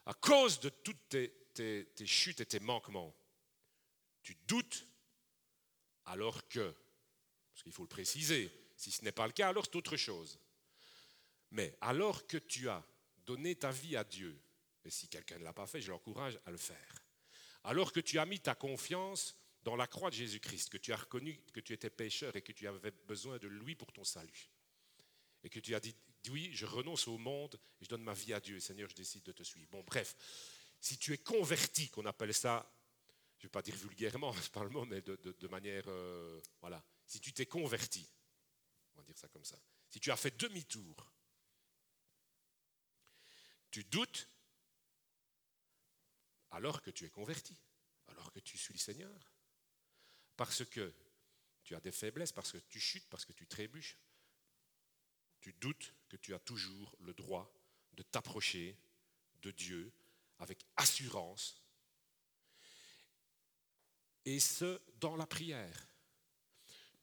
à 0.06 0.13
cause 0.13 0.60
de 0.60 0.69
toutes 0.69 1.08
tes, 1.10 1.34
tes 1.54 2.06
chutes 2.06 2.41
et 2.41 2.45
tes 2.45 2.60
manquements, 2.60 3.15
tu 4.21 4.36
doutes 4.48 4.86
alors 6.06 6.48
que, 6.50 6.76
parce 7.54 7.63
qu'il 7.63 7.71
faut 7.71 7.84
le 7.84 7.88
préciser, 7.88 8.52
si 8.75 8.91
ce 8.91 9.03
n'est 9.03 9.11
pas 9.11 9.27
le 9.27 9.33
cas, 9.33 9.49
alors 9.49 9.65
c'est 9.65 9.75
autre 9.75 9.97
chose. 9.97 10.39
Mais 11.51 11.77
alors 11.81 12.27
que 12.27 12.38
tu 12.38 12.69
as 12.69 12.85
donné 13.25 13.55
ta 13.55 13.71
vie 13.71 13.95
à 13.95 14.03
Dieu, 14.03 14.39
et 14.83 14.89
si 14.89 15.07
quelqu'un 15.07 15.39
ne 15.39 15.43
l'a 15.43 15.53
pas 15.53 15.67
fait, 15.67 15.81
je 15.81 15.91
l'encourage 15.91 16.39
à 16.45 16.51
le 16.51 16.57
faire, 16.57 17.05
alors 17.63 17.91
que 17.91 17.99
tu 17.99 18.19
as 18.19 18.25
mis 18.25 18.39
ta 18.39 18.55
confiance 18.55 19.35
dans 19.63 19.75
la 19.75 19.88
croix 19.88 20.11
de 20.11 20.15
Jésus-Christ, 20.15 20.69
que 20.69 20.77
tu 20.77 20.93
as 20.93 20.97
reconnu 20.97 21.39
que 21.51 21.59
tu 21.59 21.73
étais 21.73 21.89
pécheur 21.89 22.35
et 22.35 22.41
que 22.41 22.51
tu 22.51 22.67
avais 22.67 22.91
besoin 23.07 23.38
de 23.39 23.47
lui 23.47 23.75
pour 23.75 23.91
ton 23.91 24.03
salut, 24.03 24.49
et 25.43 25.49
que 25.49 25.59
tu 25.59 25.73
as 25.73 25.79
dit, 25.79 25.95
oui, 26.29 26.49
je 26.53 26.65
renonce 26.65 27.07
au 27.07 27.17
monde 27.17 27.59
et 27.79 27.85
je 27.85 27.89
donne 27.89 28.03
ma 28.03 28.13
vie 28.13 28.33
à 28.33 28.39
Dieu, 28.39 28.59
Seigneur, 28.59 28.89
je 28.89 28.95
décide 28.95 29.23
de 29.23 29.31
te 29.31 29.43
suivre. 29.43 29.69
Bon, 29.71 29.83
bref, 29.83 30.15
si 30.79 30.97
tu 30.97 31.13
es 31.13 31.17
converti, 31.17 31.89
qu'on 31.89 32.05
appelle 32.05 32.33
ça, 32.33 32.71
je 33.38 33.45
ne 33.45 33.47
vais 33.47 33.51
pas 33.51 33.61
dire 33.61 33.75
vulgairement, 33.75 34.33
c'est 34.41 34.51
pas 34.51 34.63
le 34.63 34.69
mot, 34.69 34.85
mais 34.85 35.01
de, 35.01 35.47
manière, 35.47 35.83
euh, 35.88 36.39
voilà, 36.61 36.83
si 37.05 37.19
tu 37.19 37.33
t'es 37.33 37.45
converti, 37.45 38.07
on 38.95 38.99
va 38.99 39.05
dire 39.05 39.17
ça 39.17 39.27
comme 39.27 39.45
ça, 39.45 39.60
si 39.89 39.99
tu 39.99 40.12
as 40.12 40.17
fait 40.17 40.36
demi-tour, 40.38 41.12
tu 43.71 43.84
doutes 43.84 44.29
alors 46.51 46.81
que 46.81 46.91
tu 46.91 47.05
es 47.05 47.10
converti, 47.10 47.58
alors 48.08 48.31
que 48.31 48.39
tu 48.39 48.58
suis 48.58 48.73
le 48.73 48.79
Seigneur, 48.79 49.34
parce 50.38 50.63
que 50.65 50.93
tu 51.63 51.75
as 51.75 51.81
des 51.81 51.91
faiblesses, 51.91 52.31
parce 52.31 52.51
que 52.51 52.58
tu 52.58 52.79
chutes, 52.79 53.10
parce 53.10 53.25
que 53.25 53.34
tu 53.34 53.47
trébuches, 53.47 53.97
tu 55.41 55.53
doutes 55.53 55.93
que 56.08 56.17
tu 56.17 56.34
as 56.34 56.39
toujours 56.39 56.95
le 57.01 57.13
droit 57.13 57.53
de 57.93 58.03
t'approcher 58.03 58.77
de 59.41 59.51
Dieu 59.51 59.91
avec 60.39 60.65
assurance, 60.77 61.62
et 64.25 64.39
ce, 64.39 64.81
dans 64.95 65.15
la 65.15 65.27
prière. 65.27 65.94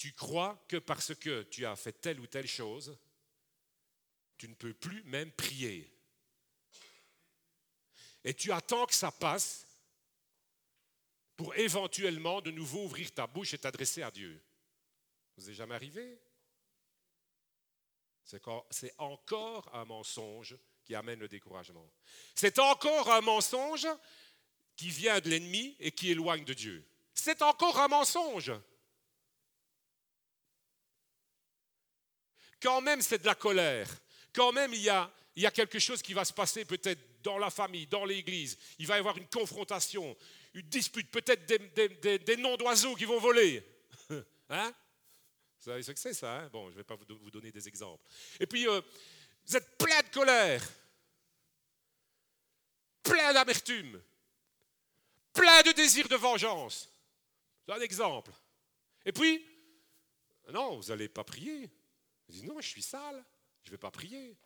Tu 0.03 0.13
crois 0.15 0.61
que 0.67 0.79
parce 0.79 1.15
que 1.15 1.45
tu 1.45 1.65
as 1.65 1.77
fait 1.77 1.93
telle 1.93 2.19
ou 2.19 2.27
telle 2.27 2.49
chose, 2.49 2.99
tu 4.37 4.49
ne 4.49 4.55
peux 4.57 4.75
plus 4.75 5.01
même 5.05 5.31
prier. 5.31 5.97
Et 8.25 8.35
tu 8.35 8.51
attends 8.51 8.85
que 8.87 8.95
ça 8.95 9.13
passe 9.13 9.65
pour 11.37 11.55
éventuellement 11.55 12.41
de 12.41 12.51
nouveau 12.51 12.83
ouvrir 12.87 13.15
ta 13.15 13.29
bouche 13.29 13.55
et 13.55 13.59
t'adresser 13.59 14.03
à 14.03 14.11
Dieu. 14.11 14.43
Vous 15.37 15.49
est 15.49 15.55
jamais 15.55 15.77
arrivé? 15.77 16.19
C'est 18.25 18.95
encore 18.99 19.71
un 19.73 19.85
mensonge 19.85 20.57
qui 20.83 20.97
amène 20.97 21.21
le 21.21 21.29
découragement. 21.29 21.89
C'est 22.35 22.59
encore 22.59 23.09
un 23.13 23.21
mensonge 23.21 23.87
qui 24.75 24.91
vient 24.91 25.21
de 25.21 25.31
l'ennemi 25.31 25.77
et 25.79 25.93
qui 25.93 26.11
éloigne 26.11 26.45
de 26.45 26.55
Dieu. 26.55 26.85
C'est 27.15 27.41
encore 27.41 27.79
un 27.79 27.87
mensonge. 27.87 28.51
Quand 32.63 32.81
même, 32.81 33.03
c'est 33.03 33.19
de 33.19 33.27
la 33.27 33.35
colère. 33.35 33.89
Quand 34.33 34.53
même, 34.53 34.73
il 34.73 34.83
y 34.83 34.89
a, 34.89 35.11
quelque 35.51 35.81
chose 35.81 36.01
qui 36.01 36.15
va 36.15 36.25
se 36.25 36.33
passer 36.33 36.65
peut-être 36.65 37.23
dans 37.23 37.39
la 37.39 37.51
famille, 37.51 37.87
dans 37.87 38.05
l'église. 38.05 38.57
Il 38.79 38.87
va 38.87 38.97
y 38.97 38.99
avoir 39.01 39.19
une 39.19 39.29
confrontation, 39.29 40.17
une 40.55 40.69
dispute, 40.69 41.11
peut-être 41.11 41.45
des, 41.45 42.37
noms 42.37 42.57
d'oiseaux 42.57 42.95
qui 42.95 43.05
vont 43.05 43.19
voler. 43.19 43.67
Hein? 44.55 44.71
Vous 45.59 45.71
savez 45.71 45.83
ce 45.83 45.93
que 45.93 45.99
c'est 45.99 46.13
ça 46.13 46.41
hein? 46.41 46.51
Bon, 46.53 46.67
je 46.67 46.73
ne 46.73 46.79
vais 46.79 46.85
pas 46.85 46.97
vous 46.97 47.31
donner 47.31 47.51
des 47.51 47.67
exemples. 47.67 48.05
Et 48.39 48.47
puis, 48.47 48.69
euh, 48.69 48.83
vous 49.47 49.57
êtes 49.57 49.79
plein 49.79 50.03
de 50.03 50.09
colère, 50.09 50.63
plein 53.03 53.33
d'amertume, 53.33 54.03
plein 55.33 55.63
de 55.63 55.73
désir 55.73 56.07
de 56.07 56.17
vengeance. 56.17 56.91
C'est 57.65 57.73
un 57.73 57.81
exemple. 57.81 58.31
Et 59.07 59.13
puis, 59.13 59.43
non, 60.53 60.77
vous 60.77 60.89
n'allez 60.89 61.09
pas 61.09 61.25
prier. 61.25 61.71
Vous 62.33 62.39
dites, 62.39 62.49
non, 62.49 62.61
je 62.63 62.69
suis 62.69 62.83
sale, 62.83 63.23
je 63.63 63.69
ne 63.69 63.73
vais 63.73 63.79
pas 63.79 63.91
prier. 63.91 64.39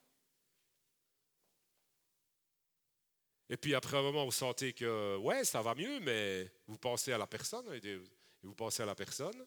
Et 3.48 3.56
puis 3.56 3.76
après 3.76 3.96
un 3.96 4.02
moment, 4.02 4.24
vous 4.24 4.32
sentez 4.32 4.72
que, 4.72 5.16
ouais, 5.18 5.44
ça 5.44 5.62
va 5.62 5.76
mieux, 5.76 6.00
mais 6.00 6.50
vous 6.66 6.78
pensez 6.78 7.12
à 7.12 7.18
la 7.18 7.28
personne, 7.28 7.72
et 7.72 8.00
vous 8.42 8.54
pensez 8.56 8.82
à 8.82 8.86
la 8.86 8.96
personne. 8.96 9.46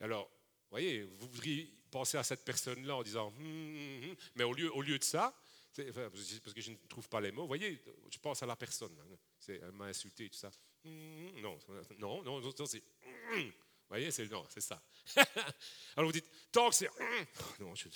Alors, 0.00 0.28
voyez, 0.70 1.04
vous 1.04 1.28
voudriez 1.28 1.72
penser 1.88 2.18
à 2.18 2.24
cette 2.24 2.44
personne-là 2.44 2.96
en 2.96 3.04
disant, 3.04 3.28
hum, 3.28 3.44
hum, 3.44 4.10
hum, 4.10 4.16
mais 4.34 4.42
au 4.42 4.52
lieu, 4.52 4.74
au 4.74 4.82
lieu 4.82 4.98
de 4.98 5.04
ça, 5.04 5.32
parce 5.76 6.52
que 6.52 6.60
je 6.60 6.72
ne 6.72 6.76
trouve 6.88 7.08
pas 7.08 7.20
les 7.20 7.30
mots, 7.30 7.42
vous 7.42 7.48
voyez, 7.48 7.80
je 8.10 8.18
pense 8.18 8.42
à 8.42 8.46
la 8.46 8.56
personne. 8.56 8.96
Hein. 9.00 9.16
elle 9.46 9.70
m'a 9.70 9.86
insulté 9.86 10.28
tout 10.28 10.38
ça. 10.38 10.50
Non, 11.98 12.22
non, 12.22 12.40
non 12.40 12.66
c'est. 12.66 12.82
Voyez, 13.94 14.10
c'est 14.10 14.28
non, 14.28 14.44
c'est 14.52 14.60
ça. 14.60 14.82
Alors 15.96 16.08
vous 16.08 16.12
dites, 16.12 16.26
tant 16.50 16.68
que 16.68 16.74
c'est. 16.74 16.90
Non, 17.60 17.76
je 17.76 17.88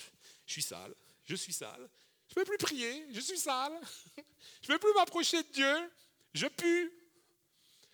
suis 0.45 0.61
sale, 0.61 0.95
je 1.25 1.35
suis 1.35 1.51
sale, 1.51 1.89
Je 2.29 2.31
ne 2.31 2.35
peux 2.35 2.45
plus 2.45 2.57
prier, 2.57 3.05
je 3.11 3.19
suis 3.19 3.37
sale. 3.37 3.77
Je 4.61 4.71
ne 4.71 4.77
peux 4.77 4.79
plus 4.79 4.93
m'approcher 4.93 5.43
de 5.43 5.49
Dieu, 5.49 5.91
je 6.33 6.47
pue. 6.47 6.93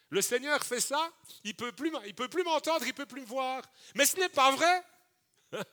Le 0.09 0.21
Seigneur 0.21 0.63
fait 0.63 0.79
ça, 0.79 1.11
il 1.43 1.49
ne 1.49 1.53
peut 1.53 1.71
plus 1.71 2.43
m'entendre, 2.43 2.85
il 2.85 2.89
ne 2.89 2.93
peut 2.93 3.07
plus 3.07 3.21
me 3.21 3.25
voir. 3.25 3.63
Mais 3.95 4.05
ce 4.05 4.17
n'est 4.17 4.29
pas 4.29 4.51
vrai. 4.51 4.83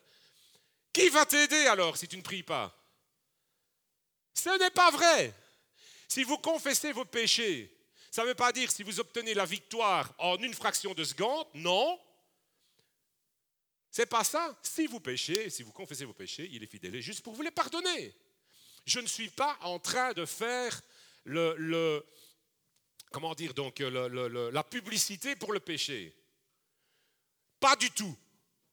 Qui 0.95 1.11
va 1.11 1.27
t'aider 1.27 1.67
alors 1.67 1.99
si 1.99 2.09
tu 2.09 2.17
ne 2.17 2.23
pries 2.23 2.43
pas? 2.43 2.75
Ce 4.33 4.59
n'est 4.59 4.71
pas 4.71 4.91
vrai. 4.91 5.35
Si 6.09 6.25
vous 6.25 6.39
confessez 6.39 6.93
vos 6.93 7.05
péchés, 7.05 7.77
ça 8.11 8.23
ne 8.23 8.29
veut 8.29 8.35
pas 8.35 8.53
dire 8.53 8.71
si 8.71 8.83
vous 8.83 9.01
obtenez 9.01 9.35
la 9.35 9.45
victoire 9.45 10.15
en 10.17 10.39
une 10.39 10.55
fraction 10.55 10.95
de 10.95 11.05
seconde, 11.05 11.47
non. 11.53 12.01
C'est 13.95 14.07
pas 14.07 14.25
ça. 14.25 14.59
Si 14.63 14.87
vous 14.87 15.01
péchez, 15.01 15.51
si 15.51 15.63
vous 15.63 15.71
confessez 15.71 16.07
vos 16.07 16.15
péchés, 16.15 16.49
il 16.51 16.63
est 16.63 16.67
fidèle 16.67 16.95
et 16.97 17.03
juste 17.03 17.23
pour 17.23 17.35
vous 17.35 17.43
les 17.43 17.51
pardonner. 17.51 18.15
Je 18.87 19.01
ne 19.01 19.07
suis 19.07 19.29
pas 19.29 19.59
en 19.61 19.79
train 19.79 20.15
de 20.15 20.25
faire 20.25 20.81
le, 21.25 22.03
comment 23.11 23.35
dire 23.35 23.53
donc 23.53 23.81
la 23.81 24.65
publicité 24.65 25.37
pour 25.37 25.53
le 25.53 25.61
péché. 25.61 26.17
Pas 27.61 27.77
du 27.77 27.91
tout. 27.91 28.17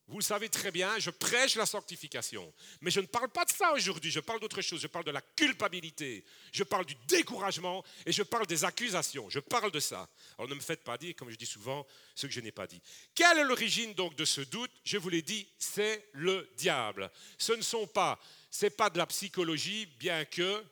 Vous 0.10 0.17
le 0.17 0.24
savez 0.24 0.50
très 0.50 0.72
bien, 0.72 0.98
je 0.98 1.12
prêche 1.12 1.56
la 1.56 1.67
sanctification. 1.67 2.52
Mais 2.82 2.89
je 2.89 3.00
ne 3.00 3.06
parle 3.06 3.30
pas 3.30 3.45
de 3.45 3.52
ça 3.52 3.72
aujourd'hui, 3.74 4.10
je 4.10 4.19
parle 4.19 4.39
d'autre 4.39 4.60
chose. 4.60 4.82
Je 4.82 4.88
parle 4.88 5.06
de 5.06 5.12
la 5.12 5.22
culpabilité, 5.22 6.26
je 6.52 6.63
parle 6.63 6.86
du 6.86 6.95
découragement 7.08 7.84
et 8.08 8.12
je 8.12 8.24
parle 8.24 8.48
des 8.48 8.65
accusations. 8.65 9.30
Je 9.30 9.39
parle 9.39 9.72
de 9.72 9.80
ça. 9.80 10.10
Alors 10.38 10.50
ne 10.50 10.56
me 10.56 10.62
faites 10.62 10.84
pas 10.84 10.98
dire, 10.98 11.15
comme 11.15 11.30
je 11.30 11.36
dis 11.36 11.45
souvent, 11.45 11.86
ce 12.15 12.26
que 12.26 12.34
je 12.34 12.39
n'ai 12.39 12.52
pas 12.52 12.65
dit. 12.65 12.82
Quelle 13.13 13.38
est 13.38 13.43
l'origine 13.43 13.93
donc 13.93 14.15
de 14.15 14.26
ce 14.26 14.41
doute? 14.41 14.72
Je 14.84 14.98
vous 14.98 15.10
l'ai 15.10 15.22
dit, 15.22 15.48
c'est 15.60 16.10
le 16.13 16.50
diable. 16.58 17.12
Ce 17.38 17.54
ne 17.54 17.62
sont 17.62 17.86
pas, 17.86 18.19
c'est 18.50 18.72
pas 18.72 18.89
de 18.89 18.98
la 18.98 19.06
psychologie, 19.06 19.86
bien 20.00 20.26
que 20.26 20.65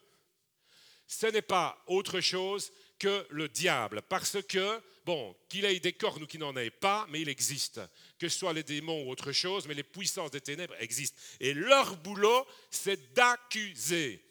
ce 1.05 1.27
n'est 1.27 1.43
pas 1.43 1.79
autre 1.85 2.21
chose 2.21 2.71
que 2.97 3.27
le 3.29 3.47
diable. 3.49 4.01
Parce 4.09 4.41
que, 4.41 4.81
bon, 5.07 5.33
qu'il 5.47 5.63
ait 5.63 5.79
des 5.79 5.93
cornes 5.93 6.23
ou 6.23 6.27
qu'il 6.27 6.41
n'en 6.41 6.53
ait 6.57 6.69
pas, 6.69 7.07
mais 7.09 7.21
il 7.21 7.29
existe. 7.29 7.79
Que 8.19 8.27
ce 8.27 8.39
soit 8.39 8.51
les 8.51 8.63
démons 8.63 9.05
ou 9.05 9.09
autre 9.09 9.31
chose, 9.31 9.65
mais 9.65 9.73
les 9.73 9.83
puissances 9.83 10.31
des 10.31 10.41
ténèbres 10.41 10.75
existent. 10.79 11.17
Et 11.39 11.53
leur 11.53 11.95
boulot, 11.95 12.45
c'est 12.69 13.13
d'accuser. 13.13 14.21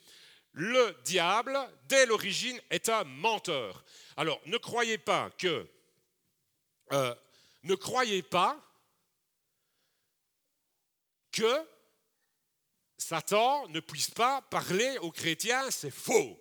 Le 0.52 0.94
diable, 1.02 1.58
dès 1.88 2.04
l'origine, 2.04 2.60
est 2.68 2.90
un 2.90 3.04
menteur. 3.04 3.82
Alors, 4.18 4.38
ne 4.44 4.58
croyez 4.58 4.98
pas 4.98 5.30
que... 5.38 5.66
Euh, 6.92 7.14
ne 7.62 7.74
croyez 7.74 8.22
pas 8.22 8.60
que 11.32 11.66
Satan 12.98 13.66
ne 13.68 13.80
puisse 13.80 14.10
pas 14.10 14.42
parler 14.42 14.98
aux 14.98 15.10
chrétiens, 15.10 15.70
c'est 15.70 15.90
faux. 15.90 16.38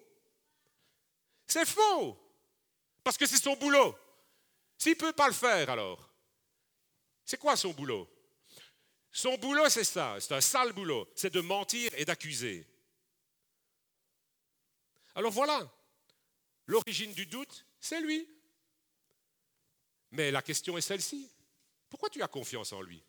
C'est 1.47 1.65
faux. 1.65 2.19
Parce 3.01 3.17
que 3.17 3.25
c'est 3.25 3.41
son 3.41 3.55
boulot. 3.55 3.95
S'il 4.77 4.93
ne 4.93 4.97
peut 4.97 5.13
pas 5.13 5.27
le 5.27 5.33
faire, 5.33 5.69
alors, 5.69 6.09
c'est 7.23 7.37
quoi 7.37 7.55
son 7.55 7.71
boulot? 7.71 8.09
Son 9.11 9.37
boulot, 9.37 9.69
c'est 9.69 9.85
ça. 9.85 10.17
C'est 10.19 10.33
un 10.33 10.41
sale 10.41 10.73
boulot. 10.73 11.09
C'est 11.15 11.33
de 11.33 11.41
mentir 11.41 11.91
et 11.95 12.03
d'accuser. 12.03 12.67
Alors 15.15 15.31
voilà. 15.31 15.71
L'origine 16.67 17.13
du 17.13 17.25
doute, 17.25 17.65
c'est 17.79 18.01
lui. 18.01 18.27
Mais 20.11 20.31
la 20.31 20.41
question 20.41 20.77
est 20.77 20.81
celle-ci. 20.81 21.31
Pourquoi 21.89 22.09
tu 22.09 22.21
as 22.21 22.27
confiance 22.27 22.73
en 22.73 22.81
lui? 22.81 23.03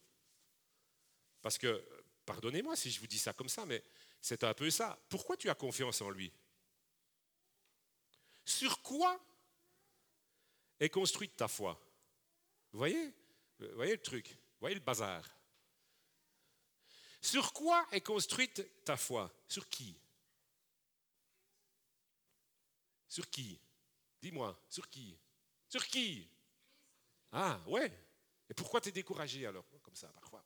Parce 1.43 1.59
que, 1.59 1.85
pardonnez-moi 2.25 2.77
si 2.77 2.91
je 2.91 3.01
vous 3.01 3.07
dis 3.07 3.19
ça 3.19 3.33
comme 3.33 3.49
ça, 3.49 3.67
mais 3.67 3.83
c'est 4.21 4.45
un 4.45 4.55
peu 4.55 4.71
ça. 4.71 4.99
Pourquoi 5.09 5.37
tu 5.37 5.51
as 5.51 5.55
confiance 5.55 6.01
en 6.01 6.11
lui? 6.11 6.33
Sur 8.45 8.81
quoi 8.83 9.21
est 10.79 10.91
construite 10.91 11.37
ta 11.37 11.49
foi. 11.49 11.81
Vous 12.73 12.79
voyez? 12.79 13.15
Vous 13.59 13.75
voyez 13.75 13.93
le 13.93 14.03
truc? 14.03 14.29
Vous 14.29 14.61
voyez 14.61 14.75
le 14.75 14.81
bazar? 14.81 15.25
Sur 17.21 17.53
quoi 17.53 17.87
est 17.93 18.03
construite 18.03 18.85
ta 18.85 18.97
foi? 18.97 19.33
Sur 19.49 19.69
qui? 19.69 19.99
Sur 23.09 23.29
qui? 23.31 23.59
Dis-moi, 24.21 24.59
sur 24.69 24.89
qui? 24.89 25.19
Sur 25.69 25.87
qui? 25.87 26.29
Ah, 27.33 27.61
ouais. 27.67 27.93
Et 28.49 28.55
pourquoi 28.55 28.81
tu 28.81 28.91
es 28.91 28.93
découragé 28.93 29.47
alors? 29.47 29.65
Comme 29.83 29.97
ça, 29.97 30.09
parfois. 30.13 30.45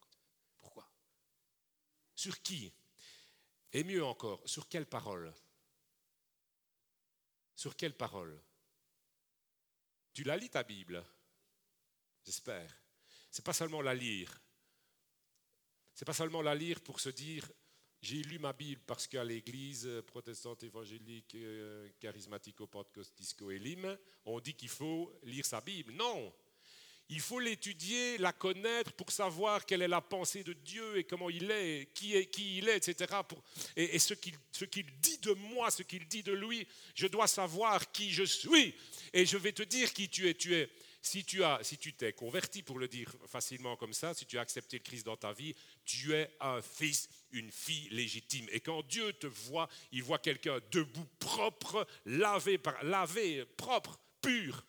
Pourquoi? 0.61 0.89
Sur 2.15 2.41
qui? 2.43 2.73
Et 3.73 3.85
mieux 3.85 4.05
encore, 4.05 4.41
sur 4.49 4.69
quelle 4.69 4.87
parole? 4.87 5.33
Sur 7.55 7.77
quelle 7.77 7.97
parole? 7.97 8.41
Tu 10.21 10.27
la 10.27 10.37
lis 10.37 10.51
ta 10.51 10.63
Bible? 10.63 11.03
J'espère. 12.27 12.71
C'est 13.31 13.43
pas 13.43 13.55
seulement 13.55 13.81
la 13.81 13.95
lire. 13.95 14.39
C'est 15.95 16.05
pas 16.05 16.13
seulement 16.13 16.43
la 16.43 16.55
lire 16.55 16.83
pour 16.83 17.01
se 17.01 17.09
dire 17.09 17.51
j'ai 18.03 18.23
lu 18.25 18.39
ma 18.39 18.53
Bible 18.53 18.83
parce 18.87 19.07
qu'à 19.07 19.25
l'église 19.25 19.89
protestante 20.07 20.63
évangélique 20.63 21.37
euh, 21.37 21.89
charismatique 21.99 22.61
au 22.61 22.67
Pentecostisco 22.67 23.51
Elim, 23.51 23.97
on 24.27 24.41
dit 24.41 24.53
qu'il 24.53 24.69
faut 24.69 25.11
lire 25.23 25.47
sa 25.47 25.63
Bible. 25.63 25.95
Non, 25.95 26.35
il 27.11 27.21
faut 27.21 27.41
l'étudier, 27.41 28.19
la 28.19 28.33
connaître 28.33 28.93
pour 28.93 29.11
savoir 29.11 29.67
quelle 29.67 29.83
est 29.83 29.89
la 29.89 30.01
pensée 30.01 30.45
de 30.45 30.53
Dieu 30.53 30.97
et 30.97 31.05
comment 31.05 31.29
il 31.29 31.51
est, 31.51 31.89
qui, 31.93 32.15
est, 32.15 32.27
qui 32.27 32.59
il 32.59 32.69
est, 32.69 32.77
etc. 32.89 33.13
et, 33.77 33.99
ce 33.99 34.15
qu'il 34.15 34.87
dit 35.01 35.19
de 35.19 35.33
moi, 35.33 35.71
ce 35.73 35.83
qu'il 35.83 36.07
dit 36.07 36.23
de 36.23 36.33
lui, 36.33 36.67
je 36.95 37.09
dois 37.09 37.27
savoir 37.27 37.91
qui 37.91 38.13
je 38.13 38.23
suis. 38.23 38.75
Et 39.13 39.27
je 39.27 39.37
vais 39.37 39.53
te 39.53 39.65
dire 39.65 39.93
qui 39.93 40.09
tu 40.09 40.29
es. 40.29 40.35
Tu 40.35 40.55
es 40.55 40.71
si 41.03 41.25
tu 41.25 41.43
as, 41.43 41.59
si 41.63 41.79
tu 41.79 41.95
t'es 41.95 42.13
converti, 42.13 42.63
pour 42.63 42.79
le 42.79 42.87
dire 42.87 43.11
facilement 43.27 43.75
comme 43.77 43.95
ça, 43.95 44.15
si 44.15 44.27
tu 44.27 44.39
as 44.39 44.43
accepté 44.43 44.77
le 44.79 44.83
Christ 44.83 45.07
dans 45.07 45.17
ta 45.17 45.33
vie, 45.33 45.55
tu 45.85 46.13
es 46.15 46.31
un 46.41 46.61
fils, 46.63 47.09
une 47.33 47.51
fille 47.51 47.89
légitime. 47.91 48.47
Et 48.53 48.61
quand 48.61 48.87
Dieu 48.87 49.13
te 49.15 49.27
voit, 49.27 49.69
il 49.93 50.03
voit 50.03 50.19
quelqu'un 50.19 50.59
debout, 50.71 51.09
propre, 51.19 51.87
lavé, 52.05 52.61
lavé, 52.83 53.45
propre, 53.57 53.99
pur. 54.21 54.65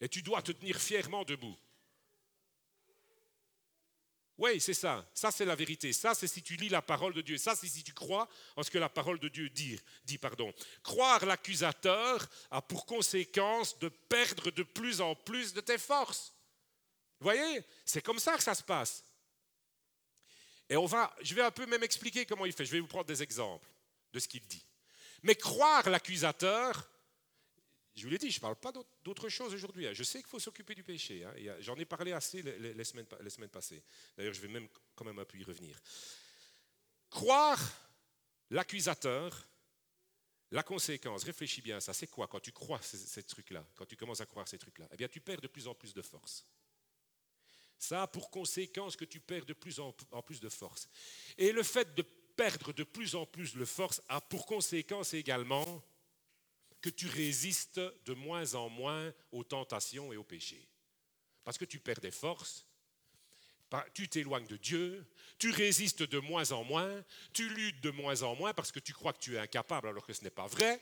Et 0.00 0.08
tu 0.08 0.22
dois 0.22 0.42
te 0.42 0.52
tenir 0.52 0.80
fièrement 0.80 1.24
debout. 1.24 1.56
Oui, 4.38 4.60
c'est 4.60 4.74
ça. 4.74 5.04
Ça, 5.12 5.32
c'est 5.32 5.44
la 5.44 5.56
vérité. 5.56 5.92
Ça, 5.92 6.14
c'est 6.14 6.28
si 6.28 6.42
tu 6.42 6.54
lis 6.54 6.68
la 6.68 6.80
parole 6.80 7.12
de 7.12 7.20
Dieu. 7.20 7.36
Ça, 7.38 7.56
c'est 7.56 7.66
si 7.66 7.82
tu 7.82 7.92
crois 7.92 8.28
en 8.54 8.62
ce 8.62 8.70
que 8.70 8.78
la 8.78 8.88
parole 8.88 9.18
de 9.18 9.28
Dieu 9.28 9.50
dit. 9.50 9.78
dit 10.04 10.16
pardon. 10.16 10.54
Croire 10.84 11.26
l'accusateur 11.26 12.28
a 12.52 12.62
pour 12.62 12.86
conséquence 12.86 13.76
de 13.80 13.88
perdre 13.88 14.52
de 14.52 14.62
plus 14.62 15.00
en 15.00 15.16
plus 15.16 15.52
de 15.52 15.60
tes 15.60 15.78
forces. 15.78 16.32
Vous 17.18 17.24
voyez? 17.24 17.64
C'est 17.84 18.00
comme 18.00 18.20
ça 18.20 18.36
que 18.36 18.42
ça 18.44 18.54
se 18.54 18.62
passe. 18.62 19.02
Et 20.68 20.76
on 20.76 20.86
va, 20.86 21.12
je 21.20 21.34
vais 21.34 21.42
un 21.42 21.50
peu 21.50 21.66
même 21.66 21.82
expliquer 21.82 22.24
comment 22.24 22.46
il 22.46 22.52
fait. 22.52 22.64
Je 22.64 22.70
vais 22.70 22.80
vous 22.80 22.86
prendre 22.86 23.06
des 23.06 23.22
exemples 23.24 23.68
de 24.12 24.20
ce 24.20 24.28
qu'il 24.28 24.46
dit. 24.46 24.64
Mais 25.24 25.34
croire 25.34 25.88
l'accusateur 25.90 26.88
je 27.98 28.04
vous 28.04 28.10
l'ai 28.10 28.18
dit, 28.18 28.30
je 28.30 28.38
ne 28.38 28.40
parle 28.40 28.56
pas 28.56 28.72
d'autre 29.02 29.28
chose 29.28 29.52
aujourd'hui. 29.52 29.86
Hein. 29.86 29.92
Je 29.92 30.04
sais 30.04 30.20
qu'il 30.20 30.28
faut 30.28 30.38
s'occuper 30.38 30.74
du 30.74 30.84
péché. 30.84 31.24
Hein. 31.24 31.34
J'en 31.60 31.76
ai 31.76 31.84
parlé 31.84 32.12
assez 32.12 32.42
les, 32.42 32.84
semaines, 32.84 33.06
passées. 33.50 33.82
D'ailleurs, 34.16 34.34
je 34.34 34.40
vais 34.40 34.48
même 34.48 34.68
quand 34.94 35.04
même 35.04 35.18
un 35.18 35.24
peu 35.24 35.36
y 35.38 35.44
revenir. 35.44 35.78
Croire 37.10 37.60
l'accusateur, 38.50 39.46
la 40.50 40.62
conséquence, 40.62 41.24
réfléchis 41.24 41.60
bien 41.60 41.78
à 41.78 41.80
ça, 41.80 41.92
c'est 41.92 42.06
quoi 42.06 42.26
quand 42.28 42.40
tu 42.40 42.52
crois 42.52 42.80
ces, 42.82 43.22
trucs-là, 43.22 43.66
quand 43.74 43.86
tu 43.86 43.96
commences 43.96 44.20
à 44.20 44.26
croire 44.26 44.46
ces 44.46 44.58
trucs-là? 44.58 44.88
Eh 44.92 44.96
bien, 44.96 45.08
tu 45.08 45.20
perds 45.20 45.40
de 45.40 45.48
plus 45.48 45.66
en 45.66 45.74
plus 45.74 45.92
de 45.92 46.02
force. 46.02 46.46
Ça 47.78 48.02
a 48.02 48.06
pour 48.06 48.30
conséquence 48.30 48.96
que 48.96 49.04
tu 49.04 49.20
perds 49.20 49.44
de 49.44 49.52
plus 49.52 49.80
en 49.80 49.92
plus 50.22 50.40
de 50.40 50.48
force. 50.48 50.88
Et 51.36 51.52
le 51.52 51.62
fait 51.62 51.94
de 51.94 52.02
perdre 52.02 52.72
de 52.72 52.84
plus 52.84 53.16
en 53.16 53.26
plus 53.26 53.54
de 53.54 53.64
force 53.64 54.00
a 54.08 54.20
pour 54.20 54.46
conséquence 54.46 55.12
également 55.14 55.82
que 56.80 56.90
tu 56.90 57.06
résistes 57.08 57.80
de 58.04 58.14
moins 58.14 58.54
en 58.54 58.68
moins 58.68 59.12
aux 59.32 59.44
tentations 59.44 60.12
et 60.12 60.16
aux 60.16 60.24
péchés. 60.24 60.68
Parce 61.44 61.58
que 61.58 61.64
tu 61.64 61.80
perds 61.80 62.00
des 62.00 62.10
forces, 62.10 62.66
tu 63.94 64.08
t'éloignes 64.08 64.46
de 64.46 64.56
Dieu, 64.56 65.06
tu 65.38 65.50
résistes 65.50 66.02
de 66.02 66.18
moins 66.18 66.52
en 66.52 66.64
moins, 66.64 67.04
tu 67.32 67.48
luttes 67.48 67.80
de 67.80 67.90
moins 67.90 68.22
en 68.22 68.34
moins 68.34 68.54
parce 68.54 68.72
que 68.72 68.80
tu 68.80 68.92
crois 68.92 69.12
que 69.12 69.20
tu 69.20 69.36
es 69.36 69.38
incapable 69.38 69.88
alors 69.88 70.06
que 70.06 70.12
ce 70.12 70.24
n'est 70.24 70.30
pas 70.30 70.46
vrai. 70.46 70.80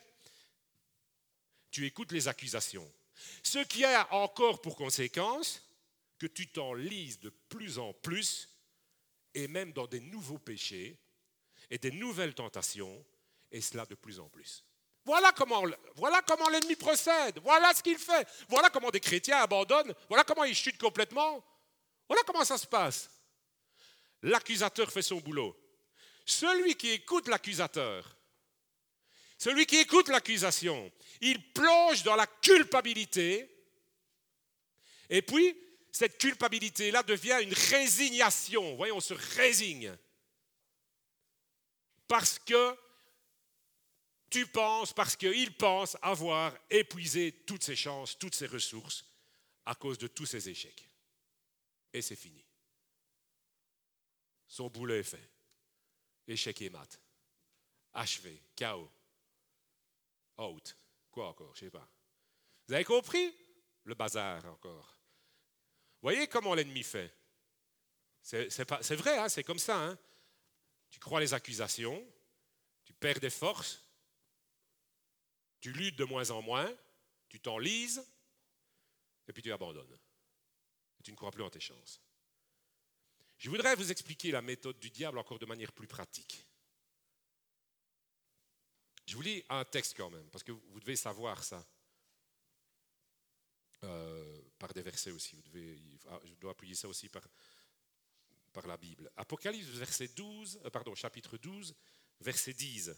Tu 1.71 1.87
écoutes 1.87 2.13
les 2.13 2.29
accusations. 2.29 2.91
Ce 3.43 3.59
qui 3.59 3.85
a 3.85 4.13
encore 4.15 4.61
pour 4.61 4.77
conséquence 4.77 5.63
que 6.19 6.27
tu 6.27 6.47
t'enlises 6.47 7.21
de 7.21 7.31
plus 7.31 7.79
en 7.79 7.93
plus 7.93 8.49
et 9.35 9.49
même 9.49 9.73
dans 9.73 9.87
des 9.87 10.01
nouveaux 10.01 10.39
péchés 10.39 10.99
et 11.71 11.79
des 11.79 11.91
nouvelles 11.91 12.35
tentations, 12.35 13.05
et 13.51 13.61
cela 13.61 13.85
de 13.87 13.95
plus 13.95 14.21
en 14.21 14.29
plus. 14.29 14.65
Voilà 15.07 15.33
comment, 15.33 16.49
l'ennemi 16.51 16.75
procède. 16.75 17.39
Voilà 17.45 17.73
ce 17.73 17.83
qu'il 17.83 17.97
fait. 17.97 18.27
Voilà 18.49 18.71
comment 18.71 18.91
des 18.91 18.99
chrétiens 18.99 19.39
abandonnent. 19.39 19.95
Voilà 20.09 20.25
comment 20.25 20.43
ils 20.43 20.55
chutent 20.55 20.79
complètement. 20.79 21.45
Voilà 22.09 22.25
comment 22.27 22.45
ça 22.45 22.59
se 22.59 22.67
passe. 22.67 23.09
L'accusateur 24.23 24.91
fait 24.91 25.03
son 25.03 25.19
boulot. 25.19 25.57
Celui 26.25 26.75
qui 26.75 26.91
écoute 26.91 27.29
l'accusateur 27.29 28.17
Celui 29.39 29.65
qui 29.65 29.77
écoute 29.77 30.09
l'accusation, 30.09 30.91
il 31.21 31.53
plonge 31.53 32.03
dans 32.03 32.17
la 32.17 32.27
culpabilité. 32.27 33.49
Et 35.09 35.23
puis, 35.23 35.57
cette 35.93 36.19
culpabilité-là 36.19 37.05
devient 37.05 37.39
une 37.43 37.55
résignation. 37.55 38.75
Voyez, 38.75 38.93
on 38.93 39.01
se 39.01 39.15
résigne. 39.15 39.97
Parce 42.09 42.41
que 42.41 42.77
tu 44.31 44.47
penses, 44.47 44.93
parce 44.93 45.17
qu'il 45.17 45.57
pense 45.57 45.97
avoir 46.03 46.57
épuisé 46.71 47.33
toutes 47.47 47.63
ses 47.63 47.77
chances, 47.77 48.19
toutes 48.19 48.35
ses 48.35 48.47
ressources 48.47 49.05
à 49.65 49.75
cause 49.75 49.99
de 49.99 50.07
tous 50.07 50.27
ses 50.27 50.49
échecs. 50.49 50.89
Et 51.93 52.03
c'est 52.03 52.17
fini. 52.17 52.45
Son 54.49 54.69
boulot 54.69 54.95
est 54.95 55.03
fait. 55.03 55.31
Échec 56.27 56.61
et 56.63 56.71
mat. 56.71 57.01
Achevé. 57.95 58.43
Chaos. 58.55 58.91
Out. 60.39 60.77
Quoi 61.11 61.29
encore? 61.29 61.55
Je 61.55 61.65
ne 61.65 61.71
sais 61.71 61.71
pas. 61.71 61.89
Vous 62.67 62.75
avez 62.75 62.85
compris? 62.85 63.35
Le 63.85 63.95
bazar 63.95 64.45
encore. 64.47 64.97
Voyez 66.03 66.27
comment 66.27 66.55
l'ennemi 66.55 66.83
fait. 66.83 67.15
C'est 68.21 68.95
vrai, 68.97 69.19
hein, 69.19 69.29
c'est 69.29 69.45
comme 69.45 69.59
ça. 69.59 69.79
Hein. 69.79 69.99
Tu 70.91 70.99
crois 70.99 71.21
les 71.21 71.33
accusations, 71.33 72.05
tu 72.85 72.93
perds 72.93 73.21
des 73.21 73.31
forces, 73.31 73.81
tu 75.67 75.73
luttes 75.73 75.97
de 75.97 76.05
moins 76.05 76.31
en 76.31 76.43
moins, 76.43 76.73
tu 77.29 77.41
t'enlises, 77.41 78.01
et 79.27 79.33
puis 79.33 79.43
tu 79.43 79.51
abandonnes. 79.51 79.99
tu 81.03 81.11
ne 81.11 81.17
crois 81.17 81.33
plus 81.33 81.43
en 81.43 81.51
tes 81.51 81.59
chances. 81.59 82.01
Je 83.37 83.51
voudrais 83.51 83.75
vous 83.75 83.91
expliquer 83.91 84.31
la 84.31 84.43
méthode 84.43 84.79
du 84.79 84.91
diable 84.91 85.19
encore 85.19 85.41
de 85.41 85.47
manière 85.47 85.73
plus 85.73 85.89
pratique. 85.89 86.47
Je 89.07 89.17
vous 89.17 89.23
lis 89.23 89.45
un 89.49 89.65
texte 89.65 89.95
quand 89.97 90.09
même, 90.09 90.31
parce 90.31 90.45
que 90.45 90.53
vous 90.53 90.79
devez 90.79 90.95
savoir 90.95 91.43
ça. 91.43 91.67
Euh, 93.83 94.43
par 94.61 94.73
des 94.73 94.83
versets 94.83 95.11
aussi. 95.11 95.43
Ah, 96.07 96.21
je 96.25 96.35
dois 96.35 96.53
appuyer 96.53 96.77
ça 96.77 96.87
aussi 96.87 97.09
par, 97.09 97.27
par 98.53 98.69
la 98.69 98.77
Bible. 98.77 99.11
Apocalypse, 99.17 99.67
verset 99.67 100.09
12, 100.15 100.61
euh, 100.65 100.71
pardon, 100.71 100.95
chapitre 100.95 101.37
12, 101.37 101.75
verset 102.21 102.53
10. 102.53 102.95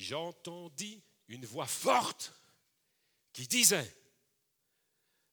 J'entendis 0.00 1.02
une 1.28 1.44
voix 1.44 1.66
forte 1.66 2.32
qui 3.34 3.46
disait, 3.46 3.94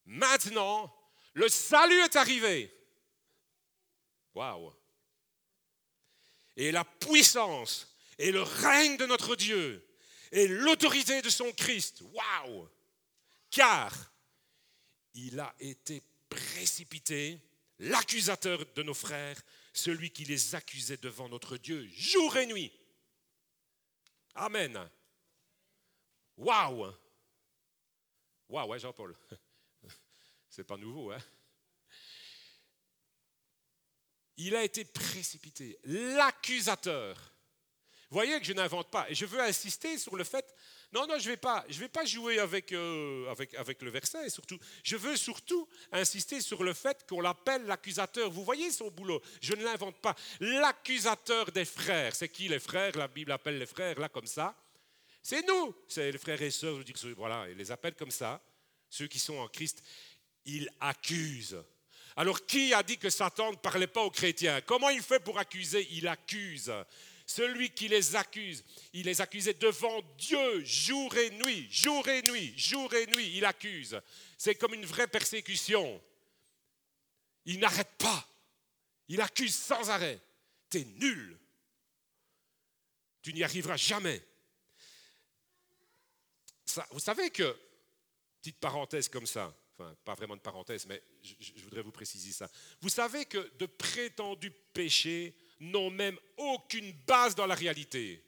maintenant, 0.04 0.94
le 1.32 1.48
salut 1.48 1.98
est 2.02 2.16
arrivé. 2.16 2.70
Waouh! 4.34 4.74
Et 6.54 6.70
la 6.70 6.84
puissance 6.84 7.96
et 8.18 8.30
le 8.30 8.42
règne 8.42 8.98
de 8.98 9.06
notre 9.06 9.36
Dieu 9.36 9.88
et 10.32 10.46
l'autorité 10.46 11.22
de 11.22 11.30
son 11.30 11.50
Christ. 11.52 12.02
Waouh! 12.02 12.68
Car 13.50 14.12
il 15.14 15.40
a 15.40 15.54
été 15.60 16.02
précipité, 16.28 17.40
l'accusateur 17.78 18.66
de 18.74 18.82
nos 18.82 18.92
frères, 18.92 19.40
celui 19.72 20.10
qui 20.10 20.26
les 20.26 20.54
accusait 20.54 20.98
devant 20.98 21.30
notre 21.30 21.56
Dieu 21.56 21.88
jour 21.90 22.36
et 22.36 22.46
nuit. 22.46 22.70
Amen. 24.38 24.88
Waouh! 26.36 26.94
Waouh, 28.48 28.68
ouais, 28.68 28.78
Jean-Paul. 28.78 29.16
C'est 30.48 30.64
pas 30.64 30.76
nouveau, 30.76 31.10
hein? 31.10 31.18
Il 34.36 34.54
a 34.54 34.62
été 34.62 34.84
précipité, 34.84 35.78
l'accusateur. 35.82 37.34
Voyez 38.10 38.38
que 38.38 38.46
je 38.46 38.52
n'invente 38.52 38.88
pas. 38.88 39.10
Et 39.10 39.14
je 39.14 39.26
veux 39.26 39.40
insister 39.40 39.98
sur 39.98 40.14
le 40.14 40.22
fait, 40.22 40.54
non, 40.92 41.06
non, 41.06 41.18
je 41.18 41.26
ne 41.28 41.32
vais, 41.32 41.88
pas, 41.88 42.04
jouer 42.06 42.38
avec, 42.38 42.72
euh, 42.72 43.30
avec, 43.30 43.82
le 43.82 43.90
verset. 43.90 44.26
Et 44.26 44.30
surtout, 44.30 44.58
je 44.82 44.96
veux 44.96 45.16
surtout 45.16 45.68
insister 45.92 46.40
sur 46.40 46.64
le 46.64 46.72
fait 46.72 47.04
qu'on 47.06 47.20
l'appelle 47.20 47.66
l'accusateur. 47.66 48.30
Vous 48.30 48.42
voyez 48.42 48.70
son 48.70 48.90
boulot. 48.90 49.20
Je 49.42 49.54
ne 49.54 49.64
l'invente 49.64 50.00
pas. 50.00 50.14
L'accusateur 50.40 51.52
des 51.52 51.66
frères. 51.66 52.14
C'est 52.14 52.30
qui 52.30 52.48
les 52.48 52.58
frères? 52.58 52.96
La 52.96 53.06
Bible 53.06 53.32
appelle 53.32 53.58
les 53.58 53.66
frères 53.66 53.98
là 53.98 54.08
comme 54.08 54.26
ça. 54.26 54.56
C'est 55.22 55.46
nous. 55.46 55.74
C'est 55.86 56.10
les 56.10 56.18
frères 56.18 56.40
et 56.40 56.50
sœurs. 56.50 56.78
Voilà, 57.16 57.46
il 57.50 57.58
les 57.58 57.70
appelle 57.70 57.94
comme 57.94 58.10
ça. 58.10 58.42
Ceux 58.88 59.08
qui 59.08 59.18
sont 59.18 59.36
en 59.36 59.48
Christ, 59.48 59.82
ils 60.46 60.70
accusent. 60.80 61.62
Alors 62.16 62.46
qui 62.46 62.72
a 62.72 62.82
dit 62.82 62.96
que 62.96 63.10
Satan 63.10 63.52
ne 63.52 63.56
parlait 63.56 63.86
pas 63.86 64.02
aux 64.02 64.10
chrétiens? 64.10 64.62
Comment 64.62 64.88
il 64.88 65.02
fait 65.02 65.20
pour 65.20 65.38
accuser? 65.38 65.86
Il 65.90 66.08
accuse. 66.08 66.72
Celui 67.28 67.68
qui 67.68 67.88
les 67.88 68.16
accuse, 68.16 68.64
il 68.94 69.04
les 69.04 69.20
accusait 69.20 69.52
devant 69.52 70.00
Dieu 70.16 70.64
jour 70.64 71.14
et 71.14 71.28
nuit, 71.32 71.68
jour 71.70 72.08
et 72.08 72.22
nuit, 72.22 72.54
jour 72.56 72.92
et 72.94 73.06
nuit, 73.06 73.36
il 73.36 73.44
accuse. 73.44 74.00
C'est 74.38 74.54
comme 74.54 74.72
une 74.72 74.86
vraie 74.86 75.06
persécution. 75.06 76.02
Il 77.44 77.58
n'arrête 77.58 77.92
pas. 77.98 78.26
Il 79.08 79.20
accuse 79.20 79.54
sans 79.54 79.90
arrêt. 79.90 80.18
Tu 80.70 80.78
es 80.78 80.84
nul. 80.84 81.38
Tu 83.20 83.34
n'y 83.34 83.44
arriveras 83.44 83.76
jamais. 83.76 84.24
vous 86.92 87.00
savez 87.00 87.28
que, 87.28 87.54
petite 88.40 88.58
parenthèse 88.58 89.10
comme 89.10 89.26
ça, 89.26 89.54
enfin 89.74 89.94
pas 90.02 90.14
vraiment 90.14 90.36
de 90.36 90.40
parenthèse, 90.40 90.86
mais 90.86 91.02
je 91.22 91.62
voudrais 91.62 91.82
vous 91.82 91.92
préciser 91.92 92.32
ça. 92.32 92.50
Vous 92.80 92.88
savez 92.88 93.26
que 93.26 93.52
de 93.58 93.66
prétendus 93.66 94.54
péchés 94.72 95.36
n'ont 95.60 95.90
même 95.90 96.18
aucune 96.36 96.92
base 97.06 97.34
dans 97.34 97.46
la 97.46 97.54
réalité. 97.54 98.22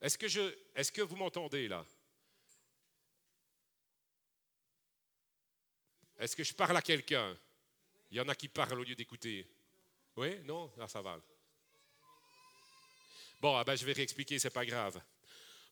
Est-ce 0.00 0.18
que, 0.18 0.28
je, 0.28 0.54
est-ce 0.74 0.92
que 0.92 1.02
vous 1.02 1.16
m'entendez 1.16 1.68
là? 1.68 1.84
Est-ce 6.18 6.34
que 6.34 6.44
je 6.44 6.54
parle 6.54 6.76
à 6.76 6.82
quelqu'un? 6.82 7.36
Il 8.10 8.16
y 8.16 8.20
en 8.20 8.28
a 8.28 8.34
qui 8.34 8.48
parlent 8.48 8.80
au 8.80 8.84
lieu 8.84 8.94
d'écouter. 8.94 9.46
Oui? 10.16 10.38
Non? 10.44 10.72
Ah, 10.80 10.88
ça 10.88 11.02
va. 11.02 11.20
Bon, 13.40 13.54
ah 13.56 13.64
ben, 13.64 13.76
je 13.76 13.84
vais 13.84 13.92
réexpliquer, 13.92 14.38
c'est 14.38 14.50
pas 14.50 14.64
grave. 14.64 15.00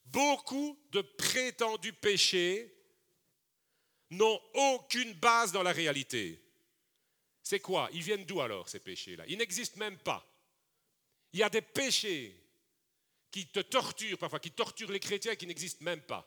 Beaucoup 0.04 0.78
de 0.90 1.00
prétendus 1.00 1.94
péchés 1.94 2.74
n'ont 4.10 4.40
aucune 4.52 5.14
base 5.14 5.50
dans 5.52 5.62
la 5.62 5.72
réalité. 5.72 6.43
C'est 7.46 7.60
quoi? 7.60 7.90
Ils 7.92 8.02
viennent 8.02 8.24
d'où 8.24 8.40
alors 8.40 8.68
ces 8.70 8.80
péchés-là? 8.80 9.24
Ils 9.28 9.36
n'existent 9.36 9.78
même 9.78 9.98
pas. 9.98 10.26
Il 11.34 11.40
y 11.40 11.42
a 11.42 11.50
des 11.50 11.60
péchés 11.60 12.34
qui 13.30 13.46
te 13.46 13.60
torturent, 13.60 14.16
parfois 14.16 14.40
qui 14.40 14.50
torturent 14.50 14.90
les 14.90 14.98
chrétiens 14.98 15.36
qui 15.36 15.46
n'existent 15.46 15.84
même 15.84 16.00
pas. 16.00 16.26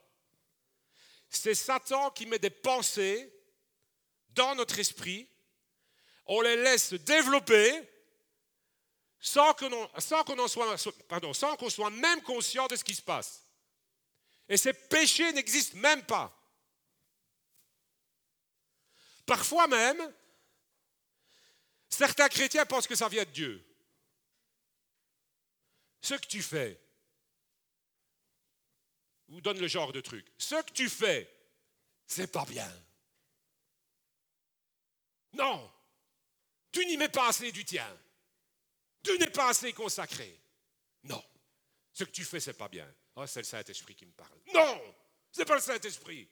C'est 1.27 1.56
Satan 1.56 2.12
qui 2.12 2.27
met 2.27 2.38
des 2.38 2.51
pensées 2.51 3.34
dans 4.30 4.53
notre 4.53 4.77
esprit, 4.77 5.27
on 6.27 6.41
les 6.41 6.56
laisse 6.56 6.93
développer 6.93 7.82
sans 9.19 9.53
qu'on 9.56 10.47
soit 10.47 11.89
même 11.89 12.21
conscient 12.21 12.67
de 12.67 12.75
ce 12.75 12.84
qui 12.84 12.93
se 12.93 13.01
passe. 13.01 13.43
Et 14.47 14.58
ces 14.58 14.73
péchés 14.73 15.34
n'existent 15.34 15.80
même 15.80 16.03
pas. 16.03 16.32
Parfois 19.25 19.67
même, 19.67 20.13
Certains 21.89 22.30
chrétiens 22.30 22.65
pensent 22.65 22.88
que 22.88 22.95
ça 22.95 23.10
vient 23.10 23.23
de 23.23 23.32
Dieu. 23.32 23.63
Ce 26.02 26.13
que 26.13 26.28
tu 26.28 26.41
fais, 26.41 26.80
vous 29.28 29.41
donne 29.41 29.60
le 29.60 29.67
genre 29.67 29.91
de 29.91 30.02
truc. 30.02 30.26
Ce 30.38 30.56
que 30.63 30.71
tu 30.71 30.89
fais, 30.89 31.30
c'est 32.06 32.32
pas 32.32 32.45
bien. 32.45 32.71
Non, 35.34 35.71
tu 36.71 36.86
n'y 36.86 36.97
mets 36.97 37.10
pas 37.10 37.30
assez 37.30 37.52
du 37.52 37.65
tien. 37.65 38.00
Tu 39.04 39.17
n'es 39.17 39.30
pas 39.30 39.50
assez 39.50 39.73
consacré. 39.73 40.39
Non, 41.04 41.23
ce 41.93 42.04
que 42.04 42.12
tu 42.12 42.23
fais, 42.23 42.39
c'est 42.39 42.54
pas 42.54 42.69
bien. 42.69 42.88
Oh, 43.15 43.26
c'est 43.26 43.39
le 43.39 43.45
Saint-Esprit 43.45 43.95
qui 43.95 44.06
me 44.06 44.12
parle. 44.12 44.39
Non, 44.54 44.95
c'est 45.32 45.45
pas 45.45 45.56
le 45.56 45.62
Saint-Esprit, 45.62 46.30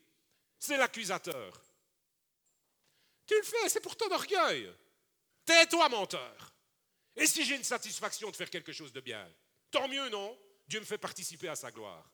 c'est 0.59 0.77
l'accusateur. 0.77 1.61
Tu 3.25 3.35
le 3.35 3.43
fais, 3.43 3.69
c'est 3.69 3.81
pour 3.81 3.95
ton 3.95 4.11
orgueil. 4.11 4.71
Tais-toi, 5.45 5.89
menteur. 5.89 6.53
Et 7.15 7.27
si 7.27 7.45
j'ai 7.45 7.55
une 7.55 7.63
satisfaction 7.63 8.29
de 8.29 8.35
faire 8.35 8.49
quelque 8.49 8.73
chose 8.73 8.91
de 8.91 8.99
bien, 8.99 9.31
tant 9.71 9.87
mieux, 9.87 10.09
non? 10.09 10.37
Dieu 10.67 10.79
me 10.79 10.85
fait 10.85 10.97
participer 10.97 11.47
à 11.47 11.55
sa 11.55 11.71
gloire. 11.71 12.11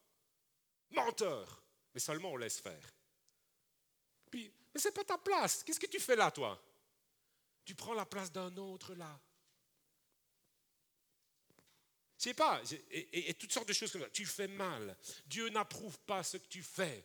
Menteur. 0.92 1.64
Mais 1.94 2.00
seulement 2.00 2.32
on 2.32 2.38
laisse 2.38 2.60
faire. 2.60 2.94
Puis, 4.30 4.54
mais 4.74 4.80
c'est 4.80 4.92
pas 4.92 5.04
ta 5.04 5.18
place. 5.18 5.64
Qu'est-ce 5.64 5.80
que 5.80 5.88
tu 5.88 6.00
fais 6.00 6.16
là, 6.16 6.32
toi? 6.32 6.62
Tu 7.66 7.76
prends 7.76 7.94
la 7.94 8.06
place 8.06 8.32
d'un 8.32 8.56
autre 8.58 8.94
là. 8.96 9.20
Je 12.18 12.26
sais 12.26 12.34
pas, 12.36 12.62
et, 12.92 13.30
et, 13.30 13.34
toutes 13.34 13.52
sortes 13.52 13.68
de 13.68 13.74
choses 13.74 13.92
comme 13.92 14.02
ça. 14.02 14.10
Tu 14.12 14.28
fais 14.28 14.48
mal. 14.48 14.96
Dieu 15.26 15.50
n'approuve 15.50 15.98
pas 16.02 16.22
ce 16.22 16.38
que 16.38 16.48
tu 16.48 16.62
fais. 16.62 17.04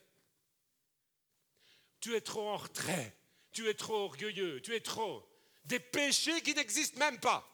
Tu 1.99 2.15
es 2.15 2.21
trop 2.21 2.47
en 2.47 2.57
retrait. 2.57 3.17
Tu 3.51 3.67
es 3.67 3.73
trop 3.73 3.95
orgueilleux. 3.95 4.61
Tu 4.61 4.75
es 4.75 4.79
trop 4.79 5.27
des 5.67 5.79
péchés 5.79 6.41
qui 6.41 6.53
n'existent 6.53 6.97
même 6.97 7.19
pas. 7.19 7.45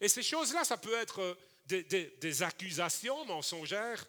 Et 0.00 0.08
ces 0.08 0.22
choses-là, 0.22 0.64
ça 0.64 0.76
peut 0.76 0.94
être 0.94 1.20
euh, 1.20 1.82
des, 2.20 2.42
accusations 2.42 3.24
mensongères 3.24 4.04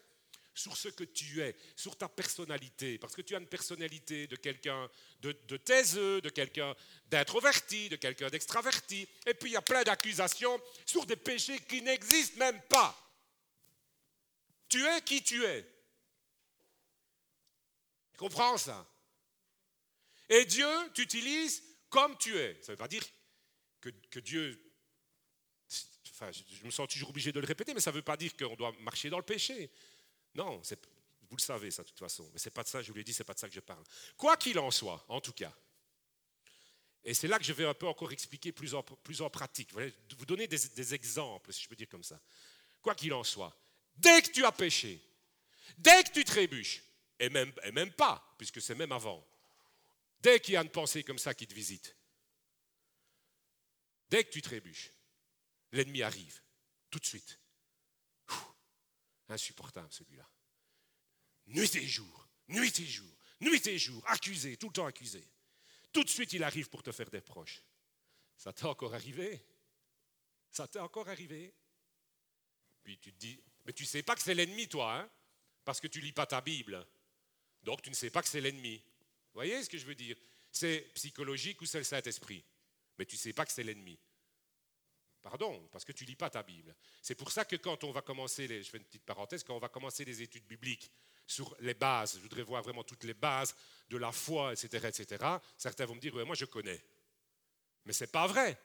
sur 0.54 0.76
ce 0.76 0.90
que 0.90 1.04
tu 1.04 1.42
es, 1.42 1.56
sur 1.76 1.96
ta 1.96 2.10
personnalité, 2.10 2.98
parce 2.98 3.16
que 3.16 3.22
tu 3.22 3.36
as 3.36 3.40
une 3.40 3.48
personnalité 3.48 4.26
de 4.26 4.36
quelqu'un 4.36 4.90
de, 5.22 5.32
de 5.48 5.58
taiseux, 5.58 6.20
de 6.20 6.30
quelqu'un 6.30 6.76
d'introverti, 7.06 7.90
de 7.90 7.96
quelqu'un 7.96 8.30
d'extraverti, 8.30 9.08
et 9.28 9.36
puis 9.36 9.52
il 9.52 9.54
y 9.54 9.58
a 9.58 9.62
plein 9.62 9.84
d'accusations 9.84 10.60
sur 10.86 11.06
des 11.06 11.16
péchés 11.16 11.60
qui 11.60 11.84
n'existent 11.84 12.40
même 12.40 12.60
pas. 12.64 12.96
Tu 14.68 14.84
es 14.84 15.02
qui 15.02 15.24
tu 15.24 15.46
es. 15.46 15.62
Tu 18.14 18.18
comprends 18.18 18.58
ça? 18.58 18.86
Et 20.28 20.44
Dieu 20.46 20.68
t'utilise 20.94 21.64
comme 21.90 22.18
tu 22.18 22.38
es. 22.38 22.54
Ça 22.62 22.72
ne 22.72 22.74
veut 22.74 22.78
pas 22.78 22.88
dire 22.88 23.04
que, 23.80 24.20
Dieu 24.20 24.64
je 25.70 26.66
me 26.66 26.72
sens 26.72 26.88
toujours 26.88 27.10
obligé 27.10 27.32
de 27.32 27.40
le 27.40 27.46
répéter, 27.46 27.76
mais 27.76 27.80
ça 27.80 27.92
ne 27.92 27.98
veut 27.98 28.02
pas 28.02 28.18
dire 28.18 28.36
qu'on 28.36 28.56
doit 28.56 28.74
marcher 28.80 29.10
dans 29.10 29.18
le 29.18 29.24
péché. 29.24 29.70
Non, 30.34 30.62
vous 31.30 31.36
le 31.36 31.42
savez 31.42 31.70
ça 31.70 31.84
de 31.84 31.90
toute 31.90 32.00
façon, 32.00 32.28
mais 32.34 32.40
c'est 32.40 32.50
pas 32.50 32.64
de 32.64 32.68
ça, 32.68 32.82
je 32.82 32.92
vous 32.92 32.98
l'ai 32.98 33.04
dit, 33.04 33.14
c'est 33.14 33.24
pas 33.24 33.36
de 33.36 33.40
ça 33.40 33.48
que 33.48 33.54
je 33.54 33.60
parle. 33.60 33.84
Quoi 34.16 34.36
qu'il 34.36 34.58
en 34.58 34.72
soit, 34.72 35.06
en 35.10 35.22
tout 35.22 35.34
cas, 35.34 35.54
et 37.08 37.14
c'est 37.14 37.30
là 37.30 37.40
que 37.40 37.46
je 37.46 37.54
vais 37.54 37.66
un 37.66 37.74
peu 37.74 37.88
encore 37.88 38.12
expliquer 38.12 38.52
plus 38.52 38.76
en, 38.76 38.84
pratique, 39.30 39.72
vous 39.74 40.26
donner 40.26 40.46
des, 40.46 40.94
exemples, 40.94 41.54
si 41.54 41.64
je 41.64 41.70
peux 41.70 41.76
dire 41.76 41.88
comme 41.88 42.04
ça. 42.04 42.20
Quoi 42.82 42.96
qu'il 42.96 43.14
en 43.14 43.24
soit, 43.24 43.56
dès 43.96 44.22
que 44.22 44.32
tu 44.32 44.44
as 44.44 44.52
péché, 44.52 45.02
dès 45.78 46.04
que 46.04 46.12
tu 46.12 46.26
trébuches, 46.26 46.84
et 47.18 47.30
même 47.30 47.92
pas, 47.94 48.36
puisque 48.38 48.62
c'est 48.62 48.76
même 48.76 48.92
avant, 48.92 49.26
dès 50.20 50.40
qu'il 50.40 50.54
y 50.54 50.58
a 50.58 50.62
une 50.62 50.70
pensée 50.70 51.04
comme 51.04 51.20
ça 51.20 51.34
qui 51.34 51.48
te 51.48 51.54
visite, 51.54 51.96
dès 54.10 54.24
que 54.24 54.30
tu 54.30 54.42
trébuches, 54.42 54.92
l'ennemi 55.72 56.02
arrive, 56.02 56.42
tout 56.90 57.00
de 57.00 57.06
suite. 57.06 57.40
insupportable 59.30 59.92
celui-là. 59.92 60.30
Nuit 61.48 61.76
et 61.76 61.88
jour, 61.88 62.30
nuit 62.50 62.80
et 62.80 62.86
jour, 62.86 63.18
nuit 63.42 63.66
et 63.68 63.78
jour, 63.78 64.02
accusé, 64.08 64.58
tout 64.58 64.68
le 64.68 64.74
temps 64.74 64.86
accusé. 64.86 65.26
Tout 65.92 66.04
de 66.04 66.10
suite, 66.10 66.34
il 66.34 66.44
arrive 66.44 66.70
pour 66.70 66.84
te 66.84 66.92
faire 66.92 67.10
des 67.10 67.22
proches. 67.22 67.64
Ça 68.36 68.54
t'est 68.54 68.66
encore 68.66 68.94
arrivé? 68.94 69.46
Ça 70.52 70.68
t'est 70.68 70.80
encore 70.80 71.10
arrivé? 71.10 71.54
Puis 72.84 72.98
tu 73.00 73.12
te 73.12 73.18
dis, 73.18 73.42
mais 73.66 73.74
tu 73.74 73.84
ne 73.84 73.88
sais 73.88 74.04
pas 74.04 74.16
que 74.16 74.22
c'est 74.22 74.34
l'ennemi, 74.34 74.68
toi, 74.68 75.00
hein? 75.00 75.10
Parce 75.66 75.82
que 75.82 75.88
tu 75.88 76.00
lis 76.00 76.14
pas 76.14 76.26
ta 76.26 76.40
Bible. 76.40 76.86
Donc 77.64 77.82
tu 77.82 77.90
ne 77.90 77.96
sais 77.96 78.10
pas 78.10 78.22
que 78.22 78.30
c'est 78.30 78.42
l'ennemi. 78.42 78.82
Voyez 79.38 79.64
ce 79.64 79.70
que 79.70 79.78
je 79.78 79.86
veux 79.86 79.94
dire? 79.94 80.18
C'est 80.52 80.80
psychologique 80.96 81.62
ou 81.62 81.68
c'est 81.68 81.78
le 81.78 81.84
Saint-Esprit? 81.84 82.44
Mais 82.98 83.06
tu 83.06 83.18
ne 83.18 83.20
sais 83.20 83.34
pas 83.34 83.46
que 83.46 83.52
c'est 83.52 83.62
l'ennemi. 83.62 84.00
Pardon, 85.22 85.70
parce 85.72 85.86
que 85.86 85.92
tu 85.92 86.06
lis 86.06 86.16
pas 86.16 86.32
ta 86.32 86.42
Bible. 86.42 86.76
C'est 87.04 87.14
pour 87.14 87.32
ça 87.32 87.46
que 87.46 87.56
quand 87.56 87.84
on 87.84 87.92
va 87.92 88.02
commencer, 88.02 88.48
je 88.48 88.68
fais 88.68 88.80
une 88.80 88.84
petite 88.84 89.06
parenthèse, 89.06 89.44
quand 89.44 89.56
on 89.56 89.60
va 89.60 89.70
commencer 89.70 90.04
les 90.06 90.24
études 90.24 90.48
bibliques 90.48 90.90
sur 91.28 91.56
les 91.60 91.76
bases, 91.76 92.16
je 92.16 92.22
voudrais 92.22 92.42
voir 92.42 92.64
vraiment 92.64 92.84
toutes 92.84 93.04
les 93.04 93.14
bases 93.14 93.56
de 93.88 93.98
la 93.98 94.12
foi, 94.12 94.54
etc., 94.54 94.88
etc., 94.88 95.24
certains 95.56 95.86
vont 95.86 95.94
me 95.94 96.00
dire, 96.00 96.16
moi 96.26 96.34
je 96.34 96.46
connais. 96.46 96.84
Mais 97.86 97.94
ce 97.94 98.06
n'est 98.06 98.10
pas 98.10 98.26
vrai. 98.26 98.60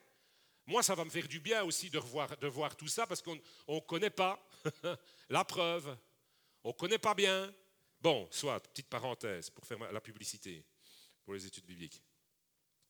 Moi, 0.64 0.82
ça 0.82 0.94
va 0.94 1.04
me 1.04 1.10
faire 1.10 1.28
du 1.28 1.40
bien 1.40 1.64
aussi 1.64 1.90
de, 1.90 1.98
revoir, 1.98 2.34
de 2.38 2.46
voir 2.46 2.76
tout 2.76 2.88
ça 2.88 3.06
parce 3.06 3.20
qu'on 3.20 3.38
ne 3.68 3.80
connaît 3.80 4.08
pas 4.08 4.42
la 5.28 5.44
preuve. 5.44 5.98
On 6.64 6.70
ne 6.70 6.74
connaît 6.74 6.98
pas 6.98 7.12
bien. 7.12 7.52
Bon, 8.03 8.26
soit, 8.32 8.59
petite 8.59 8.88
parenthèse 8.88 9.48
pour 9.50 9.64
faire 9.64 9.78
la 9.92 10.00
publicité 10.00 10.64
pour 11.22 11.34
les 11.34 11.46
études 11.46 11.64
bibliques. 11.64 12.03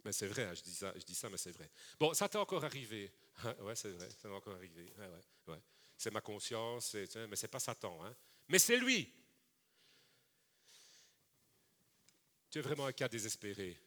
Mais 0.05 0.13
c'est 0.13 0.27
vrai, 0.27 0.45
hein, 0.45 0.55
je 0.55 0.63
dis 0.63 0.75
ça, 0.75 0.91
je 0.97 1.05
dis 1.05 1.15
ça 1.15 1.29
mais 1.29 1.37
c'est 1.37 1.53
vrai. 1.53 1.71
Bon, 2.01 2.15
ça 2.15 2.31
t'est 2.31 2.39
encore 2.39 2.65
arrivé. 2.65 3.13
ouais, 3.61 3.77
c'est 3.77 3.91
vrai, 3.91 4.09
ça 4.11 4.29
m'est 4.29 4.35
encore 4.35 4.55
arrivé. 4.55 4.91
C'est 5.99 6.11
ma 6.11 6.23
conscience, 6.23 6.95
mais 7.29 7.37
c'est 7.37 7.49
pas 7.49 7.61
Satan. 7.61 8.03
Hein. 8.03 8.17
Mais 8.49 8.59
c'est 8.59 8.79
lui. 8.79 9.13
Tu 12.51 12.59
es 12.59 12.63
vraiment 12.63 12.87
un 12.87 12.93
cas 12.93 13.09
désespéré. 13.09 13.79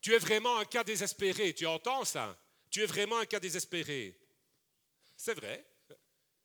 Tu 0.00 0.14
es 0.14 0.18
vraiment 0.18 0.58
un 0.58 0.64
cas 0.64 0.84
désespéré. 0.84 1.54
Tu 1.54 1.66
entends 1.66 2.04
ça? 2.04 2.38
Tu 2.70 2.82
es 2.82 2.86
vraiment 2.86 3.18
un 3.18 3.26
cas 3.26 3.40
désespéré. 3.40 4.16
C'est 5.16 5.34
vrai. 5.34 5.66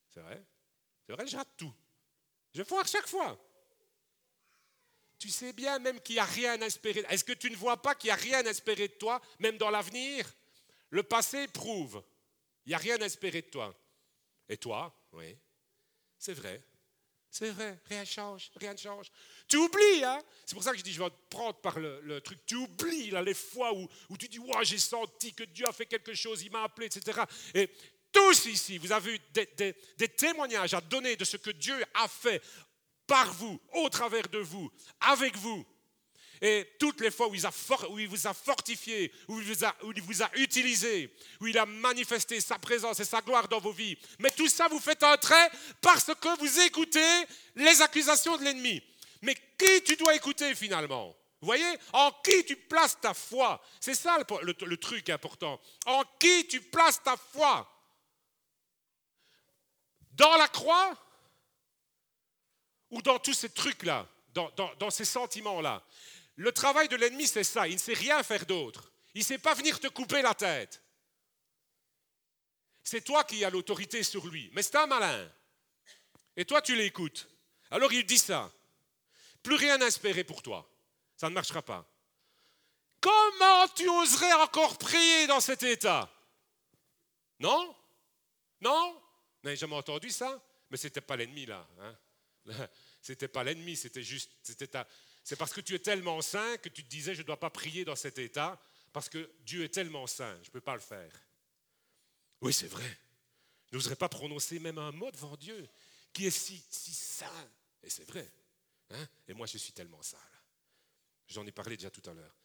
C'est 0.10 0.22
vrai. 0.22 0.44
C'est 1.06 1.14
vrai, 1.14 1.28
je 1.28 1.38
rate 1.38 1.56
tout. 1.56 1.74
Je 2.58 2.64
foire 2.64 2.88
chaque 2.88 3.08
fois. 3.08 3.38
Tu 5.20 5.30
sais 5.30 5.54
bien 5.54 5.78
même 5.78 6.02
qu'il 6.02 6.16
n'y 6.16 6.20
a 6.20 6.26
rien 6.26 6.60
à 6.60 6.66
espérer. 6.66 7.06
Est-ce 7.08 7.24
que 7.24 7.34
tu 7.34 7.52
ne 7.52 7.56
vois 7.56 7.80
pas 7.80 7.94
qu'il 7.94 8.08
n'y 8.08 8.14
a 8.14 8.16
rien 8.16 8.44
à 8.44 8.50
espérer 8.50 8.88
de 8.88 8.94
toi, 8.94 9.22
même 9.38 9.60
dans 9.60 9.70
l'avenir? 9.70 10.26
Le 10.90 11.04
passé 11.04 11.48
prouve. 11.50 12.04
Il 12.66 12.70
n'y 12.70 12.74
a 12.74 12.80
rien 12.80 13.00
à 13.00 13.06
espérer 13.06 13.44
de 13.44 13.48
toi. 13.48 13.76
Et 14.50 14.58
toi? 14.58 14.92
Oui. 15.12 15.38
C'est 16.18 16.34
vrai. 16.34 16.64
C'est 17.30 17.52
vrai, 17.52 17.78
rien 17.86 18.00
ne 18.00 18.06
change, 18.06 18.50
rien 18.56 18.74
ne 18.74 18.78
change. 18.80 19.12
Tu 19.48 19.58
oublies, 19.58 20.04
hein? 20.04 20.20
C'est 20.44 20.56
pour 20.56 20.64
ça 20.64 20.72
que 20.72 20.80
je 20.80 20.84
dis, 20.84 20.94
je 20.94 21.04
vais 21.04 21.10
te 21.12 21.30
prendre 21.30 21.60
par 21.60 21.78
le, 21.78 22.20
truc. 22.22 22.40
Tu 22.48 22.56
oublies, 22.56 23.12
là, 23.12 23.22
les 23.22 23.36
fois 23.36 23.72
où, 23.76 24.18
tu 24.18 24.28
dis, 24.28 24.40
ouais, 24.40 24.66
j'ai 24.66 24.80
senti 24.80 25.32
que 25.34 25.44
Dieu 25.44 25.68
a 25.68 25.72
fait 25.72 25.86
quelque 25.86 26.16
chose, 26.16 26.42
il 26.42 26.52
m'a 26.52 26.64
appelé, 26.64 26.88
etc. 26.88 27.22
Et 27.54 27.70
tous 28.12 28.46
ici, 28.46 28.78
vous 28.78 28.92
avez 28.92 29.16
eu 29.16 29.20
des, 29.98 30.08
témoignages 30.10 30.74
à 30.74 30.82
donner 30.82 31.16
de 31.16 31.26
ce 31.26 31.38
que 31.38 31.52
Dieu 31.52 31.76
a 31.94 32.08
fait 32.08 32.42
par 33.06 33.32
vous, 33.34 33.60
au 33.74 33.90
travers 33.90 34.28
de 34.28 34.40
vous, 34.40 34.70
avec 35.00 35.38
vous. 35.38 35.66
Et 36.42 36.68
toutes 36.80 37.02
les 37.02 37.10
fois 37.10 37.28
où 37.30 37.36
il, 37.36 38.08
vous 38.08 38.28
a 38.28 38.34
fortifié, 38.34 39.12
où 39.28 39.40
il 39.40 40.02
vous 40.02 40.24
a, 40.24 40.30
utilisé, 40.36 41.12
où 41.42 41.48
il 41.48 41.58
a 41.58 41.66
manifesté 41.66 42.40
sa 42.42 42.60
présence 42.60 43.00
et 43.00 43.06
sa 43.06 43.22
gloire 43.22 43.48
dans 43.48 43.60
vos 43.60 43.72
vies. 43.72 43.98
Mais 44.20 44.30
tout 44.30 44.48
ça, 44.48 44.68
vous 44.68 44.80
faites 44.80 45.02
un 45.04 45.18
trait 45.18 45.50
parce 45.82 46.06
que 46.06 46.40
vous 46.40 46.60
écoutez 46.62 47.26
les 47.56 47.82
accusations 47.82 48.38
de 48.38 48.44
l'ennemi. 48.44 48.84
Mais 49.24 49.36
qui 49.58 49.84
tu 49.84 49.96
dois 49.96 50.16
écouter 50.16 50.54
finalement? 50.54 51.16
Vous 51.42 51.48
voyez? 51.48 51.78
En 51.94 52.12
qui 52.24 52.46
tu 52.46 52.56
places 52.56 53.00
ta 53.00 53.16
foi? 53.16 53.60
C'est 53.80 53.96
ça 53.96 54.18
le 54.42 54.78
truc 54.78 55.10
important. 55.10 55.60
En 55.86 56.04
qui 56.20 56.48
tu 56.48 56.62
places 56.62 57.02
ta 57.02 57.16
foi? 57.18 57.68
Dans 60.18 60.36
la 60.36 60.48
croix 60.48 60.98
ou 62.90 63.02
dans 63.04 63.20
tous 63.20 63.36
ces 63.36 63.50
trucs-là, 63.50 64.08
dans, 64.34 64.90
ces 64.90 65.06
sentiments-là. 65.06 65.84
Le 66.36 66.52
travail 66.52 66.88
de 66.88 66.96
l'ennemi, 66.96 67.28
c'est 67.28 67.44
ça. 67.44 67.68
Il 67.68 67.76
ne 67.76 67.80
sait 67.80 67.94
rien 67.94 68.24
faire 68.24 68.46
d'autre. 68.46 68.92
Il 69.14 69.20
ne 69.20 69.26
sait 69.26 69.38
pas 69.38 69.54
venir 69.54 69.80
te 69.80 69.88
couper 69.88 70.24
la 70.24 70.34
tête. 70.34 70.82
C'est 72.84 73.02
toi 73.02 73.24
qui 73.24 73.46
as 73.46 73.50
l'autorité 73.52 74.02
sur 74.02 74.26
lui. 74.26 74.50
Mais 74.54 74.64
c'est 74.64 74.78
un 74.78 74.88
malin. 74.88 75.30
Et 76.36 76.46
toi, 76.46 76.62
tu 76.62 76.76
l'écoutes. 76.76 77.28
Alors 77.70 77.94
il 77.94 78.06
dit 78.06 78.20
ça. 78.20 78.52
Plus 79.44 79.56
rien 79.56 79.80
à 79.82 79.86
espérer 79.86 80.24
pour 80.24 80.42
toi. 80.42 80.68
Ça 81.16 81.30
ne 81.30 81.36
marchera 81.36 81.62
pas. 81.62 81.86
Comment 83.02 83.68
tu 83.76 83.88
oserais 83.88 84.34
encore 84.34 84.78
prier 84.78 85.28
dans 85.28 85.42
cet 85.42 85.62
état? 85.64 86.10
Non? 87.40 87.76
Non? 88.62 89.02
N'avez 89.48 89.58
jamais 89.58 89.76
entendu 89.76 90.10
ça? 90.10 90.42
Mais 90.70 90.78
ce 90.78 90.88
n'était 90.88 91.02
pas 91.02 91.16
l'ennemi 91.16 91.46
là. 91.46 91.68
Hein? 91.80 91.98
C'était 93.02 93.28
pas 93.28 93.44
l'ennemi, 93.44 93.76
c'était 93.76 94.04
juste, 94.04 94.32
c'est 95.24 95.36
parce 95.38 95.54
que 95.54 95.62
tu 95.62 95.76
es 95.76 95.80
tellement 95.80 96.22
saint 96.22 96.58
que 96.58 96.68
tu 96.68 96.84
te 96.84 96.90
disais, 96.90 97.14
je 97.16 97.22
ne 97.22 97.28
dois 97.28 97.40
pas 97.40 97.50
prier 97.50 97.86
dans 97.86 97.96
cet 97.96 98.18
état, 98.18 98.60
parce 98.92 99.08
que 99.08 99.32
Dieu 99.42 99.64
est 99.64 99.74
tellement 99.74 100.08
saint, 100.08 100.38
je 100.44 100.50
ne 100.50 100.52
peux 100.52 100.62
pas 100.62 100.74
le 100.74 100.82
faire. 100.82 101.12
Oui, 102.42 102.52
c'est 102.52 102.68
vrai. 102.68 102.98
Je 103.72 103.78
n'oserais 103.78 103.96
pas 103.96 104.10
prononcer 104.10 104.60
même 104.60 104.78
un 104.78 104.92
mot 104.92 105.12
devant 105.12 105.36
Dieu, 105.38 105.70
qui 106.12 106.26
est 106.26 106.32
si, 106.32 106.62
si 106.70 106.94
saint. 106.94 107.50
Et 107.84 107.90
c'est 107.90 108.06
vrai. 108.06 108.30
Hein? 108.92 109.08
Et 109.28 109.34
moi, 109.34 109.48
je 109.48 109.58
suis 109.58 109.74
tellement 109.74 110.02
sale. 110.02 110.20
J'en 111.28 111.46
ai 111.46 111.52
parlé 111.52 111.78
déjà 111.78 111.90
tout 111.90 112.08
à 112.10 112.14
l'heure. 112.14 112.36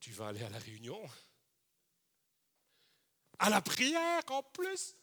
Tu 0.00 0.12
vas 0.12 0.28
aller 0.28 0.42
à 0.42 0.50
la 0.50 0.58
réunion? 0.58 1.08
À 3.38 3.50
la 3.50 3.60
prière 3.60 4.22
en 4.28 4.42
plus 4.42 4.96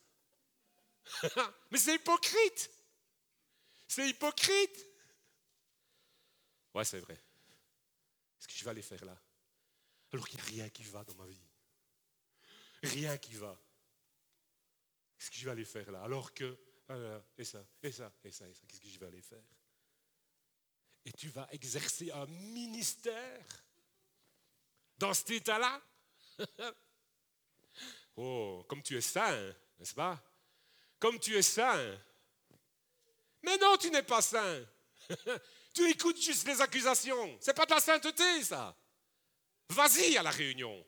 Mais 1.72 1.78
c'est 1.78 1.96
hypocrite 1.96 2.72
c'est 3.88 4.10
hypocrite. 4.10 4.90
Ouais, 6.74 6.84
c'est 6.84 7.00
vrai. 7.00 7.14
Est-ce 7.14 8.48
que 8.48 8.54
je 8.54 8.64
vais 8.64 8.72
aller 8.72 8.82
faire 8.82 9.06
là? 9.06 9.18
Alors 10.12 10.28
qu'il 10.28 10.38
n'y 10.38 10.42
a 10.42 10.46
rien 10.46 10.70
qui 10.70 10.84
va 10.84 11.04
dans 11.04 11.16
ma 11.16 11.26
vie. 11.26 11.42
Rien 12.84 13.18
qui 13.18 13.36
va. 13.36 13.58
Qu'est-ce 15.18 15.32
que 15.32 15.38
je 15.38 15.46
vais 15.46 15.52
aller 15.52 15.66
faire 15.66 15.90
là? 15.92 16.04
Alors 16.04 16.34
que, 16.34 16.58
ah 16.90 17.22
et 17.38 17.46
ça, 17.46 17.66
et 17.82 17.92
ça, 17.92 18.12
et 18.24 18.32
ça, 18.32 18.48
et 18.48 18.54
ça, 18.54 18.66
qu'est-ce 18.68 18.82
que 18.82 18.90
je 18.90 19.00
vais 19.00 19.08
aller 19.08 19.22
faire? 19.22 19.44
Et 21.06 21.12
tu 21.14 21.30
vas 21.30 21.48
exercer 21.52 22.12
un 22.12 22.26
ministère 22.26 23.64
dans 24.98 25.14
cet 25.14 25.32
état-là? 25.32 25.82
Oh, 28.18 28.64
comme 28.68 28.82
tu 28.82 28.98
es 28.98 29.02
saint, 29.02 29.54
n'est-ce 29.80 29.94
pas? 29.94 30.22
Comme 31.00 31.20
tu 31.20 31.36
es 31.36 31.42
saint, 31.42 31.98
mais 33.46 33.58
non, 33.58 33.78
tu 33.78 33.92
n'es 33.92 34.02
pas 34.02 34.24
saint. 34.24 34.66
tu 35.74 35.88
écoutes 35.90 36.20
juste 36.20 36.48
les 36.48 36.60
accusations. 36.62 37.38
C'est 37.40 37.54
pas 37.54 37.68
de 37.68 37.72
la 37.72 37.80
sainteté, 37.80 38.44
ça. 38.44 38.76
Vas-y 39.70 40.18
à 40.18 40.24
la 40.24 40.32
réunion. 40.32 40.84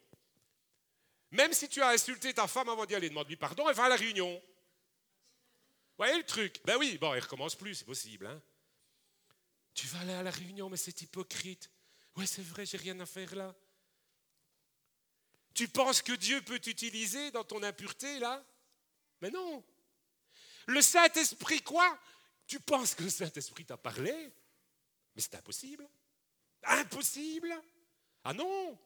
Même 1.29 1.53
si 1.53 1.69
tu 1.69 1.81
as 1.83 1.89
insulté 1.89 2.33
ta 2.33 2.47
femme 2.47 2.69
avant 2.69 2.85
d'y 2.85 2.95
aller, 2.95 3.09
demande-lui 3.09 3.35
pardon 3.35 3.69
et 3.69 3.73
va 3.73 3.83
à 3.83 3.89
la 3.89 3.95
réunion. 3.95 4.33
Vous 4.33 6.03
voyez 6.03 6.17
le 6.17 6.23
truc? 6.23 6.59
Ben 6.65 6.77
oui, 6.77 6.97
bon, 6.97 7.13
il 7.13 7.19
recommence 7.19 7.55
plus, 7.55 7.75
c'est 7.75 7.85
possible. 7.85 8.25
Hein 8.25 8.41
tu 9.75 9.85
vas 9.87 9.99
aller 9.99 10.13
à 10.13 10.23
la 10.23 10.31
réunion, 10.31 10.69
mais 10.69 10.77
c'est 10.77 10.99
hypocrite. 11.03 11.69
Ouais, 12.15 12.25
c'est 12.25 12.41
vrai, 12.41 12.65
j'ai 12.65 12.77
rien 12.77 12.99
à 12.99 13.05
faire 13.05 13.35
là. 13.35 13.55
Tu 15.57 15.67
penses 15.67 16.03
que 16.03 16.11
Dieu 16.11 16.39
peut 16.43 16.59
t'utiliser 16.59 17.31
dans 17.31 17.43
ton 17.43 17.63
impureté 17.63 18.19
là? 18.19 18.45
Mais 19.21 19.31
non. 19.31 19.65
Le 20.67 20.83
Saint-Esprit 20.83 21.63
quoi? 21.63 21.99
Tu 22.45 22.59
penses 22.59 22.93
que 22.93 23.01
le 23.01 23.09
Saint-Esprit 23.09 23.65
t'a 23.65 23.75
parlé? 23.75 24.31
Mais 25.15 25.21
c'est 25.23 25.33
impossible. 25.33 25.89
Impossible 26.61 27.59
Ah 28.23 28.35
non 28.35 28.79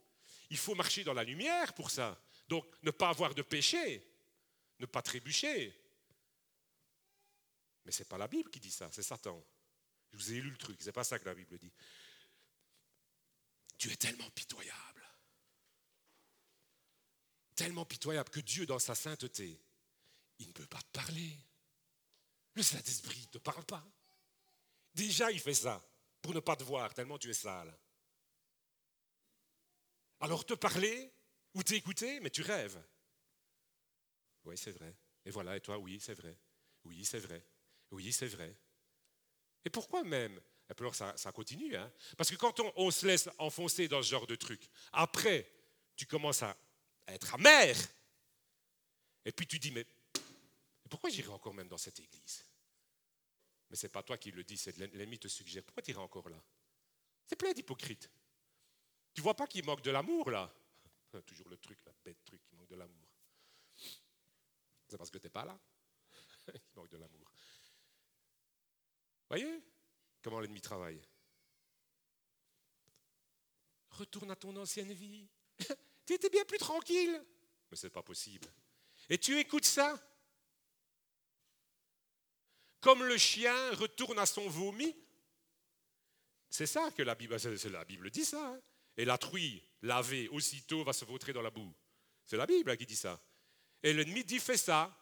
Il 0.49 0.57
faut 0.57 0.73
marcher 0.73 1.03
dans 1.03 1.11
la 1.13 1.25
lumière 1.25 1.73
pour 1.73 1.91
ça. 1.91 2.17
Donc 2.47 2.65
ne 2.83 2.91
pas 2.91 3.09
avoir 3.09 3.35
de 3.35 3.41
péché, 3.41 4.09
ne 4.79 4.85
pas 4.85 5.01
trébucher. 5.01 5.77
Mais 7.83 7.91
ce 7.91 7.99
n'est 7.99 8.07
pas 8.07 8.17
la 8.17 8.29
Bible 8.29 8.49
qui 8.49 8.61
dit 8.61 8.71
ça, 8.71 8.87
c'est 8.93 9.03
Satan. 9.03 9.43
Je 10.13 10.17
vous 10.17 10.31
ai 10.31 10.39
lu 10.39 10.49
le 10.49 10.57
truc, 10.57 10.77
c'est 10.79 10.93
pas 10.93 11.03
ça 11.03 11.19
que 11.19 11.25
la 11.25 11.35
Bible 11.35 11.57
dit. 11.57 11.73
Tu 13.77 13.91
es 13.91 13.97
tellement 13.97 14.29
pitoyable. 14.29 14.90
Tellement 17.61 17.85
pitoyable 17.85 18.31
que 18.31 18.39
Dieu, 18.39 18.65
dans 18.65 18.79
sa 18.79 18.95
sainteté, 18.95 19.61
il 20.39 20.47
ne 20.47 20.51
peut 20.51 20.65
pas 20.65 20.81
te 20.81 20.91
parler. 20.91 21.37
Le 22.55 22.63
Saint-Esprit 22.63 23.21
ne 23.21 23.27
te 23.27 23.37
parle 23.37 23.63
pas. 23.65 23.85
Déjà, 24.95 25.31
il 25.31 25.39
fait 25.39 25.53
ça 25.53 25.79
pour 26.23 26.33
ne 26.33 26.39
pas 26.39 26.55
te 26.55 26.63
voir, 26.63 26.91
tellement 26.91 27.19
tu 27.19 27.29
es 27.29 27.35
sale. 27.35 27.71
Alors 30.21 30.43
te 30.43 30.55
parler 30.55 31.13
ou 31.53 31.61
t'écouter, 31.61 32.19
mais 32.21 32.31
tu 32.31 32.41
rêves. 32.41 32.83
Oui, 34.45 34.57
c'est 34.57 34.71
vrai. 34.71 34.95
Et 35.23 35.29
voilà, 35.29 35.55
et 35.55 35.61
toi, 35.61 35.77
oui, 35.77 35.99
c'est 36.01 36.15
vrai. 36.15 36.35
Oui, 36.85 37.05
c'est 37.05 37.19
vrai. 37.19 37.45
Oui, 37.91 38.11
c'est 38.11 38.27
vrai. 38.27 38.57
Et 39.63 39.69
pourquoi 39.69 40.03
même? 40.03 40.41
Et 40.67 40.73
alors 40.79 40.95
ça, 40.95 41.13
continue. 41.31 41.75
Hein 41.75 41.93
Parce 42.17 42.31
que 42.31 42.35
quand 42.37 42.59
on, 42.75 42.89
se 42.89 43.05
laisse 43.05 43.29
enfoncer 43.37 43.87
dans 43.87 44.01
ce 44.01 44.09
genre 44.09 44.25
de 44.25 44.35
truc, 44.35 44.67
après, 44.93 45.47
tu 45.95 46.07
commences 46.07 46.41
à, 46.41 46.57
être 47.13 47.33
amer. 47.35 47.75
Et 49.25 49.31
puis 49.31 49.47
tu 49.47 49.59
dis, 49.59 49.71
mais 49.71 49.85
pourquoi 50.89 51.09
j'irai 51.09 51.29
encore 51.29 51.53
même 51.53 51.67
dans 51.67 51.77
cette 51.77 51.99
église? 51.99 52.43
Mais 53.69 53.75
ce 53.75 53.85
n'est 53.85 53.91
pas 53.91 54.03
toi 54.03 54.17
qui 54.17 54.31
le 54.31 54.43
dis, 54.43 54.57
c'est 54.57 54.75
l'ennemi 54.77 55.17
te 55.17 55.27
suggère. 55.27 55.63
Pourquoi 55.63 55.81
tu 55.81 55.91
irais 55.91 56.01
encore 56.01 56.27
là? 56.29 56.41
C'est 57.25 57.37
plein 57.37 57.53
d'hypocrites. 57.53 58.09
Tu 59.13 59.21
vois 59.21 59.35
pas 59.35 59.47
qu'il 59.47 59.63
manque 59.63 59.81
de 59.81 59.91
l'amour 59.91 60.29
là? 60.29 60.53
Toujours 61.25 61.47
le 61.49 61.57
truc, 61.57 61.79
la 61.85 61.93
bête 62.03 62.23
truc, 62.25 62.41
qui 62.43 62.55
manque 62.55 62.67
de 62.67 62.75
l'amour. 62.75 63.07
C'est 64.87 64.97
parce 64.97 65.09
que 65.09 65.17
tu 65.17 65.25
n'es 65.25 65.29
pas 65.29 65.45
là. 65.45 65.57
il 66.53 66.61
manque 66.75 66.89
de 66.89 66.97
l'amour. 66.97 67.31
Voyez 69.29 69.63
comment 70.21 70.41
l'ennemi 70.41 70.59
travaille 70.59 71.01
Retourne 73.91 74.31
à 74.31 74.35
ton 74.35 74.55
ancienne 74.57 74.91
vie. 74.91 75.27
tu 76.11 76.15
étais 76.15 76.29
bien 76.29 76.43
plus 76.43 76.57
tranquille. 76.57 77.23
Mais 77.69 77.77
ce 77.77 77.87
n'est 77.87 77.91
pas 77.91 78.03
possible. 78.03 78.51
Et 79.09 79.17
tu 79.17 79.39
écoutes 79.39 79.65
ça 79.65 79.97
Comme 82.81 83.03
le 83.03 83.17
chien 83.17 83.71
retourne 83.75 84.19
à 84.19 84.25
son 84.25 84.47
vomi. 84.49 84.93
C'est 86.49 86.65
ça 86.65 86.91
que 86.91 87.01
la 87.01 87.15
Bible, 87.15 87.37
la 87.71 87.85
Bible 87.85 88.11
dit 88.11 88.25
ça. 88.25 88.45
Hein. 88.45 88.61
Et 88.97 89.05
la 89.05 89.17
truie 89.17 89.63
lavée 89.83 90.27
aussitôt 90.29 90.83
va 90.83 90.91
se 90.91 91.05
vautrer 91.05 91.31
dans 91.31 91.41
la 91.41 91.49
boue. 91.49 91.73
C'est 92.25 92.37
la 92.37 92.45
Bible 92.45 92.75
qui 92.75 92.85
dit 92.85 92.95
ça. 92.95 93.21
Et 93.81 93.93
l'ennemi 93.93 94.25
dit 94.25 94.39
fais 94.39 94.57
ça. 94.57 94.93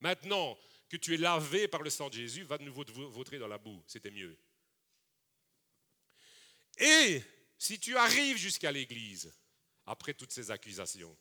Maintenant, 0.00 0.58
que 0.88 0.96
tu 0.96 1.14
es 1.14 1.16
lavé 1.16 1.68
par 1.68 1.82
le 1.82 1.90
sang 1.90 2.08
de 2.08 2.14
Jésus, 2.14 2.42
va 2.42 2.58
de 2.58 2.64
nouveau 2.64 2.84
te 2.84 2.90
vautrer 2.90 3.38
dans 3.38 3.46
la 3.46 3.58
boue. 3.58 3.84
C'était 3.86 4.10
mieux. 4.10 4.36
Et 6.78 7.22
si 7.56 7.78
tu 7.78 7.96
arrives 7.96 8.36
jusqu'à 8.36 8.72
l'église, 8.72 9.32
après 9.90 10.14
toutes 10.14 10.30
ces 10.30 10.52
accusations, 10.52 11.16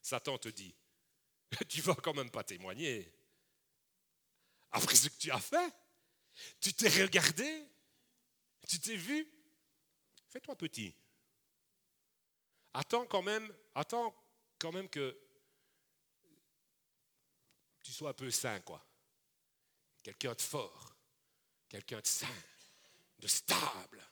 Satan 0.00 0.38
te 0.38 0.48
dit, 0.48 0.74
tu 1.68 1.82
vas 1.82 1.94
quand 1.94 2.14
même 2.14 2.30
pas 2.30 2.42
témoigner. 2.42 3.12
Après 4.70 4.96
ce 4.96 5.10
que 5.10 5.18
tu 5.18 5.30
as 5.30 5.38
fait, 5.38 5.74
tu 6.58 6.72
t'es 6.72 6.88
regardé, 6.88 7.68
tu 8.66 8.80
t'es 8.80 8.96
vu, 8.96 9.30
fais-toi 10.30 10.56
petit. 10.56 10.94
Attends 12.72 13.04
quand 13.04 13.20
même, 13.20 13.54
attends 13.74 14.14
quand 14.58 14.72
même 14.72 14.88
que 14.88 15.14
tu 17.82 17.92
sois 17.92 18.10
un 18.10 18.14
peu 18.14 18.30
sain, 18.30 18.58
quoi. 18.60 18.82
Quelqu'un 20.02 20.32
de 20.32 20.40
fort, 20.40 20.96
quelqu'un 21.68 22.00
de 22.00 22.06
sain, 22.06 22.42
de 23.18 23.26
stable. 23.26 24.02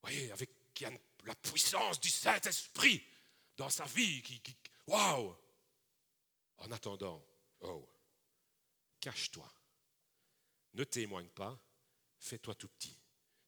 Voyez, 0.00 0.30
avec 0.30 0.72
qui 0.72 0.84
a 0.84 0.92
la 1.24 1.34
puissance 1.34 2.00
du 2.00 2.08
Saint-Esprit 2.08 3.04
dans 3.56 3.68
sa 3.68 3.84
vie, 3.84 4.22
qui, 4.22 4.40
waouh 4.86 5.36
En 6.58 6.70
attendant, 6.72 7.24
oh, 7.60 7.88
cache-toi, 9.00 9.50
ne 10.74 10.84
témoigne 10.84 11.28
pas, 11.28 11.58
fais-toi 12.18 12.54
tout 12.54 12.68
petit. 12.68 12.96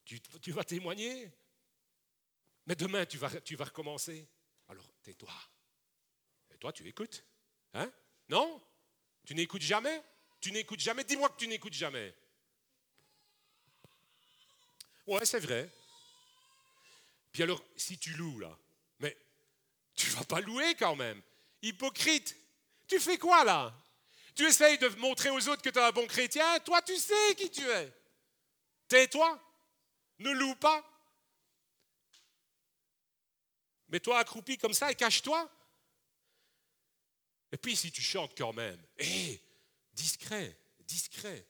Tu, 0.04 0.20
tu, 0.20 0.52
vas 0.52 0.64
témoigner, 0.64 1.30
mais 2.66 2.74
demain 2.74 3.06
tu 3.06 3.18
vas, 3.18 3.40
tu 3.40 3.56
vas 3.56 3.66
recommencer. 3.66 4.28
Alors 4.68 4.86
tais-toi. 5.02 5.32
Et 6.50 6.58
toi, 6.58 6.72
tu 6.72 6.86
écoutes. 6.86 7.24
Hein? 7.74 7.90
Non? 8.28 8.62
Tu 9.24 9.34
n'écoutes 9.34 9.62
jamais? 9.62 10.02
Tu 10.40 10.52
n'écoutes 10.52 10.80
jamais? 10.80 11.04
Dis-moi 11.04 11.28
que 11.30 11.36
tu 11.36 11.48
n'écoutes 11.48 11.72
jamais. 11.72 12.14
Ouais, 15.06 15.24
c'est 15.24 15.40
vrai. 15.40 15.70
Puis 17.32 17.42
alors, 17.42 17.62
si 17.76 17.98
tu 17.98 18.10
loues 18.14 18.38
là, 18.38 18.56
mais 18.98 19.16
tu 19.94 20.10
vas 20.10 20.24
pas 20.24 20.40
louer 20.40 20.74
quand 20.74 20.96
même. 20.96 21.20
Hypocrite. 21.62 22.36
Tu 22.86 23.00
fais 23.00 23.18
quoi 23.18 23.44
là? 23.44 23.74
Tu 24.34 24.44
essayes 24.46 24.78
de 24.78 24.88
montrer 24.88 25.30
aux 25.30 25.48
autres 25.48 25.62
que 25.62 25.70
tu 25.70 25.78
es 25.78 25.82
un 25.82 25.92
bon 25.92 26.06
chrétien? 26.06 26.60
Toi, 26.60 26.82
tu 26.82 26.96
sais 26.96 27.34
qui 27.36 27.50
tu 27.50 27.66
es. 27.68 27.92
Tais-toi. 28.88 29.40
Ne 30.18 30.30
loue 30.32 30.54
pas. 30.56 30.84
Mets-toi 33.88 34.18
accroupi 34.18 34.56
comme 34.56 34.72
ça 34.72 34.90
et 34.90 34.94
cache-toi. 34.94 35.50
Et 37.52 37.58
puis 37.58 37.76
si 37.76 37.92
tu 37.92 38.00
chantes 38.00 38.36
quand 38.36 38.54
même, 38.54 38.82
hé, 38.98 39.42
discret, 39.92 40.58
discret, 40.80 41.46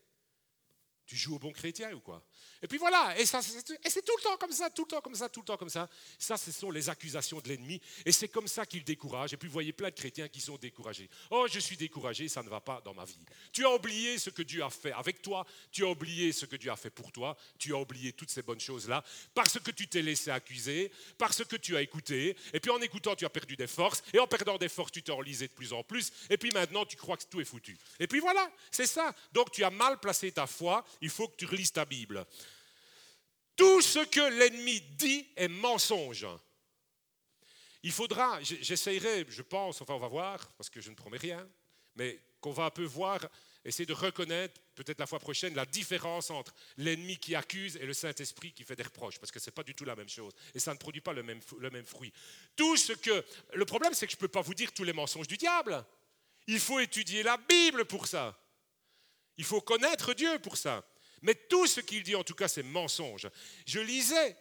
tu 1.07 1.17
joues 1.17 1.37
au 1.37 1.39
bon 1.39 1.53
chrétien 1.53 1.93
ou 1.93 2.01
quoi? 2.01 2.25
Et 2.63 2.69
puis 2.69 2.79
voilà, 2.79 3.19
et, 3.19 3.27
ça, 3.27 3.41
et 3.41 3.91
c'est 3.91 4.03
tout 4.03 4.17
le 4.17 4.23
temps 4.23 4.37
comme 4.37 4.53
ça, 4.53 4.71
tout 4.71 4.83
le 4.83 4.89
temps 4.89 5.01
comme 5.01 5.15
ça, 5.15 5.29
tout 5.29 5.41
le 5.41 5.47
temps 5.47 5.57
comme 5.57 5.69
ça. 5.69 5.89
Ça, 6.19 6.37
ce 6.37 6.53
sont 6.53 6.71
les 6.71 6.89
accusations 6.89 7.41
de 7.41 7.49
l'ennemi, 7.49 7.81
et 8.07 8.13
c'est 8.13 8.29
comme 8.29 8.47
ça 8.47 8.65
qu'il 8.65 8.85
décourage. 8.85 9.33
Et 9.33 9.37
puis 9.37 9.49
vous 9.49 9.53
voyez 9.53 9.73
plein 9.73 9.89
de 9.89 9.95
chrétiens 9.95 10.29
qui 10.29 10.41
sont 10.41 10.57
découragés. 10.57 11.11
Oh, 11.31 11.47
je 11.51 11.59
suis 11.59 11.77
découragé, 11.77 12.29
ça 12.29 12.43
ne 12.43 12.49
va 12.49 12.61
pas 12.61 12.81
dans 12.85 12.95
ma 12.95 13.05
vie. 13.05 13.19
Tu 13.53 13.65
as 13.67 13.75
oublié 13.75 14.17
ce 14.19 14.31
que 14.31 14.43
Dieu 14.43 14.63
a 14.63 14.71
fait 14.71 14.93
avec 14.93 15.23
toi, 15.23 15.45
tu 15.71 15.85
as 15.85 15.89
oublié 15.89 16.33
ce 16.33 16.47
que 16.47 16.57
Dieu 16.57 16.71
a 16.71 16.77
fait 16.77 16.91
pour 16.91 17.11
toi, 17.11 17.37
tu 17.59 17.75
as 17.75 17.79
oublié 17.79 18.13
toutes 18.13 18.31
ces 18.31 18.43
bonnes 18.43 18.61
choses-là, 18.61 19.03
parce 19.35 19.59
que 19.59 19.71
tu 19.73 19.89
t'es 19.89 20.03
laissé 20.03 20.31
accuser, 20.31 20.93
parce 21.19 21.45
que 21.45 21.57
tu 21.57 21.77
as 21.77 21.83
écouté, 21.83 22.37
et 22.53 22.61
puis 22.61 22.71
en 22.71 22.81
écoutant, 22.81 23.17
tu 23.17 23.25
as 23.25 23.31
perdu 23.31 23.57
des 23.57 23.67
forces, 23.67 24.03
et 24.13 24.21
en 24.21 24.27
perdant 24.27 24.57
des 24.57 24.69
forces, 24.69 24.93
tu 24.93 25.03
t'es 25.03 25.13
enlisé 25.13 25.49
de 25.49 25.53
plus 25.53 25.73
en 25.73 25.83
plus, 25.83 26.13
et 26.31 26.37
puis 26.37 26.51
maintenant, 26.53 26.85
tu 26.85 26.97
crois 26.97 27.17
que 27.17 27.25
tout 27.25 27.41
est 27.41 27.45
foutu. 27.45 27.77
Et 27.99 28.07
puis 28.07 28.21
voilà, 28.21 28.51
c'est 28.71 28.87
ça. 28.87 29.15
Donc 29.33 29.51
tu 29.51 29.65
as 29.65 29.71
mal 29.71 29.99
placé 29.99 30.31
ta 30.31 30.47
foi, 30.47 30.85
il 31.01 31.11
faut 31.11 31.29
que 31.29 31.37
tu 31.37 31.47
relises 31.47 31.73
ta 31.73 31.85
Bible. 31.85 32.25
Tout 33.57 33.81
ce 33.81 34.01
que 34.01 34.39
l'ennemi 34.39 34.81
dit 34.81 35.29
est 35.37 35.49
mensonge. 35.49 36.27
Il 37.83 37.93
faudra, 37.93 38.41
j'essayerai, 38.43 39.27
je 39.29 39.43
pense, 39.43 39.81
enfin 39.83 39.95
on 39.95 39.99
va 39.99 40.09
voir, 40.09 40.53
parce 40.55 40.71
que 40.71 40.81
je 40.81 40.91
ne 40.91 40.95
promets 40.95 41.19
rien, 41.19 41.49
mais 41.97 42.21
qu'on 42.41 42.53
va 42.53 42.67
un 42.67 42.71
peu 42.71 42.85
voir, 42.85 43.21
essayer 43.65 43.87
de 43.87 43.93
reconnaître, 43.93 44.61
peut-être 44.75 44.99
la 44.99 45.07
fois 45.07 45.19
prochaine, 45.19 45.55
la 45.55 45.67
différence 45.67 46.31
entre 46.31 46.55
l'ennemi 46.77 47.17
qui 47.17 47.35
accuse 47.35 47.77
et 47.77 47.87
le 47.87 47.93
Saint-Esprit 47.93 48.53
qui 48.53 48.65
fait 48.65 48.77
des 48.77 48.83
reproches, 48.83 49.19
parce 49.19 49.31
que 49.31 49.39
ce 49.39 49.51
n'est 49.51 49.55
pas 49.55 49.63
du 49.63 49.75
tout 49.75 49.85
la 49.85 49.97
même 49.97 50.09
chose, 50.09 50.33
et 50.55 50.59
ça 50.59 50.73
ne 50.73 50.79
produit 50.79 51.01
pas 51.01 51.13
le 51.13 51.23
même, 51.23 51.41
le 51.59 51.71
même 51.71 51.85
fruit. 51.85 52.13
Tout 52.57 52.77
ce 52.77 52.93
que... 52.93 53.25
Le 53.55 53.65
problème, 53.65 53.95
c'est 53.95 54.07
que 54.07 54.13
je 54.13 54.17
ne 54.17 54.21
peux 54.21 54.29
pas 54.29 54.43
vous 54.43 54.55
dire 54.55 54.73
tous 54.73 54.85
les 54.85 54.93
mensonges 54.93 55.29
du 55.29 55.37
diable. 55.37 55.85
Il 56.47 56.59
faut 56.59 56.81
étudier 56.81 57.23
la 57.23 57.37
Bible 57.37 57.85
pour 57.85 58.07
ça. 58.07 58.39
Il 59.37 59.45
faut 59.45 59.61
connaître 59.61 60.15
Dieu 60.15 60.39
pour 60.41 60.57
ça. 60.57 60.85
Mais 61.23 61.35
tout 61.35 61.67
ce 61.67 61.81
qu'il 61.81 62.03
dit, 62.03 62.15
en 62.15 62.25
tout 62.25 62.35
cas, 62.35 62.49
c'est 62.49 62.63
mensonge. 62.63 63.29
Je 63.67 63.81
lisais, 63.81 64.37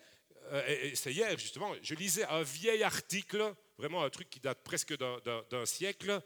euh, 0.51 0.91
c'est 0.95 1.13
hier 1.13 1.37
justement, 1.37 1.73
je 1.81 1.95
lisais 1.95 2.25
un 2.25 2.43
vieil 2.43 2.83
article, 2.83 3.55
vraiment 3.77 4.03
un 4.03 4.09
truc 4.09 4.29
qui 4.29 4.39
date 4.39 4.63
presque 4.63 4.97
d'un 4.97 5.65
siècle, 5.65 6.21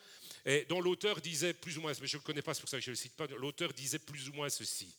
et 0.46 0.66
dont 0.66 0.82
l'auteur 0.82 1.22
disait 1.22 1.54
plus 1.54 1.78
ou 1.78 1.82
moins, 1.82 1.94
mais 2.02 2.08
je 2.08 2.18
ne 2.18 2.22
le 2.22 2.26
connais 2.26 2.42
pas, 2.42 2.54
c'est 2.54 2.62
pour 2.62 2.70
ça 2.70 2.78
que 2.78 2.84
je 2.84 2.90
ne 2.90 2.96
le 2.96 3.00
cite 3.00 3.16
pas, 3.16 3.28
l'auteur 3.28 3.74
disait 3.74 4.00
plus 4.00 4.30
ou 4.30 4.34
moins 4.34 4.50
ceci. 4.50 4.98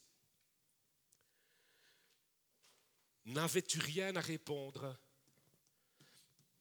N'avais-tu 3.26 3.80
rien 3.80 4.14
à 4.14 4.20
répondre 4.20 4.96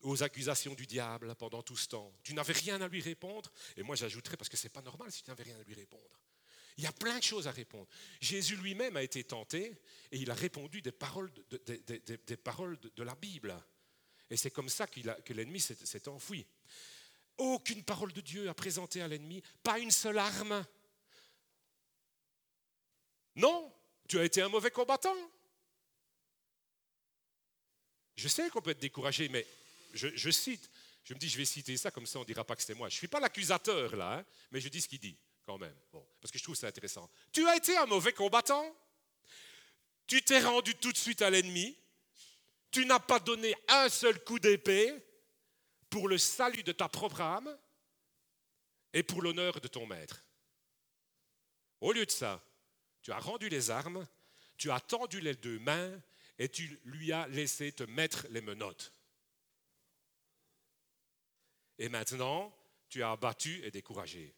aux 0.02 0.24
accusations 0.24 0.74
du 0.74 0.88
diable 0.88 1.36
pendant 1.36 1.62
tout 1.62 1.78
ce 1.78 1.88
temps? 1.88 2.12
Tu 2.24 2.34
n'avais 2.34 2.54
rien 2.54 2.82
à 2.82 2.88
lui 2.88 3.02
répondre? 3.02 3.52
Et 3.78 3.84
moi, 3.84 3.96
j'ajouterais, 3.96 4.36
parce 4.36 4.50
que 4.50 4.58
ce 4.58 4.64
n'est 4.64 4.72
pas 4.72 4.82
normal 4.82 5.12
si 5.12 5.22
tu 5.22 5.30
n'avais 5.30 5.44
rien 5.44 5.60
à 5.60 5.64
lui 5.64 5.76
répondre. 5.76 6.20
Il 6.78 6.84
y 6.84 6.88
a 6.88 6.92
plein 6.92 7.18
de 7.18 7.24
choses 7.24 7.48
à 7.48 7.52
répondre. 7.52 7.88
Jésus 8.20 8.58
lui-même 8.58 8.98
a 8.98 9.04
été 9.04 9.24
tenté 9.24 9.78
et 10.12 10.18
il 10.18 10.30
a 10.30 10.34
répondu 10.34 10.82
des 10.82 10.92
paroles 10.92 11.32
de, 11.50 12.18
des 12.28 12.38
paroles 12.38 12.78
de, 12.80 13.04
la 13.04 13.16
Bible. 13.16 13.56
Et 14.30 14.36
c'est 14.36 14.52
comme 14.52 14.68
ça 14.68 14.86
que 14.88 15.34
l'ennemi 15.34 15.62
s'est 15.62 16.08
enfui. 16.10 16.46
Aucune 17.38 17.84
parole 17.84 18.12
de 18.12 18.22
Dieu 18.22 18.50
à 18.50 18.54
présenter 18.54 19.02
à 19.02 19.08
l'ennemi, 19.08 19.42
pas 19.64 19.80
une 19.80 19.92
seule 19.92 20.18
arme. 20.18 20.66
Non, 23.36 23.74
tu 24.08 24.20
as 24.20 24.26
été 24.26 24.42
un 24.42 24.50
mauvais 24.50 24.72
combattant. 24.72 25.16
Je 28.16 28.28
sais 28.28 28.50
qu'on 28.50 28.62
peut 28.62 28.72
être 28.72 28.80
découragé, 28.80 29.30
mais 29.30 29.46
je, 29.94 30.30
cite, 30.30 30.70
je 31.04 31.14
me 31.14 31.20
dis, 31.20 31.30
je 31.30 31.38
vais 31.38 31.46
citer 31.46 31.76
ça, 31.78 31.92
comme 31.92 32.06
ça 32.06 32.20
on 32.20 32.22
ne 32.22 32.28
dira 32.28 32.44
pas 32.44 32.56
que 32.56 32.62
c'était 32.62 32.74
moi. 32.74 32.90
Je 32.90 32.96
ne 32.96 32.98
suis 32.98 33.08
pas 33.08 33.20
l'accusateur 33.20 33.96
là, 33.96 34.20
hein, 34.20 34.26
mais 34.52 34.60
je 34.60 34.68
dis 34.70 34.82
ce 34.82 34.88
qu'il 34.88 35.00
dit 35.00 35.18
quand 35.46 35.58
même, 35.58 35.76
parce 36.22 36.32
que 36.32 36.38
je 36.38 36.44
trouve 36.44 36.56
ça 36.56 36.68
intéressant. 36.68 37.10
Tu 37.32 37.48
as 37.48 37.56
été 37.56 37.78
un 37.78 37.86
mauvais 37.86 38.14
combattant, 38.14 38.76
tu 40.08 40.22
t'es 40.24 40.40
rendu 40.40 40.76
tout 40.76 40.92
de 40.92 40.98
suite 40.98 41.22
à 41.22 41.30
l'ennemi, 41.30 41.78
tu 42.72 42.86
n'as 42.86 43.00
pas 43.00 43.20
donné 43.20 43.56
un 43.68 43.90
seul 43.90 44.24
coup 44.24 44.40
d'épée 44.40 44.94
pour 45.90 46.08
le 46.08 46.18
salut 46.18 46.64
de 46.64 46.72
ta 46.72 46.90
propre 46.90 47.22
âme 47.22 47.58
et 48.94 49.04
pour 49.04 49.22
l'honneur 49.22 49.62
de 49.62 49.68
ton 49.68 49.86
maître. 49.86 50.24
Au 51.82 51.92
lieu 51.92 52.06
de 52.06 52.12
ça, 52.12 52.44
tu 53.02 53.12
as 53.12 53.20
rendu 53.20 53.50
les 53.50 53.70
armes, 53.70 54.08
tu 54.58 54.72
as 54.72 54.80
tendu 54.80 55.22
les 55.22 55.36
deux 55.36 55.60
mains 55.60 56.02
et 56.38 56.50
tu 56.50 56.80
lui 56.86 57.12
as 57.12 57.28
laissé 57.28 57.72
te 57.72 57.84
mettre 57.84 58.26
les 58.30 58.42
menottes. 58.42 58.92
Et 61.78 61.90
maintenant, 61.90 62.56
tu 62.90 63.04
as 63.04 63.12
abattu 63.12 63.64
et 63.64 63.72
découragé. 63.72 64.34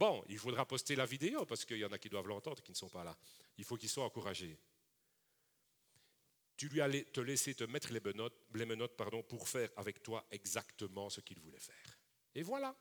Bon, 0.00 0.24
il 0.30 0.38
faudra 0.38 0.64
poster 0.64 0.96
la 0.96 1.04
vidéo 1.04 1.44
parce 1.44 1.66
qu'il 1.66 1.76
y 1.76 1.84
en 1.84 1.92
a 1.92 1.98
qui 1.98 2.08
doivent 2.08 2.26
l'entendre 2.26 2.62
qui 2.62 2.70
ne 2.70 2.76
sont 2.76 2.88
pas 2.88 3.04
là. 3.04 3.14
Il 3.58 3.64
faut 3.64 3.76
qu'ils 3.76 3.90
soient 3.90 4.06
encouragés. 4.06 4.58
Tu 6.56 6.70
lui 6.70 6.80
as 6.80 6.88
te 6.88 7.20
laissé 7.20 7.54
te 7.54 7.64
mettre 7.64 7.92
les 7.92 8.00
menottes, 8.64 8.96
pardon, 8.96 9.22
pour 9.22 9.46
faire 9.46 9.68
avec 9.76 10.02
toi 10.02 10.26
exactement 10.30 11.10
ce 11.10 11.20
qu'il 11.20 11.38
voulait 11.38 11.60
faire. 11.60 11.98
Et 12.34 12.42
voilà. 12.42 12.74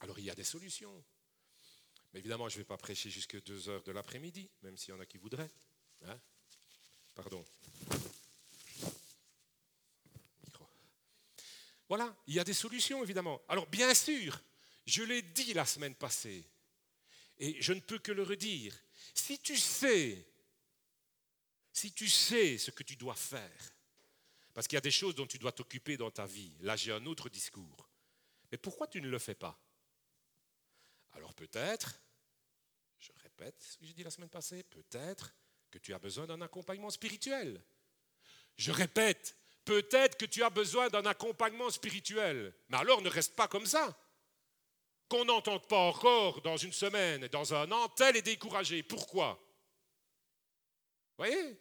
Alors 0.00 0.18
il 0.18 0.24
y 0.24 0.30
a 0.30 0.34
des 0.34 0.42
solutions. 0.42 1.04
Mais 2.12 2.18
évidemment, 2.18 2.48
je 2.48 2.56
ne 2.56 2.62
vais 2.62 2.66
pas 2.66 2.76
prêcher 2.76 3.08
jusqu'à 3.08 3.38
2 3.40 3.68
heures 3.68 3.82
de 3.84 3.92
l'après-midi, 3.92 4.50
même 4.62 4.76
s'il 4.76 4.90
y 4.90 4.92
en 4.92 4.98
a 4.98 5.06
qui 5.06 5.18
voudraient. 5.18 5.52
Hein 6.06 6.18
pardon. 7.14 7.44
Voilà, 11.88 12.16
il 12.26 12.34
y 12.34 12.40
a 12.40 12.44
des 12.44 12.54
solutions 12.54 13.04
évidemment. 13.04 13.40
Alors 13.48 13.68
bien 13.68 13.94
sûr, 13.94 14.42
je 14.86 15.02
l'ai 15.02 15.22
dit 15.22 15.54
la 15.54 15.64
semaine 15.64 15.94
passée, 15.94 16.44
et 17.38 17.60
je 17.60 17.72
ne 17.72 17.80
peux 17.80 17.98
que 17.98 18.12
le 18.12 18.22
redire, 18.22 18.74
si 19.14 19.38
tu 19.38 19.56
sais, 19.56 20.24
si 21.72 21.92
tu 21.92 22.08
sais 22.08 22.58
ce 22.58 22.70
que 22.70 22.82
tu 22.82 22.96
dois 22.96 23.14
faire, 23.14 23.74
parce 24.52 24.68
qu'il 24.68 24.76
y 24.76 24.78
a 24.78 24.82
des 24.82 24.90
choses 24.90 25.14
dont 25.14 25.26
tu 25.26 25.38
dois 25.38 25.52
t'occuper 25.52 25.96
dans 25.96 26.10
ta 26.10 26.26
vie, 26.26 26.52
là 26.60 26.76
j'ai 26.76 26.92
un 26.92 27.06
autre 27.06 27.28
discours, 27.28 27.88
mais 28.52 28.58
pourquoi 28.58 28.86
tu 28.86 29.00
ne 29.00 29.08
le 29.08 29.18
fais 29.18 29.34
pas? 29.34 29.58
Alors 31.12 31.34
peut-être, 31.34 32.00
je 33.00 33.10
répète 33.22 33.60
ce 33.60 33.76
que 33.78 33.86
j'ai 33.86 33.94
dit 33.94 34.04
la 34.04 34.10
semaine 34.10 34.28
passée, 34.28 34.62
peut-être 34.62 35.34
que 35.70 35.78
tu 35.78 35.92
as 35.92 35.98
besoin 35.98 36.26
d'un 36.26 36.40
accompagnement 36.40 36.90
spirituel. 36.90 37.60
Je 38.56 38.70
répète, 38.70 39.36
Peut-être 39.64 40.18
que 40.18 40.26
tu 40.26 40.42
as 40.42 40.50
besoin 40.50 40.88
d'un 40.88 41.06
accompagnement 41.06 41.70
spirituel. 41.70 42.52
Mais 42.68 42.76
alors 42.76 43.00
ne 43.00 43.08
reste 43.08 43.34
pas 43.34 43.48
comme 43.48 43.66
ça. 43.66 43.96
Qu'on 45.14 45.24
n'entende 45.24 45.64
pas 45.68 45.78
encore 45.78 46.40
dans 46.40 46.56
une 46.56 46.72
semaine, 46.72 47.28
dans 47.28 47.54
un 47.54 47.70
an, 47.70 47.88
tel 47.90 48.16
est 48.16 48.22
découragé. 48.22 48.82
Pourquoi? 48.82 49.40
Voyez? 51.16 51.56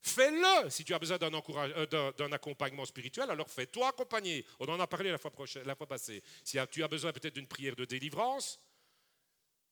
Fais-le 0.00 0.70
si 0.70 0.82
tu 0.82 0.94
as 0.94 0.98
besoin 0.98 1.18
euh, 1.20 2.12
d'un 2.12 2.32
accompagnement 2.32 2.86
spirituel, 2.86 3.30
alors 3.30 3.50
fais-toi 3.50 3.88
accompagner. 3.88 4.46
On 4.58 4.66
en 4.66 4.80
a 4.80 4.86
parlé 4.86 5.10
la 5.10 5.18
fois, 5.18 5.30
prochaine, 5.30 5.64
la 5.66 5.74
fois 5.74 5.86
passée. 5.86 6.22
Si 6.42 6.56
tu 6.70 6.82
as 6.82 6.88
besoin 6.88 7.12
peut-être 7.12 7.34
d'une 7.34 7.46
prière 7.46 7.76
de 7.76 7.84
délivrance, 7.84 8.58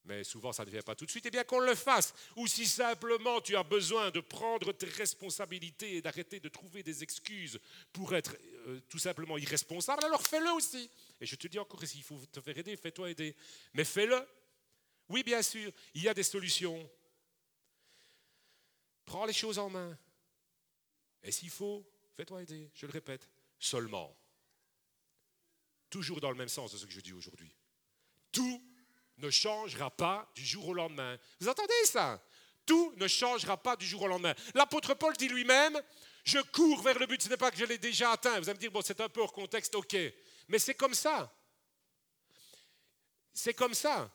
mais 0.08 0.24
souvent 0.24 0.52
ça 0.52 0.64
ne 0.64 0.70
vient 0.70 0.82
pas 0.82 0.94
tout 0.94 1.04
de 1.04 1.10
suite, 1.10 1.26
eh 1.26 1.30
bien 1.30 1.44
qu'on 1.44 1.60
le 1.60 1.74
fasse. 1.74 2.14
Ou 2.36 2.46
si 2.46 2.66
simplement 2.66 3.40
tu 3.42 3.54
as 3.56 3.62
besoin 3.62 4.10
de 4.10 4.20
prendre 4.20 4.72
tes 4.72 4.86
responsabilités 4.86 5.96
et 5.96 6.02
d'arrêter 6.02 6.40
de 6.40 6.48
trouver 6.48 6.82
des 6.82 7.02
excuses 7.02 7.60
pour 7.92 8.14
être 8.14 8.34
euh, 8.66 8.80
tout 8.88 8.98
simplement 8.98 9.36
irresponsable, 9.36 10.04
alors 10.04 10.22
fais-le 10.22 10.50
aussi. 10.52 10.90
Et 11.20 11.26
je 11.26 11.36
te 11.36 11.46
dis 11.46 11.58
encore, 11.58 11.84
s'il 11.84 12.02
faut 12.02 12.18
te 12.32 12.40
faire 12.40 12.56
aider, 12.56 12.76
fais-toi 12.76 13.10
aider. 13.10 13.36
Mais 13.74 13.84
fais-le. 13.84 14.18
Oui, 15.10 15.22
bien 15.22 15.42
sûr, 15.42 15.70
il 15.94 16.02
y 16.02 16.08
a 16.08 16.14
des 16.14 16.22
solutions. 16.22 16.90
Prends 19.04 19.26
les 19.26 19.32
choses 19.32 19.58
en 19.58 19.68
main. 19.68 19.96
Et 21.22 21.32
s'il 21.32 21.50
faut, 21.50 21.86
fais-toi 22.16 22.42
aider. 22.42 22.70
Je 22.74 22.86
le 22.86 22.92
répète, 22.92 23.28
seulement. 23.58 24.16
Toujours 25.90 26.20
dans 26.20 26.30
le 26.30 26.36
même 26.36 26.48
sens 26.48 26.72
de 26.72 26.78
ce 26.78 26.86
que 26.86 26.92
je 26.92 27.00
dis 27.00 27.12
aujourd'hui. 27.12 27.54
Tout 28.32 28.62
ne 29.18 29.30
changera 29.30 29.90
pas 29.90 30.30
du 30.34 30.44
jour 30.44 30.68
au 30.68 30.74
lendemain. 30.74 31.18
Vous 31.40 31.48
entendez 31.48 31.72
ça? 31.84 32.22
Tout 32.64 32.92
ne 32.96 33.08
changera 33.08 33.56
pas 33.56 33.76
du 33.76 33.86
jour 33.86 34.02
au 34.02 34.08
lendemain. 34.08 34.34
L'apôtre 34.54 34.94
Paul 34.94 35.16
dit 35.16 35.28
lui-même, 35.28 35.80
je 36.24 36.38
cours 36.38 36.82
vers 36.82 36.98
le 36.98 37.06
but, 37.06 37.22
ce 37.22 37.28
n'est 37.28 37.36
pas 37.36 37.50
que 37.50 37.56
je 37.56 37.64
l'ai 37.64 37.78
déjà 37.78 38.12
atteint. 38.12 38.38
Vous 38.38 38.48
allez 38.48 38.56
me 38.56 38.60
dire, 38.60 38.70
bon, 38.70 38.82
c'est 38.82 39.00
un 39.00 39.08
peu 39.08 39.22
hors 39.22 39.32
contexte, 39.32 39.74
ok. 39.74 39.96
Mais 40.48 40.58
c'est 40.58 40.74
comme 40.74 40.94
ça. 40.94 41.32
C'est 43.32 43.54
comme 43.54 43.74
ça. 43.74 44.10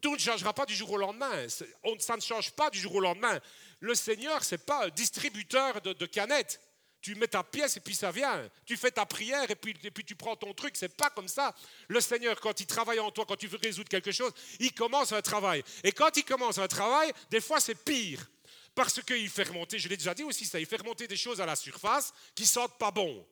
Tout 0.00 0.14
ne 0.14 0.18
changera 0.18 0.54
pas 0.54 0.64
du 0.64 0.74
jour 0.74 0.90
au 0.92 0.96
lendemain. 0.96 1.46
Ça 1.48 2.16
ne 2.16 2.20
change 2.22 2.52
pas 2.52 2.70
du 2.70 2.78
jour 2.78 2.94
au 2.94 3.00
lendemain. 3.00 3.38
Le 3.80 3.94
Seigneur, 3.94 4.42
ce 4.42 4.54
n'est 4.54 4.62
pas 4.62 4.86
un 4.86 4.88
distributeur 4.88 5.82
de 5.82 6.06
canettes. 6.06 6.60
Tu 7.00 7.14
mets 7.14 7.28
ta 7.28 7.42
pièce 7.42 7.76
et 7.76 7.80
puis 7.80 7.94
ça 7.94 8.10
vient. 8.10 8.48
Tu 8.66 8.76
fais 8.76 8.90
ta 8.90 9.06
prière 9.06 9.50
et 9.50 9.54
puis, 9.54 9.74
tu 10.04 10.14
prends 10.14 10.36
ton 10.36 10.52
truc. 10.52 10.76
C'est 10.76 10.94
pas 10.94 11.10
comme 11.10 11.28
ça. 11.28 11.54
Le 11.88 12.00
Seigneur, 12.00 12.38
quand 12.40 12.60
il 12.60 12.66
travaille 12.66 13.00
en 13.00 13.10
toi, 13.10 13.24
quand 13.26 13.36
tu 13.36 13.46
veux 13.46 13.58
résoudre 13.62 13.88
quelque 13.88 14.12
chose, 14.12 14.32
il 14.58 14.72
commence 14.74 15.12
un 15.12 15.22
travail. 15.22 15.62
Et 15.82 15.92
quand 15.92 16.14
il 16.16 16.24
commence 16.24 16.58
un 16.58 16.68
travail, 16.68 17.12
des 17.30 17.40
fois 17.40 17.60
c'est 17.60 17.74
pire. 17.74 18.28
Parce 18.74 19.02
qu'il 19.02 19.28
fait 19.28 19.44
remonter, 19.44 19.78
je 19.78 19.88
l'ai 19.88 19.96
déjà 19.96 20.14
dit 20.14 20.22
aussi 20.22 20.44
ça, 20.44 20.60
il 20.60 20.66
fait 20.66 20.76
remonter 20.76 21.08
des 21.08 21.16
choses 21.16 21.40
à 21.40 21.46
la 21.46 21.56
surface 21.56 22.12
qui 22.34 22.46
sentent 22.46 22.78
pas 22.78 22.90
bon. 22.90 23.26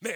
Mais 0.00 0.14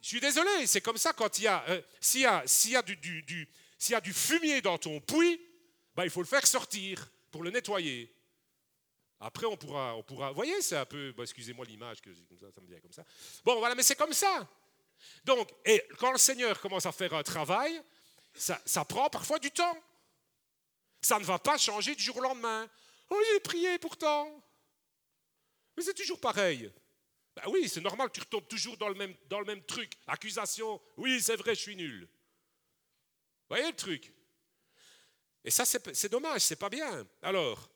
je 0.00 0.08
suis 0.08 0.20
désolé, 0.20 0.66
c'est 0.66 0.80
comme 0.80 0.96
ça 0.96 1.12
quand 1.12 1.38
il 1.38 1.44
y 1.44 1.46
a, 1.48 1.64
euh, 1.68 1.82
s'il 2.00 2.22
y 2.22 2.26
a, 2.26 2.82
du, 2.82 3.48
s'il 3.76 3.92
y 3.92 3.94
a 3.94 4.00
du 4.00 4.12
fumier 4.12 4.62
dans 4.62 4.78
ton 4.78 5.00
puits, 5.00 5.40
ben, 5.94 6.04
il 6.04 6.10
faut 6.10 6.22
le 6.22 6.26
faire 6.26 6.46
sortir 6.46 7.10
pour 7.30 7.42
le 7.42 7.50
nettoyer. 7.50 8.14
Après, 9.20 9.46
on 9.46 9.56
pourra, 9.56 9.96
on 9.96 10.02
pourra. 10.02 10.28
Vous 10.28 10.36
voyez, 10.36 10.60
c'est 10.62 10.76
un 10.76 10.84
peu. 10.84 11.12
excusez-moi 11.18 11.64
l'image, 11.66 12.00
que 12.00 12.10
ça, 12.14 12.60
me 12.60 12.66
vient 12.66 12.80
comme 12.80 12.92
ça. 12.92 13.04
Bon, 13.44 13.58
voilà, 13.58 13.74
mais 13.74 13.82
c'est 13.82 13.96
comme 13.96 14.12
ça. 14.12 14.48
Donc, 15.24 15.50
et 15.64 15.82
quand 15.98 16.12
le 16.12 16.18
Seigneur 16.18 16.60
commence 16.60 16.86
à 16.86 16.92
faire 16.92 17.14
un 17.14 17.22
travail, 17.22 17.80
ça, 18.34 18.60
ça 18.64 18.84
prend 18.84 19.10
parfois 19.10 19.38
du 19.38 19.50
temps. 19.50 19.76
Ça 21.00 21.18
ne 21.18 21.24
va 21.24 21.38
pas 21.38 21.58
changer 21.58 21.94
du 21.94 22.02
jour 22.02 22.16
au 22.16 22.20
lendemain. 22.20 22.68
Oh, 23.10 23.20
j'ai 23.32 23.40
prié 23.40 23.78
pourtant. 23.78 24.42
Mais 25.76 25.82
c'est 25.82 25.94
toujours 25.94 26.20
pareil. 26.20 26.72
Ben 27.34 27.42
oui, 27.48 27.68
c'est 27.68 27.80
normal 27.80 28.08
que 28.08 28.14
tu 28.14 28.20
retombes 28.20 28.48
toujours 28.48 28.76
dans 28.76 28.88
le 28.88 28.94
même, 28.94 29.14
dans 29.28 29.38
le 29.38 29.46
même 29.46 29.62
truc. 29.64 29.92
Accusation, 30.06 30.80
oui, 30.96 31.20
c'est 31.20 31.36
vrai, 31.36 31.54
je 31.54 31.60
suis 31.60 31.76
nul. 31.76 32.08
Vous 33.48 33.56
voyez 33.56 33.70
le 33.70 33.76
truc 33.76 34.12
Et 35.44 35.50
ça, 35.50 35.64
c'est 35.64 36.08
dommage, 36.08 36.42
c'est 36.42 36.56
pas 36.56 36.68
bien. 36.68 37.06
Alors, 37.22 37.70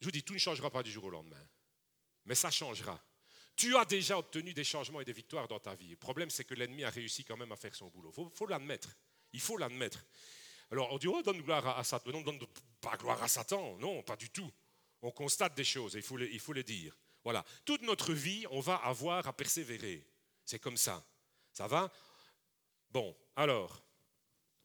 Je 0.00 0.06
vous 0.06 0.10
dis, 0.10 0.22
tout 0.22 0.34
ne 0.34 0.38
changera 0.38 0.70
pas 0.70 0.82
du 0.82 0.90
jour 0.90 1.04
au 1.04 1.10
lendemain. 1.10 1.44
Mais 2.24 2.34
ça 2.34 2.50
changera. 2.50 3.00
Tu 3.54 3.76
as 3.76 3.84
déjà 3.84 4.18
obtenu 4.18 4.52
des 4.52 4.64
changements 4.64 5.00
et 5.00 5.04
des 5.04 5.12
victoires 5.12 5.48
dans 5.48 5.58
ta 5.58 5.74
vie. 5.74 5.88
Le 5.88 5.96
problème, 5.96 6.28
c'est 6.28 6.44
que 6.44 6.54
l'ennemi 6.54 6.84
a 6.84 6.90
réussi 6.90 7.24
quand 7.24 7.36
même 7.36 7.52
à 7.52 7.56
faire 7.56 7.74
son 7.74 7.88
boulot. 7.88 8.12
Il 8.18 8.36
faut, 8.36 8.46
l'admettre. 8.46 8.90
Il 9.32 9.40
faut 9.40 9.56
l'admettre. 9.56 10.04
Alors, 10.70 10.92
on 10.92 10.98
dit, 10.98 11.08
oh, 11.08 11.22
donne 11.22 11.40
gloire 11.40 11.78
à 11.78 11.84
Satan. 11.84 12.10
Non, 12.10 12.20
donne 12.20 12.38
pas 12.80 12.96
gloire 12.96 13.22
à 13.22 13.28
Satan. 13.28 13.76
Non, 13.78 14.02
pas 14.02 14.16
du 14.16 14.28
tout. 14.28 14.50
On 15.02 15.10
constate 15.10 15.54
des 15.54 15.64
choses, 15.64 15.94
il 15.94 16.02
faut, 16.02 16.16
les, 16.16 16.26
il 16.26 16.40
faut 16.40 16.52
les 16.52 16.64
dire. 16.64 16.96
Voilà. 17.22 17.44
Toute 17.64 17.82
notre 17.82 18.12
vie, 18.12 18.46
on 18.50 18.60
va 18.60 18.76
avoir 18.76 19.26
à 19.26 19.32
persévérer. 19.32 20.06
C'est 20.44 20.58
comme 20.58 20.76
ça. 20.76 21.04
Ça 21.52 21.66
va? 21.66 21.90
Bon, 22.90 23.16
alors, 23.34 23.82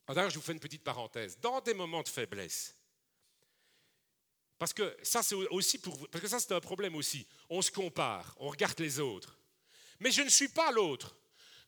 alors, 0.07 0.29
je 0.29 0.35
vous 0.35 0.41
fais 0.41 0.53
une 0.53 0.59
petite 0.59 0.83
parenthèse. 0.83 1.39
Dans 1.39 1.61
des 1.61 1.73
moments 1.73 2.03
de 2.03 2.07
faiblesse, 2.07 2.75
parce 4.61 4.73
que 4.73 4.95
ça, 5.01 5.23
c'est 5.23 5.33
aussi 5.33 5.79
pour 5.79 6.07
parce 6.09 6.21
que 6.21 6.27
ça, 6.27 6.39
c'est 6.39 6.53
un 6.53 6.59
problème 6.59 6.93
aussi. 6.93 7.25
On 7.49 7.63
se 7.63 7.71
compare, 7.71 8.35
on 8.37 8.47
regarde 8.47 8.79
les 8.79 8.99
autres. 8.99 9.35
Mais 9.99 10.11
je 10.11 10.21
ne 10.21 10.29
suis 10.29 10.49
pas 10.49 10.71
l'autre. 10.71 11.15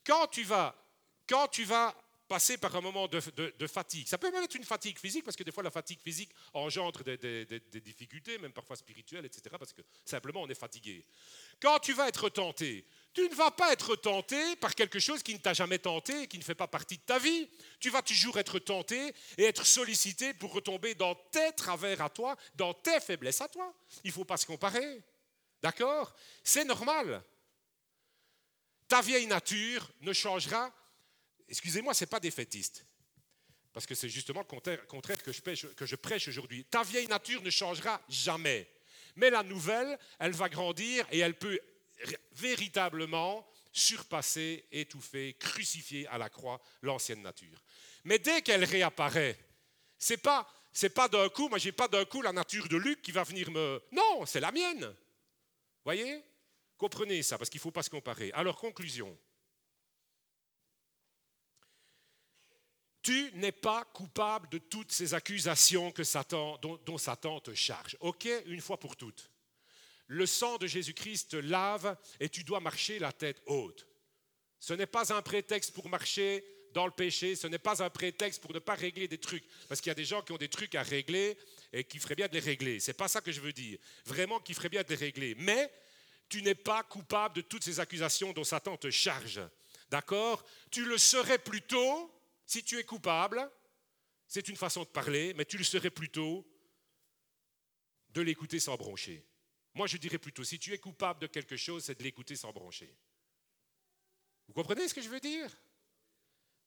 Quand 0.05 0.27
tu 0.27 0.43
vas, 0.43 0.75
quand 1.27 1.47
tu 1.47 1.63
vas 1.63 1.95
passer 2.27 2.59
par 2.59 2.75
un 2.75 2.81
moment 2.81 3.07
de, 3.07 3.19
fatigue. 3.67 4.07
Ça 4.07 4.19
peut 4.19 4.31
même 4.31 4.43
être 4.43 4.53
une 4.53 4.63
fatigue 4.63 4.99
physique, 4.99 5.23
parce 5.23 5.35
que 5.35 5.41
des 5.41 5.51
fois 5.51 5.63
la 5.63 5.71
fatigue 5.71 5.99
physique 6.01 6.29
engendre 6.53 7.03
des, 7.03 7.17
des, 7.17 7.81
difficultés, 7.81 8.37
même 8.37 8.53
parfois 8.53 8.75
spirituelles, 8.75 9.25
etc., 9.25 9.55
parce 9.57 9.73
que 9.73 9.81
simplement 10.05 10.43
on 10.43 10.47
est 10.47 10.53
fatigué. 10.53 11.03
Quand 11.59 11.79
tu 11.79 11.93
vas 11.93 12.07
être 12.07 12.29
tenté, 12.29 12.85
tu 13.13 13.29
ne 13.29 13.35
vas 13.35 13.51
pas 13.51 13.71
être 13.71 13.95
tenté 13.95 14.55
par 14.55 14.73
quelque 14.73 14.99
chose 14.99 15.21
qui 15.21 15.33
ne 15.33 15.39
t'a 15.39 15.53
jamais 15.53 15.77
tenté, 15.77 16.27
qui 16.27 16.37
ne 16.39 16.43
fait 16.43 16.55
pas 16.55 16.67
partie 16.67 16.97
de 16.97 17.03
ta 17.03 17.19
vie. 17.19 17.47
Tu 17.79 17.89
vas 17.89 18.01
toujours 18.01 18.39
être 18.39 18.57
tenté 18.59 19.13
et 19.37 19.43
être 19.43 19.65
sollicité 19.65 20.33
pour 20.33 20.53
retomber 20.53 20.95
dans 20.95 21.13
tes 21.15 21.51
travers 21.53 22.01
à 22.01 22.09
toi, 22.09 22.35
dans 22.55 22.73
tes 22.73 22.99
faiblesses 22.99 23.41
à 23.41 23.47
toi. 23.47 23.71
Il 24.03 24.07
ne 24.07 24.13
faut 24.13 24.25
pas 24.25 24.37
se 24.37 24.45
comparer. 24.45 25.01
D'accord? 25.61 26.13
C'est 26.43 26.65
normal. 26.65 27.23
Ta 28.87 29.01
vieille 29.01 29.27
nature 29.27 29.89
ne 30.01 30.11
changera. 30.11 30.73
Excusez-moi, 31.47 31.93
ce 31.93 32.03
n'est 32.03 32.09
pas 32.09 32.19
défaitiste. 32.19 32.85
Parce 33.71 33.85
que 33.85 33.95
c'est 33.95 34.09
justement 34.09 34.41
le 34.41 34.45
contraire, 34.87 35.23
que, 35.23 35.31
je 35.31 35.67
que 35.67 35.85
je 35.85 35.95
prêche 35.95 36.27
aujourd'hui. 36.27 36.65
Ta 36.65 36.83
vieille 36.83 37.07
nature 37.07 37.41
ne 37.43 37.49
changera 37.49 38.01
jamais. 38.09 38.69
Mais 39.15 39.29
la 39.29 39.43
nouvelle, 39.43 39.97
elle 40.19 40.31
va 40.31 40.49
grandir 40.49 41.05
et 41.11 41.19
elle 41.19 41.37
peut 41.37 41.59
véritablement 42.33 43.47
surpasser, 43.71 44.65
étouffer, 44.71 45.35
crucifier 45.39 46.07
à 46.07 46.17
la 46.17 46.29
croix 46.29 46.61
l'ancienne 46.81 47.21
nature. 47.21 47.61
Mais 48.03 48.19
dès 48.19 48.41
qu'elle 48.41 48.63
réapparaît, 48.63 49.37
c'est 49.97 50.17
pas 50.17 50.47
c'est 50.71 50.89
pas 50.89 51.07
d'un 51.07 51.29
coup, 51.29 51.49
moi 51.49 51.59
j'ai 51.59 51.71
pas 51.71 51.87
d'un 51.87 52.03
coup 52.05 52.21
la 52.21 52.33
nature 52.33 52.67
de 52.67 52.77
Luc 52.77 53.01
qui 53.01 53.11
va 53.11 53.23
venir 53.23 53.51
me 53.51 53.81
Non, 53.91 54.25
c'est 54.25 54.39
la 54.39 54.51
mienne. 54.51 54.95
Voyez? 55.83 56.23
Comprenez 56.77 57.21
ça 57.21 57.37
parce 57.37 57.49
qu'il 57.49 57.61
faut 57.61 57.71
pas 57.71 57.83
se 57.83 57.89
comparer. 57.89 58.31
Alors 58.33 58.57
conclusion. 58.57 59.17
Tu 63.03 63.31
n'es 63.33 63.51
pas 63.51 63.83
coupable 63.85 64.47
de 64.49 64.57
toutes 64.57 64.91
ces 64.91 65.13
accusations 65.13 65.91
que 65.91 66.03
Satan, 66.03 66.57
dont, 66.59 66.79
dont 66.85 66.97
Satan 66.97 67.39
te 67.41 67.53
charge. 67.53 67.97
OK, 67.99 68.27
une 68.45 68.61
fois 68.61 68.79
pour 68.79 68.95
toutes. 68.95 69.29
Le 70.13 70.27
sang 70.27 70.57
de 70.57 70.67
Jésus-Christ 70.67 71.31
te 71.31 71.37
lave 71.37 71.97
et 72.19 72.29
tu 72.29 72.43
dois 72.43 72.59
marcher 72.59 72.99
la 72.99 73.11
tête 73.11 73.41
haute. 73.47 73.87
Ce 74.59 74.71
n'est 74.73 74.85
pas 74.85 75.11
un 75.11 75.23
prétexte 75.23 75.73
pour 75.73 75.89
marcher 75.89 76.45
dans 76.71 76.85
le 76.85 76.91
péché, 76.91 77.35
ce 77.35 77.47
n'est 77.47 77.57
pas 77.57 77.81
un 77.81 77.89
prétexte 77.89 78.39
pour 78.39 78.53
ne 78.53 78.59
pas 78.59 78.75
régler 78.75 79.07
des 79.07 79.17
trucs. 79.17 79.43
Parce 79.67 79.81
qu'il 79.81 79.89
y 79.89 79.91
a 79.91 79.95
des 79.95 80.05
gens 80.05 80.21
qui 80.21 80.31
ont 80.31 80.37
des 80.37 80.49
trucs 80.49 80.75
à 80.75 80.83
régler 80.83 81.35
et 81.71 81.83
qui 81.83 81.97
feraient 81.97 82.13
bien 82.13 82.27
de 82.27 82.33
les 82.33 82.39
régler. 82.39 82.79
Ce 82.79 82.91
n'est 82.91 82.93
pas 82.93 83.07
ça 83.07 83.21
que 83.21 83.31
je 83.31 83.41
veux 83.41 83.53
dire. 83.53 83.79
Vraiment, 84.05 84.39
qui 84.39 84.53
feraient 84.53 84.69
bien 84.69 84.83
de 84.83 84.89
les 84.89 84.95
régler. 84.95 85.33
Mais 85.39 85.73
tu 86.29 86.43
n'es 86.43 86.53
pas 86.53 86.83
coupable 86.83 87.35
de 87.35 87.41
toutes 87.41 87.63
ces 87.63 87.79
accusations 87.79 88.33
dont 88.33 88.43
Satan 88.43 88.77
te 88.77 88.91
charge. 88.91 89.41
D'accord? 89.89 90.45
Tu 90.69 90.85
le 90.85 90.99
serais 90.99 91.39
plutôt, 91.39 92.13
si 92.45 92.63
tu 92.63 92.77
es 92.77 92.83
coupable, 92.83 93.49
c'est 94.27 94.47
une 94.47 94.57
façon 94.57 94.83
de 94.83 94.89
parler, 94.89 95.33
mais 95.33 95.45
tu 95.45 95.57
le 95.57 95.63
serais 95.63 95.89
plutôt 95.89 96.47
de 98.09 98.21
l'écouter 98.21 98.59
sans 98.59 98.77
broncher. 98.77 99.25
Moi, 99.75 99.87
je 99.87 99.97
dirais 99.97 100.19
plutôt, 100.19 100.43
si 100.43 100.59
tu 100.59 100.71
es 100.73 100.77
coupable 100.77 101.19
de 101.19 101.27
quelque 101.27 101.57
chose, 101.57 101.85
c'est 101.85 101.97
de 101.97 102.03
l'écouter 102.03 102.35
sans 102.35 102.51
broncher. 102.51 102.95
Vous 104.47 104.53
comprenez 104.53 104.87
ce 104.87 104.93
que 104.93 105.01
je 105.01 105.09
veux 105.09 105.19
dire? 105.19 105.49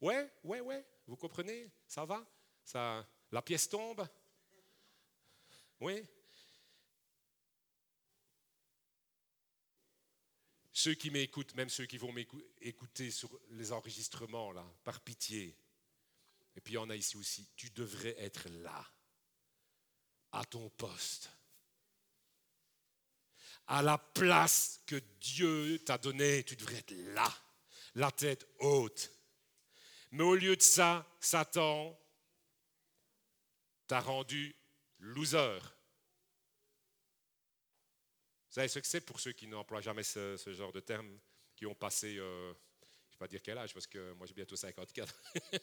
Ouais, 0.01 0.29
ouais, 0.43 0.61
ouais. 0.61 0.85
Vous 1.07 1.17
comprenez? 1.17 1.71
Ça 1.87 2.05
va? 2.05 2.27
Ça, 2.65 3.07
La 3.31 3.43
pièce 3.43 3.69
tombe? 3.69 4.07
Oui 5.81 6.05
Ceux 10.73 10.95
qui 10.95 11.11
m'écoutent, 11.11 11.55
même 11.55 11.71
ceux 11.71 11.87
qui 11.87 11.97
vont 11.97 12.13
m'écouter 12.13 13.11
sur 13.11 13.31
les 13.51 13.73
enregistrements, 13.73 14.53
là, 14.53 14.65
par 14.85 15.01
pitié. 15.01 15.57
Et 16.55 16.61
puis 16.61 16.75
il 16.75 16.77
y 16.77 16.79
en 16.79 16.91
a 16.91 16.97
ici 16.97 17.17
aussi. 17.17 17.49
Tu 17.57 17.71
devrais 17.71 18.15
être 18.19 18.49
là, 18.49 18.85
à 20.33 20.45
ton 20.45 20.69
poste 20.71 21.36
à 23.67 23.83
la 23.83 23.99
place 23.99 24.81
que 24.87 24.97
Dieu 25.21 25.79
t'a 25.85 25.99
donnée. 25.99 26.45
Tu 26.45 26.57
devrais 26.57 26.79
être 26.79 26.95
là, 27.15 27.29
la 27.95 28.11
tête 28.11 28.47
haute. 28.61 29.13
Mais 30.13 30.23
au 30.23 30.35
lieu 30.35 30.57
de 30.57 30.63
ça, 30.63 31.07
Satan 31.21 31.99
t'a 33.87 34.01
rendu 34.01 34.55
loser. 34.99 35.59
Vous 38.49 38.61
savez 38.61 38.69
ce 38.69 38.79
que 38.79 38.87
c'est 38.87 39.01
pour 39.01 39.21
ceux 39.21 39.33
qui 39.33 39.47
n'emploient 39.47 39.83
jamais 39.83 40.03
ce, 40.03 40.37
genre 40.57 40.73
de 40.73 40.81
terme, 40.81 41.19
qui 41.55 41.67
ont 41.67 41.75
passé, 41.75 42.17
euh, 42.17 42.53
je 42.53 42.87
ne 42.87 43.13
vais 43.13 43.19
pas 43.19 43.29
dire 43.29 43.43
quel 43.43 43.59
âge, 43.59 43.75
parce 43.75 43.87
que 43.87 44.13
moi 44.13 44.27
j'ai 44.27 44.35
bientôt 44.35 44.57
54. 44.57 45.15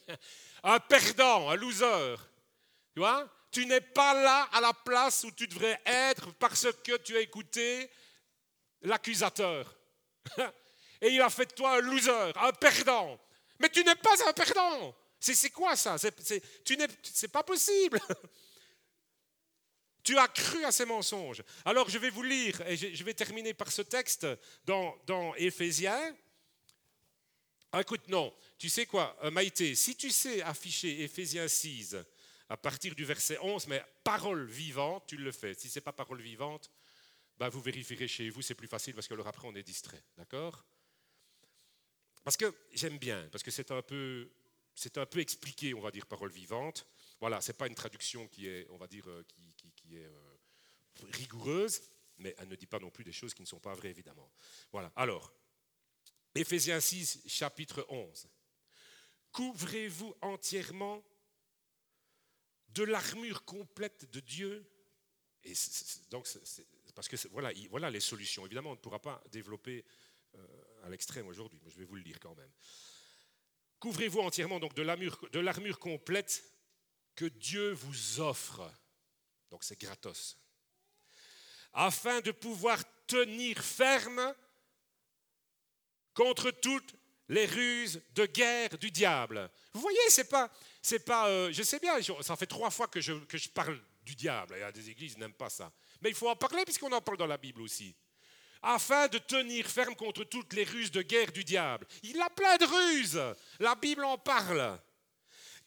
un 0.64 0.80
perdant, 0.80 1.50
un 1.50 1.56
loser. 1.56 2.16
Tu 2.94 3.00
vois? 3.00 3.30
Tu 3.52 3.66
n'es 3.66 3.82
pas 3.82 4.14
là 4.14 4.50
à 4.52 4.62
la 4.62 4.74
place 4.74 5.24
où 5.24 5.32
tu 5.32 5.48
devrais 5.48 5.80
être 5.86 6.32
parce 6.34 6.68
que 6.84 6.98
tu 6.98 7.16
as 7.16 7.22
écouté 7.22 7.90
l'accusateur. 8.82 9.76
Et 11.02 11.10
il 11.10 11.22
a 11.22 11.30
fait 11.30 11.46
de 11.46 11.54
toi 11.54 11.78
un 11.78 11.82
loser, 11.82 12.32
un 12.36 12.52
perdant. 12.54 13.20
Mais 13.60 13.70
tu 13.70 13.84
n'es 13.84 13.96
pas 13.96 14.28
un 14.28 14.34
perdant. 14.34 14.96
C'est 15.20 15.50
quoi 15.50 15.76
ça? 15.76 15.98
C'est 15.98 17.28
pas 17.28 17.44
possible. 17.44 18.00
Tu 20.04 20.18
as 20.18 20.28
cru 20.28 20.66
à 20.66 20.72
ces 20.74 20.84
mensonges. 20.84 21.42
Alors 21.64 21.90
je 21.90 21.98
vais 21.98 22.10
vous 22.10 22.24
lire, 22.24 22.60
et 22.68 22.76
je 22.76 23.04
vais 23.06 23.14
terminer 23.14 23.54
par 23.54 23.72
ce 23.72 23.82
texte 23.82 24.28
dans, 24.66 24.94
dans 25.06 25.34
Éphésiens. 25.36 26.14
Ah, 27.72 27.80
écoute, 27.80 28.10
non, 28.10 28.34
tu 28.60 28.68
sais 28.68 28.86
quoi, 28.86 29.18
euh, 29.24 29.32
Maïté, 29.32 29.74
si 29.76 29.96
tu 29.96 30.12
sais 30.12 30.42
afficher 30.42 31.04
Éphésiens 31.04 31.48
6 31.48 31.96
à 32.50 32.58
partir 32.58 32.96
du 32.96 33.06
verset 33.06 33.38
11, 33.42 33.68
mais 33.68 33.84
parole 34.04 34.46
vivante, 34.46 35.06
tu 35.08 35.18
le 35.18 35.32
fais. 35.32 35.54
Si 35.54 35.70
ce 35.70 35.80
n'est 35.80 35.84
pas 35.84 35.94
parole 35.94 36.22
vivante, 36.22 36.72
bah, 37.38 37.50
vous 37.50 37.62
vérifierez 37.62 38.08
chez 38.08 38.30
vous, 38.30 38.42
c'est 38.42 38.56
plus 38.56 38.68
facile 38.68 38.94
parce 38.94 39.08
que 39.08 39.14
alors 39.14 39.28
après 39.28 39.48
on 39.48 39.56
est 39.56 39.64
distrait. 39.64 40.04
D'accord? 40.18 40.66
Parce 42.24 42.38
que 42.38 42.54
j'aime 42.72 42.98
bien, 42.98 43.28
parce 43.32 43.44
que 43.44 43.52
c'est 43.52 43.72
un 43.72 43.82
peu 43.82 44.30
c'est 44.76 44.98
un 44.98 45.06
peu 45.06 45.20
expliqué, 45.20 45.74
on 45.74 45.82
va 45.82 45.92
dire, 45.92 46.06
parole 46.06 46.32
vivante. 46.32 46.88
Voilà, 47.20 47.42
ce 47.42 47.52
n'est 47.52 47.58
pas 47.58 47.68
une 47.68 47.76
traduction 47.76 48.28
qui 48.28 48.48
est, 48.48 48.68
on 48.70 48.78
va 48.78 48.88
dire, 48.88 49.08
euh, 49.08 49.24
qui, 49.76 49.96
est 49.96 50.06
euh, 50.06 50.36
rigoureuse, 51.12 51.82
mais 52.18 52.36
elle 52.40 52.48
ne 52.48 52.56
dit 52.56 52.66
pas 52.66 52.80
non 52.80 52.90
plus 52.90 53.04
des 53.04 53.12
choses 53.12 53.34
qui 53.34 53.42
ne 53.42 53.48
sont 53.48 53.60
pas 53.60 53.74
vraies, 53.76 53.92
évidemment. 53.92 54.32
Voilà, 54.72 54.92
alors, 54.96 55.32
Éphésiens 56.34 56.80
6, 56.80 57.22
chapitre 57.28 57.86
11. 57.90 58.28
Couvrez-vous 59.32 60.16
entièrement 60.22 61.04
de 62.74 62.84
l'armure 62.84 63.46
complète 63.46 64.12
de 64.12 64.20
Dieu. 64.20 64.66
Donc, 66.10 66.28
parce 66.96 67.08
que 67.08 67.16
voilà, 67.30 67.90
les 67.90 68.00
solutions. 68.00 68.46
Évidemment, 68.46 68.72
on 68.72 68.76
ne 68.76 68.80
pourra 68.80 69.00
pas 69.00 69.22
développer 69.32 69.84
euh, 70.36 70.48
à 70.84 70.90
l'extrême 70.90 71.28
aujourd'hui, 71.28 71.60
mais 71.64 71.70
je 71.70 71.78
vais 71.78 71.86
vous 71.86 71.96
le 71.96 72.04
dire 72.04 72.20
quand 72.20 72.36
même. 72.36 72.52
Couvrez-vous 73.80 74.20
entièrement 74.20 74.60
donc 74.60 74.74
de 74.76 75.40
l'armure 75.40 75.80
complète 75.80 76.44
que 77.16 77.26
Dieu 77.26 77.74
vous 77.74 78.20
offre. 78.20 78.72
Donc 79.50 79.64
c'est 79.64 79.80
gratos. 79.80 80.38
Afin 81.74 82.22
de 82.22 82.32
pouvoir 82.32 82.82
tenir 83.08 83.62
ferme 83.64 84.34
contre 86.14 86.52
toutes 86.52 86.96
les 87.30 87.46
ruses 87.46 88.02
de 88.16 88.26
guerre 88.26 88.78
du 88.78 88.92
diable. 88.92 89.50
Vous 89.74 89.82
voyez, 89.82 90.00
c'est 90.10 90.30
pas, 90.30 90.52
c'est 90.82 91.06
pas, 91.06 91.28
euh, 91.28 91.52
je 91.52 91.64
sais 91.64 91.80
bien, 91.80 91.94
ça 92.22 92.36
fait 92.36 92.46
trois 92.46 92.70
fois 92.70 92.88
que 92.88 93.02
je, 93.02 93.14
que 93.14 93.38
je 93.38 93.50
parle 93.50 93.80
du 94.04 94.16
diable. 94.16 94.56
Il 94.58 94.62
y 94.62 94.64
a 94.64 94.72
des 94.72 94.90
églises 94.90 95.14
qui 95.14 95.20
n'aiment 95.20 95.34
pas 95.34 95.50
ça. 95.50 95.72
Mais 96.02 96.10
il 96.10 96.16
faut 96.16 96.30
en 96.30 96.36
parler 96.36 96.64
puisqu'on 96.66 96.92
en 96.92 97.02
parle 97.02 97.18
dans 97.18 97.28
la 97.28 97.38
Bible 97.38 97.62
aussi. 97.62 97.96
Afin 98.62 99.08
de 99.08 99.18
tenir 99.18 99.68
ferme 99.68 99.96
contre 99.96 100.24
toutes 100.24 100.54
les 100.54 100.64
ruses 100.64 100.92
de 100.92 101.02
guerre 101.02 101.32
du 101.32 101.44
diable. 101.44 101.86
Il 102.02 102.20
a 102.22 102.30
plein 102.30 102.56
de 102.58 102.66
ruses. 102.66 103.22
La 103.60 103.76
Bible 103.76 104.06
en 104.06 104.18
parle. 104.18 104.80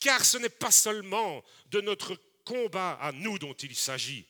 Car 0.00 0.24
ce 0.24 0.38
n'est 0.38 0.48
pas 0.48 0.70
seulement 0.70 1.42
de 1.66 1.80
notre 1.80 2.18
combat 2.44 2.98
à 3.00 3.12
nous 3.12 3.38
dont 3.38 3.54
il 3.54 3.74
s'agit, 3.74 4.26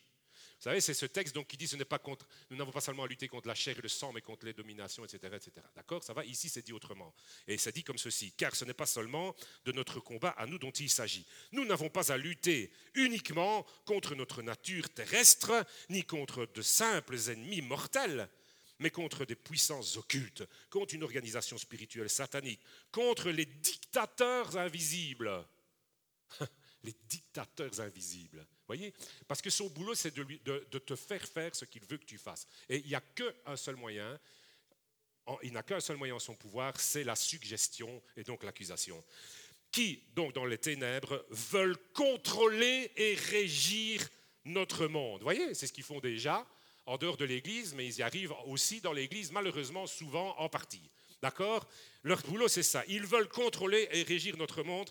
savez, 0.67 0.81
c'est 0.81 0.93
ce 0.93 1.05
texte 1.05 1.35
donc 1.35 1.47
qui 1.47 1.57
dit 1.57 1.67
ce 1.67 1.75
n'est 1.75 1.85
pas 1.85 1.99
contre, 1.99 2.27
nous 2.49 2.57
n'avons 2.57 2.71
pas 2.71 2.81
seulement 2.81 3.03
à 3.03 3.07
lutter 3.07 3.27
contre 3.27 3.47
la 3.47 3.55
chair 3.55 3.77
et 3.77 3.81
le 3.81 3.87
sang, 3.87 4.11
mais 4.13 4.21
contre 4.21 4.45
les 4.45 4.53
dominations, 4.53 5.03
etc., 5.05 5.33
etc. 5.35 5.51
D'accord? 5.75 6.03
Ça 6.03 6.13
va? 6.13 6.25
Ici, 6.25 6.49
c'est 6.49 6.65
dit 6.65 6.73
autrement. 6.73 7.13
Et 7.47 7.57
ça 7.57 7.71
dit 7.71 7.83
comme 7.83 7.97
ceci 7.97 8.31
car 8.31 8.55
ce 8.55 8.65
n'est 8.65 8.73
pas 8.73 8.85
seulement 8.85 9.35
de 9.65 9.71
notre 9.71 9.99
combat 9.99 10.29
à 10.29 10.45
nous 10.45 10.57
dont 10.57 10.71
il 10.71 10.89
s'agit. 10.89 11.25
Nous 11.51 11.65
n'avons 11.65 11.89
pas 11.89 12.11
à 12.11 12.17
lutter 12.17 12.71
uniquement 12.95 13.65
contre 13.85 14.15
notre 14.15 14.41
nature 14.41 14.89
terrestre, 14.89 15.65
ni 15.89 16.03
contre 16.03 16.47
de 16.53 16.61
simples 16.61 17.17
ennemis 17.29 17.61
mortels 17.61 18.29
mais 18.79 18.91
contre 18.91 19.25
des 19.25 19.35
puissances 19.35 19.97
occultes, 19.97 20.43
contre 20.69 20.93
une 20.93 21.03
organisation 21.03 21.57
spirituelle 21.57 22.09
satanique, 22.09 22.61
contre 22.91 23.31
les 23.31 23.45
dictateurs 23.45 24.55
invisibles. 24.57 25.45
les 26.87 26.95
dictateurs 27.07 27.79
invisibles 27.79 28.45
voyez? 28.67 28.93
Parce 29.27 29.41
que 29.41 29.49
son 29.49 29.67
boulot, 29.67 29.95
c'est 29.95 30.13
de, 30.13 30.79
te 30.79 30.95
faire 30.95 31.25
faire 31.25 31.55
ce 31.55 31.65
qu'il 31.65 31.83
veut 31.85 31.97
que 31.97 32.05
tu 32.05 32.17
fasses. 32.17 32.47
Et 32.69 32.77
il 32.77 32.87
n'y 32.87 32.95
a 32.95 33.01
qu'un 33.01 33.55
seul 33.55 33.75
moyen, 33.75 34.19
il 35.43 35.53
n'a 35.53 35.63
qu'un 35.63 35.79
seul 35.79 35.97
moyen 35.97 36.15
en 36.15 36.19
son 36.19 36.35
pouvoir, 36.35 36.79
c'est 36.79 37.03
la 37.03 37.15
suggestion 37.15 38.01
et 38.15 38.23
donc 38.23 38.43
l'accusation. 38.43 39.03
qui, 39.71 40.01
donc 40.15 40.33
dans 40.33 40.45
les 40.45 40.57
ténèbres, 40.57 41.25
veulent 41.29 41.77
contrôler 41.93 42.91
et 42.95 43.15
régir 43.15 44.07
notre 44.45 44.87
monde. 44.87 45.21
Voyez, 45.23 45.53
c'est 45.53 45.67
ce 45.67 45.73
qu'ils 45.73 45.83
font 45.83 45.99
déjà 45.99 46.47
en 46.85 46.97
dehors 46.97 47.17
de 47.17 47.25
l'Église, 47.25 47.73
mais 47.73 47.85
ils 47.85 47.97
y 47.97 48.01
arrivent 48.01 48.33
aussi 48.45 48.79
dans 48.79 48.93
l'Église, 48.93 49.31
malheureusement, 49.33 49.85
souvent 49.85 50.37
en 50.39 50.47
partie. 50.47 50.89
D'accord? 51.21 51.67
Leur 52.03 52.21
boulot, 52.21 52.47
c'est 52.47 52.63
ça. 52.63 52.83
Ils 52.87 53.05
veulent 53.05 53.27
contrôler 53.27 53.89
et 53.91 54.03
régir 54.03 54.37
notre 54.37 54.63
monde. 54.63 54.89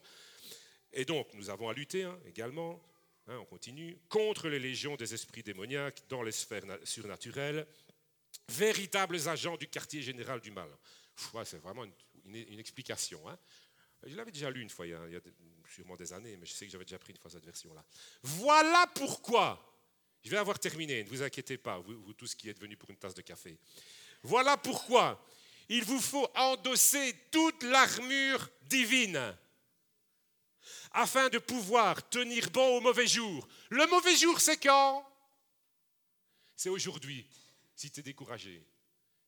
Et 0.97 1.05
donc, 1.05 1.29
nous 1.35 1.51
avons 1.51 1.69
à 1.69 1.75
lutter 1.75 2.05
hein, 2.05 2.19
également, 2.25 2.83
hein, 3.29 3.37
on 3.39 3.45
continue, 3.45 3.99
contre 4.09 4.49
les 4.49 4.59
légions 4.59 4.97
des 4.97 5.13
esprits 5.13 5.43
démoniaques 5.43 6.03
dans 6.09 6.23
les 6.23 6.33
sphères 6.33 6.65
surnaturelles, 6.85 7.67
véritables 8.49 9.29
agents 9.29 9.59
du 9.59 9.69
quartier 9.69 10.01
général 10.01 10.41
du 10.41 10.51
mal. 10.51 10.71
c'est 11.45 11.59
vraiment 11.59 11.85
une, 11.85 12.59
explication. 12.59 13.29
Hein. 13.29 13.39
Je 14.07 14.17
l'avais 14.17 14.33
déjà 14.33 14.51
lu 14.51 14.63
une 14.63 14.71
fois, 14.71 14.87
il 14.87 14.93
y, 14.93 14.95
a, 14.95 15.21
sûrement 15.69 15.97
des 15.97 16.15
années, 16.15 16.35
mais 16.39 16.47
je 16.47 16.53
sais 16.53 16.65
que 16.65 16.73
j'avais 16.73 16.87
déjà 16.87 16.99
pris 16.99 17.13
une 17.13 17.19
fois 17.19 17.31
cette 17.31 17.45
version-là. 17.45 17.85
Voilà 18.23 18.87
pourquoi, 18.95 19.79
je 20.25 20.31
vais 20.31 20.39
avoir 20.39 20.59
terminé, 20.59 21.05
ne 21.05 21.09
vous 21.11 21.23
inquiétez 21.23 21.59
pas, 21.59 21.79
vous, 21.79 22.03
vous 22.05 22.15
tous 22.15 22.35
qui 22.35 22.49
êtes 22.49 22.59
venus 22.59 22.79
pour 22.79 22.89
une 22.89 22.97
tasse 22.97 23.15
de 23.15 23.21
café. 23.21 23.59
Voilà 24.23 24.57
pourquoi 24.57 25.23
il 25.69 25.85
vous 25.85 26.01
faut 26.01 26.27
endosser 26.35 27.15
toute 27.31 27.63
l'armure 27.65 28.49
divine 28.63 29.37
afin 30.93 31.29
de 31.29 31.39
pouvoir 31.39 32.09
tenir 32.09 32.51
bon 32.51 32.79
au 32.79 32.81
mauvais 32.81 33.07
jour. 33.07 33.49
Le 33.71 33.87
mauvais 33.87 34.17
jour, 34.17 34.41
c'est 34.41 34.57
quand? 34.57 35.07
C'est 36.55 36.71
aujourd'hui, 36.71 37.27
si 37.75 37.91
tu 37.91 38.01
es 38.01 38.03
découragé, 38.03 38.67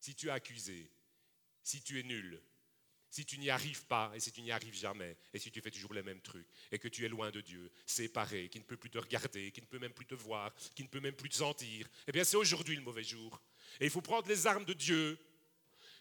si 0.01 0.15
tu 0.15 0.29
es 0.29 0.31
accusé, 0.31 0.91
si 1.63 1.83
tu 1.83 2.01
es 2.01 2.03
nul, 2.03 2.41
si 3.11 3.25
tu 3.25 3.39
n'y 3.39 3.51
arrives 3.51 3.85
pas 3.87 4.13
et 4.15 4.21
si 4.21 4.33
tu 4.33 4.43
n'y 4.43 4.51
arrives 4.51 4.75
jamais, 4.75 5.17
et 5.33 5.39
si 5.39 5.51
tu 5.51 5.61
fais 5.61 5.71
toujours 5.71 5.95
les 5.95 6.03
mêmes 6.03 6.21
trucs, 6.21 6.47
et 6.71 6.79
que 6.79 6.89
tu 6.89 7.05
es 7.05 7.09
loin 7.09 7.31
de 7.31 7.41
Dieu, 7.41 7.71
séparé, 7.87 8.49
qui 8.49 8.59
ne 8.59 8.65
peut 8.65 8.77
plus 8.77 8.91
te 8.91 8.99
regarder, 8.99 9.51
qui 9.51 9.61
ne 9.61 9.67
peut 9.67 9.79
même 9.79 9.93
plus 9.93 10.07
te 10.07 10.15
voir, 10.15 10.55
qui 10.75 10.83
ne 10.83 10.89
peut 10.89 11.01
même 11.01 11.15
plus 11.15 11.29
te 11.29 11.37
sentir, 11.37 11.89
eh 12.07 12.13
bien 12.13 12.25
c'est 12.25 12.37
aujourd'hui 12.37 12.77
le 12.77 12.83
mauvais 12.83 13.05
jour. 13.05 13.41
Et 13.81 13.85
il 13.85 13.91
faut 13.91 14.01
prendre 14.01 14.29
les 14.29 14.47
armes 14.47 14.65
de 14.65 14.75
Dieu 14.75 15.19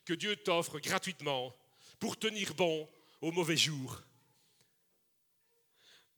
que 0.06 0.14
Dieu 0.14 0.36
t'offre 0.36 0.80
gratuitement 0.80 1.56
pour 2.00 2.18
tenir 2.18 2.54
bon 2.54 2.90
au 3.22 3.32
mauvais 3.32 3.58
jour. 3.58 4.02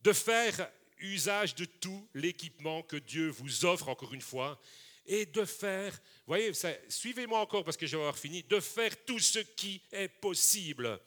De 0.02 0.14
faire 0.14 0.72
usage 1.00 1.56
de 1.56 1.66
tout 1.66 2.08
l'équipement 2.14 2.84
que 2.84 2.98
Dieu 2.98 3.30
vous 3.30 3.66
offre, 3.66 3.90
encore 3.90 4.14
une 4.14 4.22
fois, 4.22 4.60
et 5.06 5.26
de 5.26 5.44
faire, 5.44 6.00
voyez, 6.28 6.52
suivez-moi 6.88 7.40
encore 7.40 7.64
parce 7.64 7.78
que 7.78 7.88
je 7.88 7.96
vais 7.96 8.02
avoir 8.02 8.18
fini, 8.18 8.44
de 8.44 8.60
faire 8.60 9.06
tout 9.06 9.20
ce 9.20 9.40
qui 9.40 9.82
est 9.92 10.08
possible. 10.08 11.00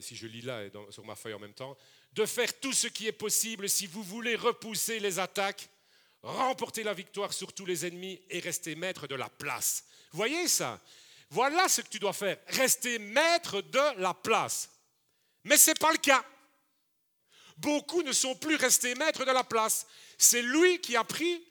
si 0.00 0.14
je 0.14 0.26
lis 0.28 0.42
là 0.42 0.62
sur 0.90 1.04
ma 1.04 1.16
feuille 1.16 1.34
en 1.34 1.40
même 1.40 1.54
temps, 1.54 1.76
de 2.12 2.24
faire 2.24 2.58
tout 2.60 2.72
ce 2.72 2.86
qui 2.86 3.08
est 3.08 3.12
possible 3.12 3.68
si 3.68 3.86
vous 3.86 4.02
voulez 4.02 4.36
repousser 4.36 5.00
les 5.00 5.18
attaques, 5.18 5.68
remporter 6.22 6.84
la 6.84 6.94
victoire 6.94 7.32
sur 7.32 7.52
tous 7.52 7.66
les 7.66 7.84
ennemis 7.84 8.20
et 8.30 8.38
rester 8.38 8.76
maître 8.76 9.08
de 9.08 9.16
la 9.16 9.28
place. 9.28 9.84
Voyez 10.12 10.46
ça? 10.46 10.80
Voilà 11.30 11.68
ce 11.68 11.80
que 11.80 11.88
tu 11.88 11.98
dois 11.98 12.12
faire, 12.12 12.38
rester 12.48 12.98
maître 12.98 13.60
de 13.60 14.00
la 14.00 14.14
place. 14.14 14.70
Mais 15.44 15.56
ce 15.56 15.70
n'est 15.70 15.74
pas 15.74 15.92
le 15.92 15.98
cas. 15.98 16.24
Beaucoup 17.56 18.02
ne 18.02 18.12
sont 18.12 18.34
plus 18.34 18.56
restés 18.56 18.94
maîtres 18.94 19.24
de 19.24 19.30
la 19.30 19.44
place. 19.44 19.86
C'est 20.18 20.42
lui 20.42 20.80
qui 20.80 20.96
a 20.96 21.04
pris 21.04 21.44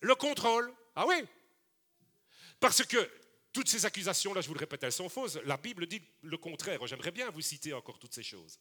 le 0.00 0.14
contrôle. 0.14 0.72
Ah 0.94 1.06
oui 1.06 1.16
Parce 2.60 2.84
que 2.84 3.10
toutes 3.52 3.68
ces 3.68 3.84
accusations-là, 3.84 4.40
je 4.40 4.48
vous 4.48 4.54
le 4.54 4.60
répète, 4.60 4.82
elles 4.84 4.92
sont 4.92 5.08
fausses. 5.08 5.36
La 5.44 5.56
Bible 5.56 5.86
dit 5.86 6.02
le 6.22 6.36
contraire. 6.36 6.86
J'aimerais 6.86 7.10
bien 7.10 7.30
vous 7.30 7.40
citer 7.40 7.72
encore 7.72 7.98
toutes 7.98 8.14
ces 8.14 8.22
choses. 8.22 8.58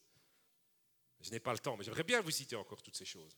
Je 1.22 1.32
n'ai 1.32 1.40
pas 1.40 1.54
le 1.54 1.60
temps, 1.60 1.76
mais 1.78 1.84
j'aimerais 1.84 2.04
bien 2.04 2.22
vous 2.22 2.32
citer 2.32 2.56
encore 2.56 2.82
toutes 2.82 2.96
ces 2.96 3.06
choses. 3.06 3.38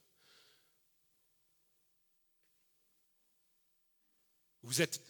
Vous, 4.62 4.82
êtes, 4.82 5.01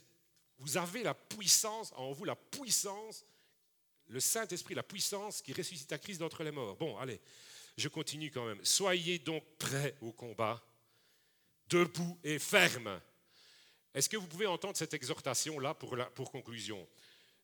vous 0.59 0.77
avez 0.77 1.03
la 1.03 1.13
puissance, 1.13 1.91
en 1.95 2.11
vous 2.11 2.25
la 2.25 2.35
puissance, 2.35 3.25
le 4.10 4.20
Saint-Esprit, 4.20 4.74
la 4.76 4.84
puissance 4.84 5.41
qui 5.41 5.53
ressuscite 5.53 5.91
à 5.93 5.97
Christ 5.97 6.20
d'entre 6.20 6.43
les 6.43 6.51
morts. 6.51 6.76
Bon, 6.76 6.97
allez, 6.97 7.20
je 7.78 7.88
continue 7.88 8.32
quand 8.32 8.45
même. 8.45 8.60
Soyez 8.64 9.20
donc 9.20 9.43
prêts 9.57 9.95
au 10.01 10.12
combat, 10.12 10.62
debout 11.68 12.20
et 12.24 12.39
ferme. 12.39 12.99
Est-ce 13.93 14.10
que 14.10 14.18
vous 14.18 14.28
pouvez 14.28 14.47
entendre 14.47 14.78
cette 14.78 14.93
exhortation-là 14.93 15.76
pour, 15.76 15.95
pour 16.16 16.32
conclusion? 16.32 16.88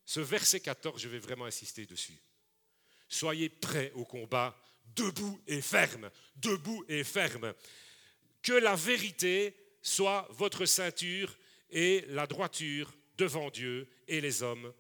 Ce 0.06 0.20
verset 0.20 0.60
14, 0.60 1.02
je 1.02 1.08
vais 1.08 1.20
vraiment 1.20 1.46
insister 1.46 1.86
dessus. 1.86 2.20
Soyez 3.08 3.50
prêts 3.50 3.92
au 3.96 4.04
combat, 4.04 4.60
debout 4.96 5.40
et 5.48 5.62
ferme, 5.62 6.10
debout 6.36 6.84
et 6.88 7.04
ferme. 7.04 7.54
Que 8.42 8.54
la 8.54 8.76
vérité 8.76 9.56
soit 9.82 10.28
votre 10.32 10.66
ceinture 10.66 11.36
et 11.70 12.06
la 12.10 12.28
droiture 12.28 12.92
devant 13.18 13.50
Dieu 13.50 13.88
et 14.08 14.22
les 14.22 14.44
hommes 14.44 14.74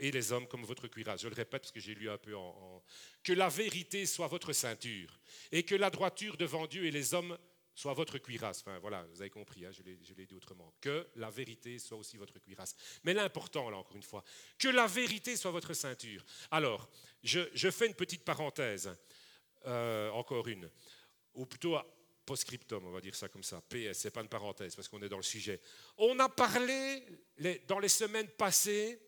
et 0.00 0.10
les 0.10 0.32
hommes 0.32 0.46
comme 0.48 0.64
votre 0.64 0.88
cuirasse. 0.88 1.22
Je 1.22 1.28
le 1.28 1.34
répète 1.34 1.62
parce 1.62 1.72
que 1.72 1.80
j'ai 1.80 1.94
lu 1.94 2.10
un 2.10 2.18
peu 2.18 2.36
en, 2.36 2.82
Que 3.22 3.32
la 3.32 3.48
vérité 3.48 4.06
soit 4.06 4.28
votre 4.28 4.52
ceinture 4.52 5.18
et 5.52 5.62
que 5.62 5.74
la 5.74 5.90
droiture 5.90 6.36
devant 6.36 6.66
Dieu 6.66 6.84
et 6.84 6.90
les 6.90 7.14
hommes 7.14 7.36
soit 7.74 7.92
votre 7.92 8.18
cuirasse. 8.18 8.60
Enfin 8.60 8.78
voilà, 8.78 9.04
vous 9.12 9.20
avez 9.20 9.30
compris, 9.30 9.64
hein, 9.66 9.70
je 9.72 9.82
l'ai 10.14 10.26
dit 10.26 10.34
autrement. 10.34 10.72
Que 10.80 11.06
la 11.16 11.30
vérité 11.30 11.78
soit 11.78 11.98
aussi 11.98 12.16
votre 12.16 12.38
cuirasse. 12.38 12.74
Mais 13.04 13.14
l'important, 13.14 13.70
là 13.70 13.76
encore 13.76 13.96
une 13.96 14.02
fois, 14.02 14.24
que 14.58 14.68
la 14.68 14.86
vérité 14.86 15.36
soit 15.36 15.50
votre 15.50 15.74
ceinture. 15.74 16.24
Alors, 16.50 16.88
je, 17.22 17.70
fais 17.70 17.86
une 17.86 17.94
petite 17.94 18.24
parenthèse, 18.24 18.96
euh, 19.66 20.10
encore 20.10 20.48
une, 20.48 20.70
ou 21.34 21.44
plutôt 21.44 21.76
post-scriptum, 22.26 22.84
on 22.84 22.90
va 22.90 23.00
dire 23.00 23.14
ça 23.14 23.28
comme 23.28 23.44
ça. 23.44 23.62
PS, 23.68 23.98
c'est 23.98 24.10
pas 24.10 24.20
une 24.20 24.28
parenthèse 24.28 24.74
parce 24.74 24.88
qu'on 24.88 25.00
est 25.02 25.08
dans 25.08 25.16
le 25.16 25.22
sujet. 25.22 25.60
On 25.96 26.18
a 26.18 26.28
parlé 26.28 27.02
dans 27.66 27.78
les 27.78 27.88
semaines 27.88 28.28
passées 28.28 29.00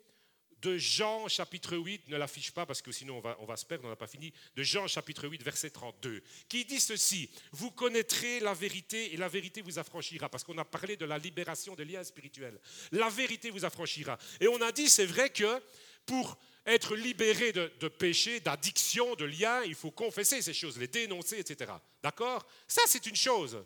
de 0.63 0.77
Jean 0.77 1.29
chapitre 1.29 1.77
8, 1.77 2.09
ne 2.09 2.17
l'affiche 2.17 2.51
pas 2.51 2.67
parce 2.67 2.83
que 2.83 2.91
sinon 2.91 3.19
on 3.19 3.21
va, 3.21 3.37
on 3.41 3.45
va 3.45 3.57
se 3.57 3.65
perdre, 3.65 3.85
on 3.85 3.89
n'a 3.89 3.97
pas 3.97 4.07
fini, 4.07 4.33
de 4.57 4.63
Jean 4.63 4.87
chapitre 4.87 5.29
8, 5.29 5.43
verset 5.43 5.71
32, 5.71 6.23
qui 6.49 6.65
dit 6.65 6.81
ceci, 6.81 7.31
vous 7.53 7.71
connaîtrez 7.71 8.41
la 8.41 8.55
vérité 8.55 9.13
et 9.15 9.17
la 9.17 9.29
vérité 9.29 9.63
vous 9.63 9.79
affranchira, 9.79 10.29
parce 10.29 10.45
qu'on 10.45 10.59
a 10.59 10.65
parlé 10.65 10.97
de 10.97 11.05
la 11.05 11.19
libération 11.19 11.75
des 11.75 11.85
liens 11.85 12.03
spirituels. 12.03 12.59
La 12.93 13.09
vérité 13.09 13.51
vous 13.51 13.65
affranchira. 13.65 14.19
Et 14.41 14.49
on 14.49 14.61
a 14.61 14.73
dit, 14.73 14.89
c'est 14.89 15.07
vrai 15.07 15.31
que 15.31 15.63
pour 16.07 16.39
être 16.69 16.97
libéré 16.97 17.53
de, 17.53 17.89
péché, 17.89 18.41
d'addiction, 18.41 19.15
de 19.15 19.25
liens, 19.25 19.63
il 19.65 19.75
faut 19.75 19.91
confesser 19.91 20.43
ces 20.43 20.55
choses, 20.55 20.79
les 20.79 20.89
dénoncer, 20.89 21.39
etc. 21.39 21.73
D'accord? 22.03 22.47
Ça, 22.67 22.83
c'est 22.87 23.07
une 23.07 23.17
chose. 23.17 23.65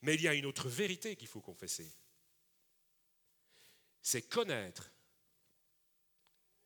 Mais 0.00 0.14
il 0.14 0.22
y 0.22 0.28
a 0.28 0.34
une 0.34 0.46
autre 0.46 0.68
vérité 0.68 1.14
qu'il 1.16 1.28
faut 1.28 1.40
confesser. 1.40 1.90
C'est 4.00 4.22
connaître 4.22 4.90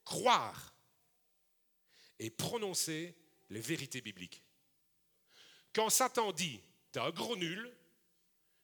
croire 0.05 0.75
et 2.19 2.31
prononcer 2.31 3.15
les 3.51 3.61
vérités 3.61 4.01
bibliques. 4.01 4.43
Quand 5.75 5.91
Satan 5.91 6.33
dit, 6.33 6.63
tu 6.93 6.99
un 6.99 7.11
gros 7.11 7.37
nul, 7.37 7.77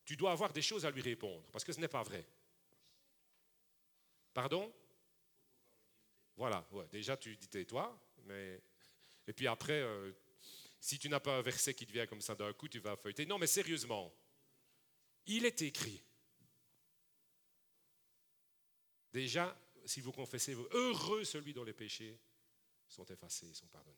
tu 0.05 0.17
dois 0.17 0.33
avoir 0.33 0.53
des 0.53 0.63
choses 0.63 0.87
à 0.87 0.91
lui 0.91 1.03
répondre, 1.03 1.45
parce 1.53 1.65
que 1.65 1.73
ce 1.73 1.81
n'est 1.81 1.89
pas 1.89 2.03
vrai. 2.03 2.27
Pardon? 4.33 4.73
Voilà, 6.37 6.67
déjà 6.91 7.17
tu 7.17 7.37
dis 7.37 7.49
tais-toi, 7.49 7.99
mais... 8.25 8.61
Et 9.27 9.33
puis 9.33 9.47
après, 9.47 9.81
euh, 9.81 10.13
si 10.81 10.99
tu 10.99 11.09
n'as 11.09 11.21
pas 11.21 11.37
un 11.37 11.43
verset 11.43 11.75
qui 11.75 11.87
te 11.87 11.93
vient 11.93 12.07
comme 12.07 12.21
ça 12.21 12.35
d'un 12.35 12.53
coup, 12.53 12.69
tu 12.69 12.81
vas 12.81 12.97
feuilleter. 12.97 13.25
Non, 13.25 13.39
mais 13.39 13.47
sérieusement, 13.47 14.13
il 15.27 15.47
est 15.47 15.63
écrit. 15.63 16.03
Déjà, 19.13 19.57
si 19.85 20.01
vous 20.01 20.11
confessez, 20.11 20.55
heureux 20.73 21.25
celui 21.25 21.53
dont 21.53 21.65
les 21.65 21.73
péchés 21.73 22.19
sont 22.89 23.05
effacés, 23.05 23.53
sont 23.55 23.69
pardonnés. 23.69 23.97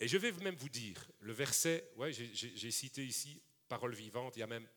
Et 0.00 0.08
je 0.08 0.16
vais 0.16 0.32
même 0.32 0.56
vous 0.56 0.68
dire, 0.68 1.10
le 1.20 1.32
verset, 1.32 1.90
ouais, 1.96 2.12
j'ai 2.12 2.70
cité 2.70 3.04
ici 3.04 3.42
parole 3.68 3.94
vivante, 3.94 4.36
il 4.36 4.40
y 4.40 4.42
a 4.42 4.46
même 4.46 4.68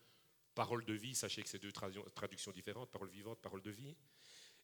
parole 0.54 0.84
de 0.84 0.94
vie, 0.94 1.16
sachez 1.16 1.44
que 1.44 1.50
c'est 1.50 1.60
deux 1.60 1.72
traductions 1.72 2.52
différentes, 2.52 2.92
parole 2.92 3.10
vivante, 3.10 3.40
parole 3.40 3.62
de 3.62 3.72
vie. 3.72 3.96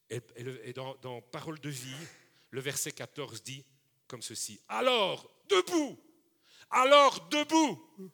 Et, 0.09 0.73
dans, 0.73 1.21
parole 1.21 1.59
de 1.59 1.69
vie, 1.69 2.07
le 2.51 2.61
verset 2.61 2.91
14 2.91 3.43
dit 3.43 3.65
comme 4.07 4.21
ceci, 4.21 4.59
alors 4.69 5.29
debout, 5.49 5.99
alors 6.69 7.27
debout, 7.27 8.11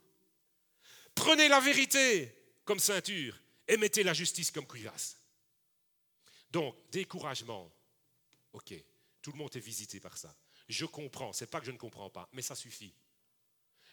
prenez 1.13 1.47
la 1.47 1.59
vérité 1.59 2.35
comme 2.65 2.79
ceinture 2.79 3.39
et 3.67 3.77
mettez 3.77 4.01
la 4.01 4.13
justice 4.13 4.49
comme 4.49 4.65
cuirasse. 4.65 5.19
Donc, 6.49 6.75
découragement, 6.91 7.71
ok, 8.53 8.73
tout 9.21 9.31
le 9.31 9.37
monde 9.37 9.55
est 9.55 9.59
visité 9.59 9.99
par 9.99 10.17
ça. 10.17 10.35
Je 10.67 10.85
comprends, 10.85 11.31
c'est 11.31 11.47
pas 11.47 11.59
que 11.59 11.65
je 11.67 11.71
ne 11.71 11.77
comprends 11.77 12.09
pas, 12.09 12.27
mais 12.33 12.41
ça 12.41 12.55
suffit. 12.55 12.95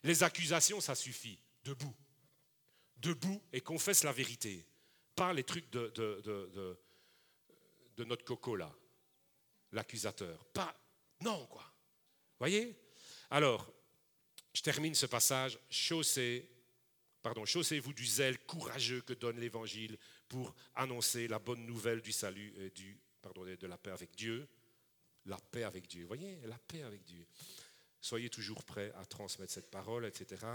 Les 0.03 0.23
accusations, 0.23 0.81
ça 0.81 0.95
suffit. 0.95 1.39
Debout. 1.65 1.95
Debout 2.97 3.43
et 3.53 3.61
confesse 3.61 4.05
la 4.05 4.13
vérité. 4.13 4.67
Pas 5.15 5.35
les 5.35 5.45
trucs 5.45 5.69
de 5.71 6.79
notre 8.05 8.25
coco 8.25 8.57
là, 8.57 8.75
l'accusateur. 9.73 10.45
Pas, 10.47 10.75
non 11.21 11.47
quoi. 11.47 11.65
Voyez? 12.39 12.77
Alors, 13.31 13.73
je 14.53 14.63
termine 14.63 14.95
ce 14.95 15.07
passage. 15.07 15.59
Chaussez, 15.69 16.49
pardon, 17.23 17.45
chaussez-vous 17.45 17.93
du 17.93 18.07
zèle 18.07 18.39
courageux 18.41 19.03
que 19.03 19.13
donne 19.13 19.39
l'Évangile 19.39 19.99
pour 20.29 20.55
annoncer 20.75 21.29
la 21.29 21.39
bonne 21.39 21.65
nouvelle 21.67 22.01
du 22.01 22.13
salut 22.13 22.53
et 22.59 22.71
de 23.57 23.67
la 23.67 23.79
paix 23.79 23.91
avec 23.91 24.15
Dieu. 24.17 24.49
La 25.27 25.37
paix 25.37 25.65
avec 25.65 25.87
Dieu. 25.87 26.07
Voyez, 26.07 26.41
la 26.47 26.59
paix 26.59 26.83
avec 26.83 27.05
Dieu. 27.05 27.27
Soyez 28.01 28.31
toujours 28.31 28.65
prêts 28.65 28.93
à 28.97 29.05
transmettre 29.05 29.53
cette 29.53 29.71
parole, 29.71 30.07
etc. 30.07 30.47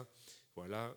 Voilà, 0.55 0.95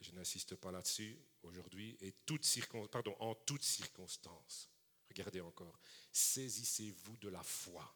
je 0.00 0.10
n'insiste 0.12 0.56
pas 0.56 0.72
là-dessus 0.72 1.16
aujourd'hui. 1.44 1.96
Et 2.00 2.12
toute 2.26 2.44
pardon, 2.90 3.14
en 3.20 3.34
toutes 3.34 3.62
circonstances, 3.62 4.68
regardez 5.12 5.40
encore, 5.40 5.78
saisissez-vous 6.12 7.16
de 7.18 7.28
la 7.28 7.42
foi 7.42 7.94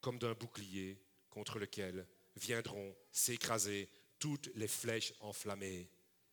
comme 0.00 0.18
d'un 0.18 0.34
bouclier 0.34 1.00
contre 1.30 1.58
lequel 1.58 2.06
viendront 2.36 2.96
s'écraser 3.12 3.90
toutes 4.18 4.46
les 4.54 4.68
flèches 4.68 5.12
enflammées 5.20 5.90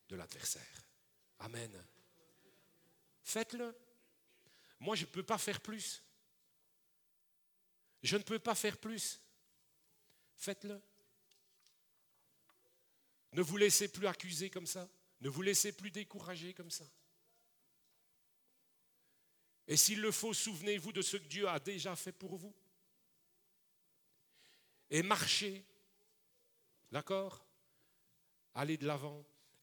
de 0.09 0.15
l'adversaire. 0.15 0.85
Amen. 1.39 1.71
Faites-le. 3.23 3.75
Moi, 4.79 4.95
je 4.95 5.05
ne 5.05 5.09
peux 5.09 5.23
pas 5.23 5.37
faire 5.37 5.61
plus. 5.61 6.03
Je 8.03 8.17
ne 8.17 8.23
peux 8.23 8.39
pas 8.39 8.55
faire 8.55 8.77
plus. 8.77 9.19
Faites-le. 10.37 10.79
Ne 13.33 13.41
vous 13.41 13.57
laissez 13.57 13.87
plus 13.87 14.07
accuser 14.07 14.49
comme 14.49 14.67
ça. 14.67 14.87
Ne 15.21 15.29
vous 15.29 15.41
laissez 15.41 15.71
plus 15.71 15.91
décourager 15.91 16.53
comme 16.53 16.71
ça. 16.71 16.85
Et 19.67 19.77
s'il 19.77 20.01
le 20.01 20.11
faut, 20.11 20.33
souvenez-vous 20.33 20.91
de 20.91 21.01
ce 21.01 21.17
que 21.17 21.27
Dieu 21.27 21.47
a 21.47 21.59
déjà 21.59 21.95
fait 21.95 22.11
pour 22.11 22.35
vous. 22.35 22.53
Et 24.89 25.01
marchez. 25.01 25.65
D'accord? 26.91 27.43
Allez 28.53 28.77
de 28.77 28.85
l'avant. 28.85 29.25